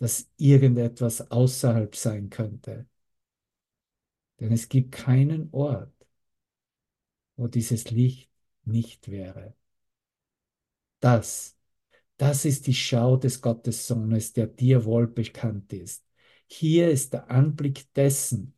dass 0.02 0.28
irgendetwas 0.38 1.30
außerhalb 1.30 1.96
sein 1.96 2.32
könnte. 2.32 2.88
Denn 4.40 4.52
es 4.52 4.68
gibt 4.68 4.94
keinen 4.94 5.50
Ort, 5.52 5.94
wo 7.36 7.46
dieses 7.48 7.92
Licht 7.92 8.32
nicht 8.64 9.12
wäre. 9.12 9.56
Das, 11.02 11.56
das 12.18 12.46
ist 12.46 12.66
die 12.66 12.74
Schau 12.74 13.16
des 13.16 13.42
Gottessohnes, 13.42 14.34
der 14.34 14.48
dir 14.48 14.86
wohl 14.86 15.06
bekannt 15.06 15.72
ist. 15.72 16.04
Hier 16.48 16.90
ist 16.90 17.14
der 17.14 17.30
Anblick 17.30 17.94
dessen, 17.94 18.56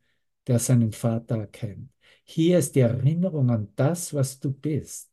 der 0.47 0.59
seinen 0.59 0.93
Vater 0.93 1.39
erkennt. 1.39 1.91
Hier 2.23 2.59
ist 2.59 2.73
die 2.75 2.79
Erinnerung 2.79 3.49
an 3.49 3.73
das, 3.75 4.13
was 4.13 4.39
du 4.39 4.49
bist. 4.53 5.11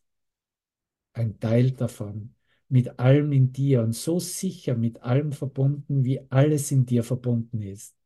Ein 1.13 1.41
Teil 1.41 1.73
davon, 1.73 2.37
mit 2.71 2.99
allem 2.99 3.33
in 3.33 3.53
dir 3.53 3.83
und 3.83 3.95
so 3.95 4.19
sicher 4.21 4.77
mit 4.77 5.03
allem 5.03 5.33
verbunden, 5.33 6.05
wie 6.05 6.21
alles 6.31 6.71
in 6.71 6.87
dir 6.87 7.03
verbunden 7.05 7.63
ist. 7.63 7.97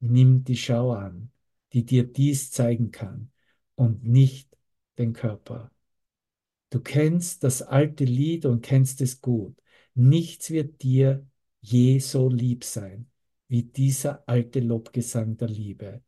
Nimm 0.00 0.44
die 0.44 0.56
Schau 0.56 0.92
an, 0.92 1.30
die 1.72 1.84
dir 1.84 2.04
dies 2.04 2.50
zeigen 2.50 2.90
kann 2.90 3.30
und 3.74 4.04
nicht 4.04 4.56
den 4.98 5.12
Körper. 5.12 5.70
Du 6.70 6.80
kennst 6.80 7.42
das 7.42 7.62
alte 7.62 8.04
Lied 8.04 8.46
und 8.46 8.62
kennst 8.62 9.00
es 9.00 9.20
gut. 9.20 9.56
Nichts 9.94 10.50
wird 10.50 10.82
dir 10.82 11.26
je 11.60 11.98
so 11.98 12.28
lieb 12.28 12.64
sein 12.64 13.10
wie 13.48 13.64
dieser 13.64 14.28
alte 14.28 14.60
Lobgesang 14.60 15.36
der 15.36 15.48
Liebe, 15.48 16.02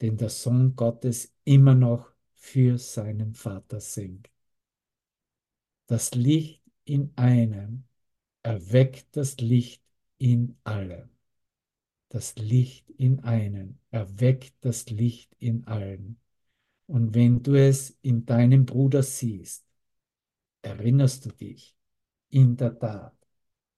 den 0.00 0.16
der 0.16 0.30
Sohn 0.30 0.74
Gottes 0.76 1.34
immer 1.44 1.74
noch 1.74 2.10
für 2.32 2.78
seinen 2.78 3.34
Vater 3.34 3.80
singt. 3.80 4.33
Das 5.86 6.14
Licht 6.14 6.62
in 6.84 7.12
einem 7.16 7.84
erweckt 8.42 9.16
das 9.16 9.38
Licht 9.38 9.82
in 10.18 10.56
allem. 10.64 11.10
Das 12.08 12.36
Licht 12.36 12.88
in 12.90 13.20
einem 13.20 13.78
erweckt 13.90 14.54
das 14.60 14.88
Licht 14.90 15.34
in 15.38 15.66
allen. 15.66 16.18
Und 16.86 17.14
wenn 17.14 17.42
du 17.42 17.54
es 17.54 17.90
in 18.02 18.24
deinem 18.24 18.66
Bruder 18.66 19.02
siehst, 19.02 19.64
erinnerst 20.62 21.26
du 21.26 21.30
dich 21.30 21.76
in 22.30 22.56
der 22.56 22.78
Tat 22.78 23.16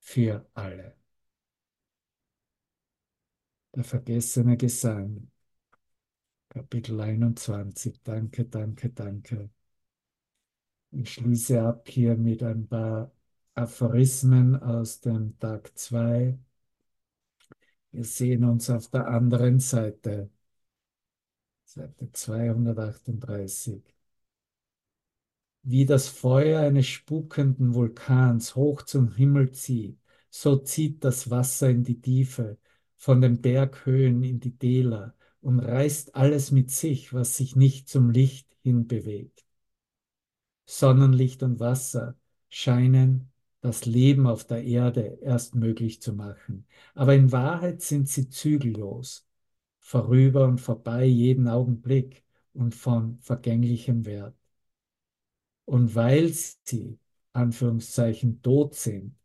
für 0.00 0.48
alle. 0.54 0.96
Der 3.74 3.84
vergessene 3.84 4.57
Gesang, 4.57 5.30
Kapitel 6.48 7.00
21. 7.00 8.02
Danke, 8.02 8.44
danke, 8.46 8.90
danke. 8.90 9.50
Ich 10.99 11.12
schließe 11.12 11.62
ab 11.62 11.88
hier 11.88 12.16
mit 12.16 12.42
ein 12.42 12.66
paar 12.68 13.12
Aphorismen 13.55 14.57
aus 14.62 15.01
dem 15.01 15.38
Tag 15.38 15.76
2. 15.78 16.38
Wir 17.90 18.05
sehen 18.05 18.44
uns 18.44 18.70
auf 18.70 18.88
der 18.88 19.07
anderen 19.09 19.59
Seite, 19.61 20.30
Seite 21.64 22.11
238. 22.12 23.82
Wie 25.64 25.84
das 25.84 26.09
Feuer 26.09 26.61
eines 26.62 26.86
spukenden 26.86 27.74
Vulkans 27.74 28.55
hoch 28.55 28.82
zum 28.82 29.12
Himmel 29.12 29.53
zieht, 29.53 29.99
so 30.30 30.57
zieht 30.57 31.05
das 31.05 31.28
Wasser 31.30 31.68
in 31.68 31.84
die 31.84 32.01
Tiefe, 32.01 32.59
von 32.97 33.20
den 33.20 33.42
Berghöhen 33.42 34.22
in 34.22 34.40
die 34.40 34.57
Täler 34.57 35.14
und 35.42 35.59
reißt 35.61 36.14
alles 36.14 36.53
mit 36.53 36.70
sich, 36.70 37.12
was 37.12 37.36
sich 37.36 37.55
nicht 37.55 37.88
zum 37.90 38.11
Licht 38.11 38.57
hinbewegt. 38.62 39.45
Sonnenlicht 40.67 41.43
und 41.43 41.61
Wasser 41.61 42.17
scheinen 42.49 43.33
das 43.61 43.87
Leben 43.87 44.27
auf 44.27 44.45
der 44.45 44.62
Erde 44.64 45.19
erst 45.23 45.55
möglich 45.55 46.01
zu 46.03 46.12
machen. 46.12 46.67
Aber 46.95 47.14
in 47.14 47.33
Wahrheit 47.33 47.83
sind 47.83 48.09
sie 48.09 48.29
zügellos, 48.29 49.27
vorüber 49.81 50.47
und 50.47 50.61
vorbei 50.61 51.05
jeden 51.07 51.49
Augenblick 51.49 52.25
und 52.53 52.75
von 52.75 53.19
vergänglichem 53.21 54.05
Wert. 54.05 54.37
Und 55.64 55.95
weil 55.95 56.33
sie, 56.33 56.99
Anführungszeichen, 57.33 58.43
tot 58.43 58.75
sind, 58.75 59.17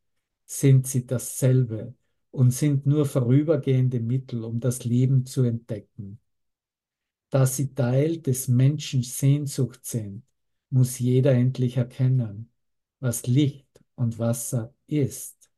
sind 0.45 0.87
sie 0.87 1.05
dasselbe 1.05 1.93
und 2.31 2.51
sind 2.51 2.85
nur 2.85 3.05
vorübergehende 3.05 3.99
Mittel, 3.99 4.43
um 4.43 4.59
das 4.59 4.83
Leben 4.85 5.25
zu 5.25 5.43
entdecken. 5.43 6.19
Da 7.29 7.45
sie 7.45 7.73
Teil 7.73 8.17
des 8.17 8.47
Menschen 8.47 9.03
Sehnsucht 9.03 9.85
sind, 9.85 10.23
muss 10.71 10.99
jeder 10.99 11.33
endlich 11.33 11.77
erkennen, 11.77 12.51
was 12.99 13.27
Licht 13.27 13.67
und 13.95 14.19
Wasser 14.19 14.73
ist. 14.87 15.51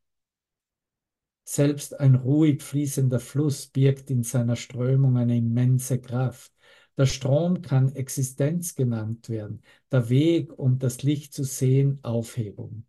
Selbst 1.45 1.99
ein 1.99 2.15
ruhig 2.15 2.63
fließender 2.63 3.19
Fluss 3.19 3.67
birgt 3.67 4.09
in 4.09 4.23
seiner 4.23 4.55
Strömung 4.55 5.17
eine 5.17 5.37
immense 5.37 5.99
Kraft. 5.99 6.53
Der 6.97 7.05
Strom 7.05 7.61
kann 7.61 7.95
Existenz 7.95 8.75
genannt 8.75 9.29
werden, 9.29 9.61
der 9.91 10.09
Weg, 10.09 10.57
um 10.57 10.79
das 10.79 11.03
Licht 11.03 11.33
zu 11.33 11.43
sehen, 11.43 11.99
Aufhebung. 12.03 12.85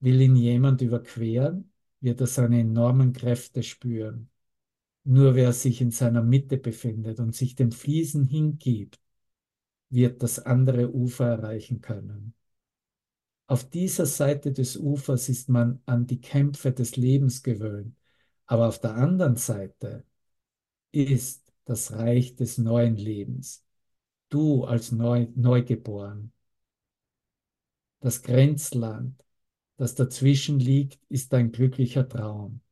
Will 0.00 0.20
ihn 0.20 0.36
jemand 0.36 0.80
überqueren, 0.80 1.70
wird 2.00 2.20
er 2.20 2.26
seine 2.26 2.60
enormen 2.60 3.12
Kräfte 3.12 3.62
spüren. 3.62 4.30
Nur 5.04 5.34
wer 5.34 5.52
sich 5.52 5.80
in 5.80 5.90
seiner 5.90 6.22
Mitte 6.22 6.56
befindet 6.58 7.20
und 7.20 7.34
sich 7.34 7.54
dem 7.56 7.72
Fließen 7.72 8.24
hingibt, 8.24 9.01
wird 9.92 10.22
das 10.22 10.38
andere 10.38 10.92
Ufer 10.92 11.26
erreichen 11.26 11.80
können. 11.80 12.34
Auf 13.46 13.68
dieser 13.68 14.06
Seite 14.06 14.52
des 14.52 14.78
Ufers 14.78 15.28
ist 15.28 15.48
man 15.50 15.82
an 15.84 16.06
die 16.06 16.20
Kämpfe 16.20 16.72
des 16.72 16.96
Lebens 16.96 17.42
gewöhnt, 17.42 17.94
aber 18.46 18.68
auf 18.68 18.80
der 18.80 18.94
anderen 18.94 19.36
Seite 19.36 20.04
ist 20.92 21.52
das 21.66 21.92
Reich 21.92 22.34
des 22.36 22.56
neuen 22.58 22.96
Lebens. 22.96 23.64
Du 24.30 24.64
als 24.64 24.92
Neu 24.92 25.28
Neugeboren. 25.34 26.32
Das 28.00 28.22
Grenzland, 28.22 29.22
das 29.76 29.94
dazwischen 29.94 30.58
liegt, 30.58 31.04
ist 31.10 31.34
ein 31.34 31.52
glücklicher 31.52 32.08
Traum. 32.08 32.62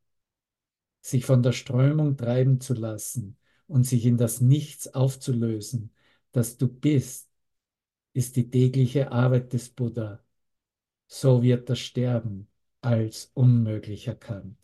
Sich 1.02 1.26
von 1.26 1.42
der 1.42 1.52
Strömung 1.52 2.16
treiben 2.16 2.60
zu 2.60 2.72
lassen 2.72 3.36
und 3.66 3.84
sich 3.84 4.06
in 4.06 4.16
das 4.16 4.40
Nichts 4.40 4.94
aufzulösen, 4.94 5.92
das 6.32 6.56
du 6.58 6.68
bist, 6.68 7.30
ist 8.14 8.36
die 8.36 8.50
tägliche 8.50 9.12
Arbeit 9.12 9.52
des 9.52 9.70
Buddha. 9.70 10.24
So 11.08 11.42
wird 11.42 11.70
das 11.70 11.80
Sterben 11.80 12.48
als 12.82 13.32
unmöglich 13.34 14.08
erkannt. 14.08 14.58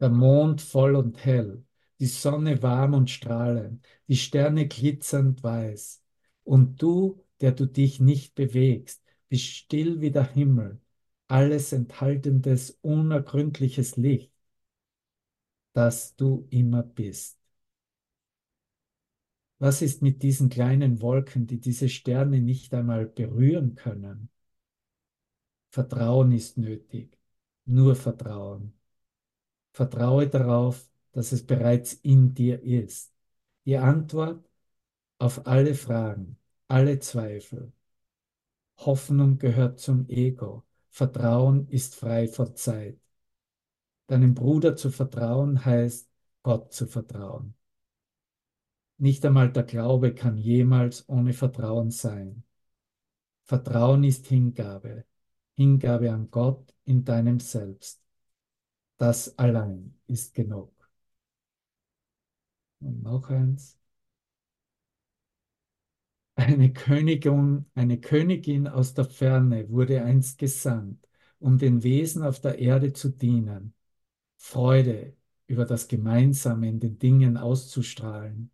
Der 0.00 0.08
Mond 0.10 0.60
voll 0.60 0.96
und 0.96 1.24
hell, 1.24 1.64
die 2.00 2.06
Sonne 2.06 2.62
warm 2.62 2.94
und 2.94 3.10
strahlend, 3.10 3.84
die 4.08 4.16
Sterne 4.16 4.68
glitzernd 4.68 5.42
weiß. 5.42 6.02
Und 6.44 6.82
du, 6.82 7.24
der 7.40 7.52
du 7.52 7.66
dich 7.66 8.00
nicht 8.00 8.34
bewegst, 8.34 9.02
bist 9.28 9.44
still 9.46 10.00
wie 10.00 10.10
der 10.10 10.30
Himmel, 10.32 10.80
alles 11.28 11.72
enthaltendes, 11.72 12.78
unergründliches 12.82 13.96
Licht, 13.96 14.33
das 15.74 16.16
du 16.16 16.46
immer 16.50 16.82
bist. 16.82 17.38
Was 19.58 19.82
ist 19.82 20.02
mit 20.02 20.22
diesen 20.22 20.48
kleinen 20.48 21.00
Wolken, 21.02 21.46
die 21.46 21.60
diese 21.60 21.88
Sterne 21.88 22.40
nicht 22.40 22.72
einmal 22.74 23.06
berühren 23.06 23.74
können? 23.74 24.30
Vertrauen 25.70 26.32
ist 26.32 26.56
nötig, 26.56 27.18
nur 27.66 27.96
Vertrauen. 27.96 28.74
Vertraue 29.72 30.28
darauf, 30.28 30.88
dass 31.12 31.32
es 31.32 31.46
bereits 31.46 31.94
in 31.94 32.34
dir 32.34 32.62
ist. 32.62 33.12
Die 33.66 33.76
Antwort 33.78 34.48
auf 35.18 35.46
alle 35.46 35.74
Fragen, 35.74 36.38
alle 36.68 36.98
Zweifel. 37.00 37.72
Hoffnung 38.78 39.38
gehört 39.38 39.80
zum 39.80 40.08
Ego. 40.08 40.62
Vertrauen 40.90 41.66
ist 41.68 41.96
frei 41.96 42.28
von 42.28 42.54
Zeit. 42.54 42.98
Deinem 44.06 44.34
Bruder 44.34 44.76
zu 44.76 44.90
vertrauen 44.90 45.64
heißt, 45.64 46.08
Gott 46.42 46.72
zu 46.72 46.86
vertrauen. 46.86 47.54
Nicht 48.98 49.24
einmal 49.24 49.50
der 49.52 49.64
Glaube 49.64 50.14
kann 50.14 50.36
jemals 50.36 51.08
ohne 51.08 51.32
Vertrauen 51.32 51.90
sein. 51.90 52.44
Vertrauen 53.44 54.04
ist 54.04 54.26
Hingabe, 54.26 55.04
Hingabe 55.56 56.12
an 56.12 56.30
Gott 56.30 56.74
in 56.84 57.04
deinem 57.04 57.40
Selbst. 57.40 58.02
Das 58.96 59.36
allein 59.38 59.94
ist 60.06 60.34
genug. 60.34 60.72
Und 62.80 63.02
noch 63.02 63.28
eins. 63.30 63.78
Eine 66.36 66.72
Königin, 66.72 67.66
eine 67.74 68.00
Königin 68.00 68.66
aus 68.68 68.94
der 68.94 69.04
Ferne 69.04 69.68
wurde 69.70 70.02
einst 70.02 70.38
gesandt, 70.38 71.06
um 71.38 71.58
den 71.58 71.82
Wesen 71.82 72.22
auf 72.22 72.40
der 72.40 72.58
Erde 72.58 72.92
zu 72.92 73.10
dienen, 73.10 73.73
Freude 74.46 75.16
über 75.46 75.64
das 75.64 75.88
Gemeinsame 75.88 76.68
in 76.68 76.78
den 76.78 76.98
Dingen 76.98 77.38
auszustrahlen 77.38 78.50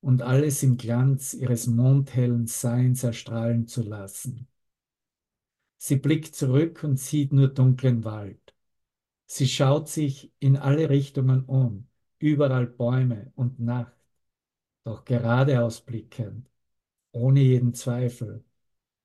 und 0.00 0.22
alles 0.22 0.64
im 0.64 0.76
Glanz 0.76 1.34
ihres 1.34 1.68
mondhellen 1.68 2.48
Seins 2.48 3.04
erstrahlen 3.04 3.68
zu 3.68 3.82
lassen. 3.82 4.48
Sie 5.78 5.96
blickt 5.96 6.34
zurück 6.34 6.82
und 6.82 6.98
sieht 6.98 7.32
nur 7.32 7.46
dunklen 7.46 8.02
Wald. 8.04 8.56
Sie 9.26 9.46
schaut 9.46 9.88
sich 9.88 10.32
in 10.40 10.56
alle 10.56 10.90
Richtungen 10.90 11.44
um, 11.44 11.86
überall 12.18 12.66
Bäume 12.66 13.32
und 13.36 13.60
Nacht, 13.60 13.96
doch 14.82 15.04
geradeaus 15.04 15.80
blickend, 15.80 16.50
ohne 17.12 17.40
jeden 17.40 17.72
Zweifel. 17.72 18.44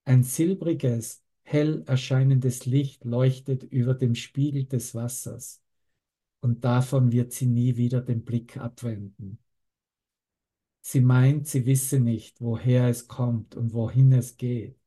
Ein 0.06 0.24
silbriges, 0.24 1.24
hell 1.44 1.84
erscheinendes 1.86 2.66
Licht 2.66 3.06
leuchtet 3.06 3.62
über 3.62 3.94
dem 3.94 4.16
Spiegel 4.16 4.66
des 4.66 4.96
Wassers, 4.96 5.62
und 6.46 6.64
davon 6.64 7.12
wird 7.12 7.34
sie 7.34 7.48
nie 7.48 7.76
wieder 7.76 8.02
den 8.02 8.24
Blick 8.24 8.58
abwenden. 8.58 9.40
Sie 10.80 11.02
meint, 11.02 11.48
sie 11.48 11.66
wisse 11.66 12.00
nicht, 12.00 12.40
woher 12.40 12.88
es 12.88 13.08
kommt 13.08 13.56
und 13.56 13.74
wohin 13.74 14.12
es 14.12 14.38
geht, 14.38 14.80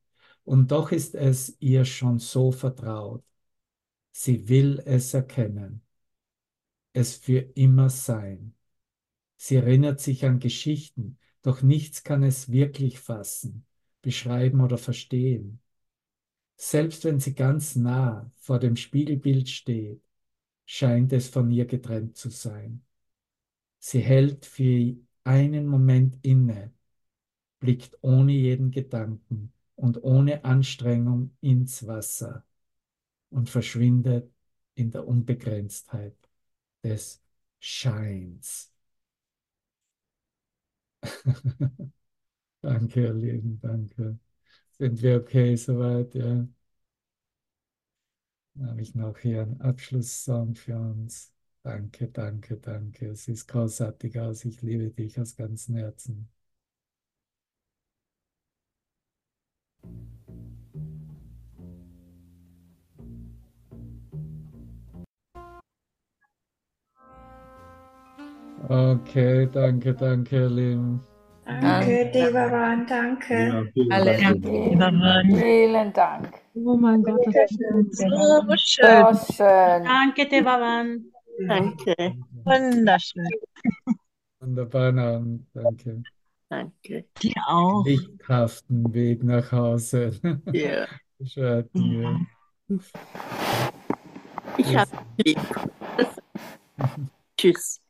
und 0.44 0.70
doch 0.70 0.92
ist 0.92 1.16
es 1.16 1.56
ihr 1.58 1.84
schon 1.84 2.20
so 2.20 2.52
vertraut. 2.52 3.24
Sie 4.12 4.48
will 4.48 4.80
es 4.86 5.12
erkennen, 5.14 5.82
es 6.92 7.16
für 7.16 7.40
immer 7.40 7.90
sein. 7.90 8.54
Sie 9.36 9.56
erinnert 9.56 9.98
sich 10.00 10.24
an 10.24 10.38
Geschichten, 10.38 11.18
doch 11.42 11.62
nichts 11.62 12.04
kann 12.04 12.22
es 12.22 12.52
wirklich 12.52 13.00
fassen, 13.00 13.66
beschreiben 14.00 14.60
oder 14.60 14.78
verstehen. 14.78 15.60
Selbst 16.54 17.02
wenn 17.02 17.18
sie 17.18 17.34
ganz 17.34 17.74
nah 17.74 18.30
vor 18.36 18.60
dem 18.60 18.76
Spiegelbild 18.76 19.48
steht, 19.48 20.07
scheint 20.70 21.12
es 21.14 21.28
von 21.30 21.50
ihr 21.50 21.64
getrennt 21.66 22.16
zu 22.16 22.28
sein. 22.30 22.82
Sie 23.80 24.00
hält 24.00 24.46
für 24.46 24.96
einen 25.24 25.66
Moment 25.66 26.18
inne, 26.22 26.72
blickt 27.60 27.98
ohne 28.02 28.32
jeden 28.32 28.70
Gedanken 28.70 29.52
und 29.76 30.02
ohne 30.04 30.44
Anstrengung 30.44 31.36
ins 31.40 31.86
Wasser 31.86 32.44
und 33.30 33.50
verschwindet 33.50 34.32
in 34.74 34.90
der 34.92 35.06
Unbegrenztheit 35.08 36.16
des 36.84 37.22
Scheins. 37.60 38.72
danke, 42.62 43.00
ihr 43.02 43.14
Lieben, 43.14 43.58
danke. 43.60 44.18
Sind 44.78 45.02
wir 45.02 45.18
okay 45.18 45.56
soweit? 45.56 46.14
Ja. 46.14 46.46
Dann 48.58 48.70
habe 48.70 48.82
ich 48.82 48.94
noch 48.96 49.16
hier 49.18 49.42
einen 49.42 49.60
Abschlusssong 49.60 50.56
für 50.56 50.76
uns. 50.76 51.32
Danke, 51.62 52.08
danke, 52.08 52.56
danke. 52.56 53.06
Es 53.10 53.28
ist 53.28 53.46
großartig 53.46 54.18
aus. 54.18 54.44
Ich 54.44 54.62
liebe 54.62 54.90
dich 54.90 55.20
aus 55.20 55.36
ganzem 55.36 55.76
Herzen. 55.76 56.28
Okay, 68.68 69.46
danke, 69.52 69.94
danke, 69.94 70.36
ihr 70.36 70.50
Lieben. 70.50 71.00
Danke, 71.46 72.10
Devavan, 72.12 72.86
danke. 72.86 73.48
Ja, 73.48 73.64
vielen 73.72 73.92
Alle 73.92 74.18
Dank. 74.18 74.42
danke. 74.42 75.36
Vielen 75.36 75.92
Dank. 75.92 76.47
Oh 76.64 76.76
mein 76.76 77.02
Gott, 77.02 77.20
das 77.26 77.50
ist 77.50 77.58
So 77.96 78.56
schön. 78.56 79.14
So 79.14 79.32
schön. 79.34 79.84
Danke, 79.84 80.28
Devavan. 80.28 81.04
Danke. 81.46 81.94
Wunderschön. 82.44 83.28
Wunderbaren 84.40 84.98
Abend, 84.98 85.46
danke. 85.52 86.02
Danke. 86.48 87.04
Dir 87.22 87.34
auch. 87.46 87.84
Lichthaften 87.84 88.92
Weg 88.94 89.22
nach 89.22 89.52
Hause. 89.52 90.18
Ja. 90.52 90.86
Schreiten 91.24 92.26
wir. 92.68 92.80
Ich 94.56 94.76
habe 94.76 94.90
lieb. 95.24 95.38
Tschüss. 97.36 97.80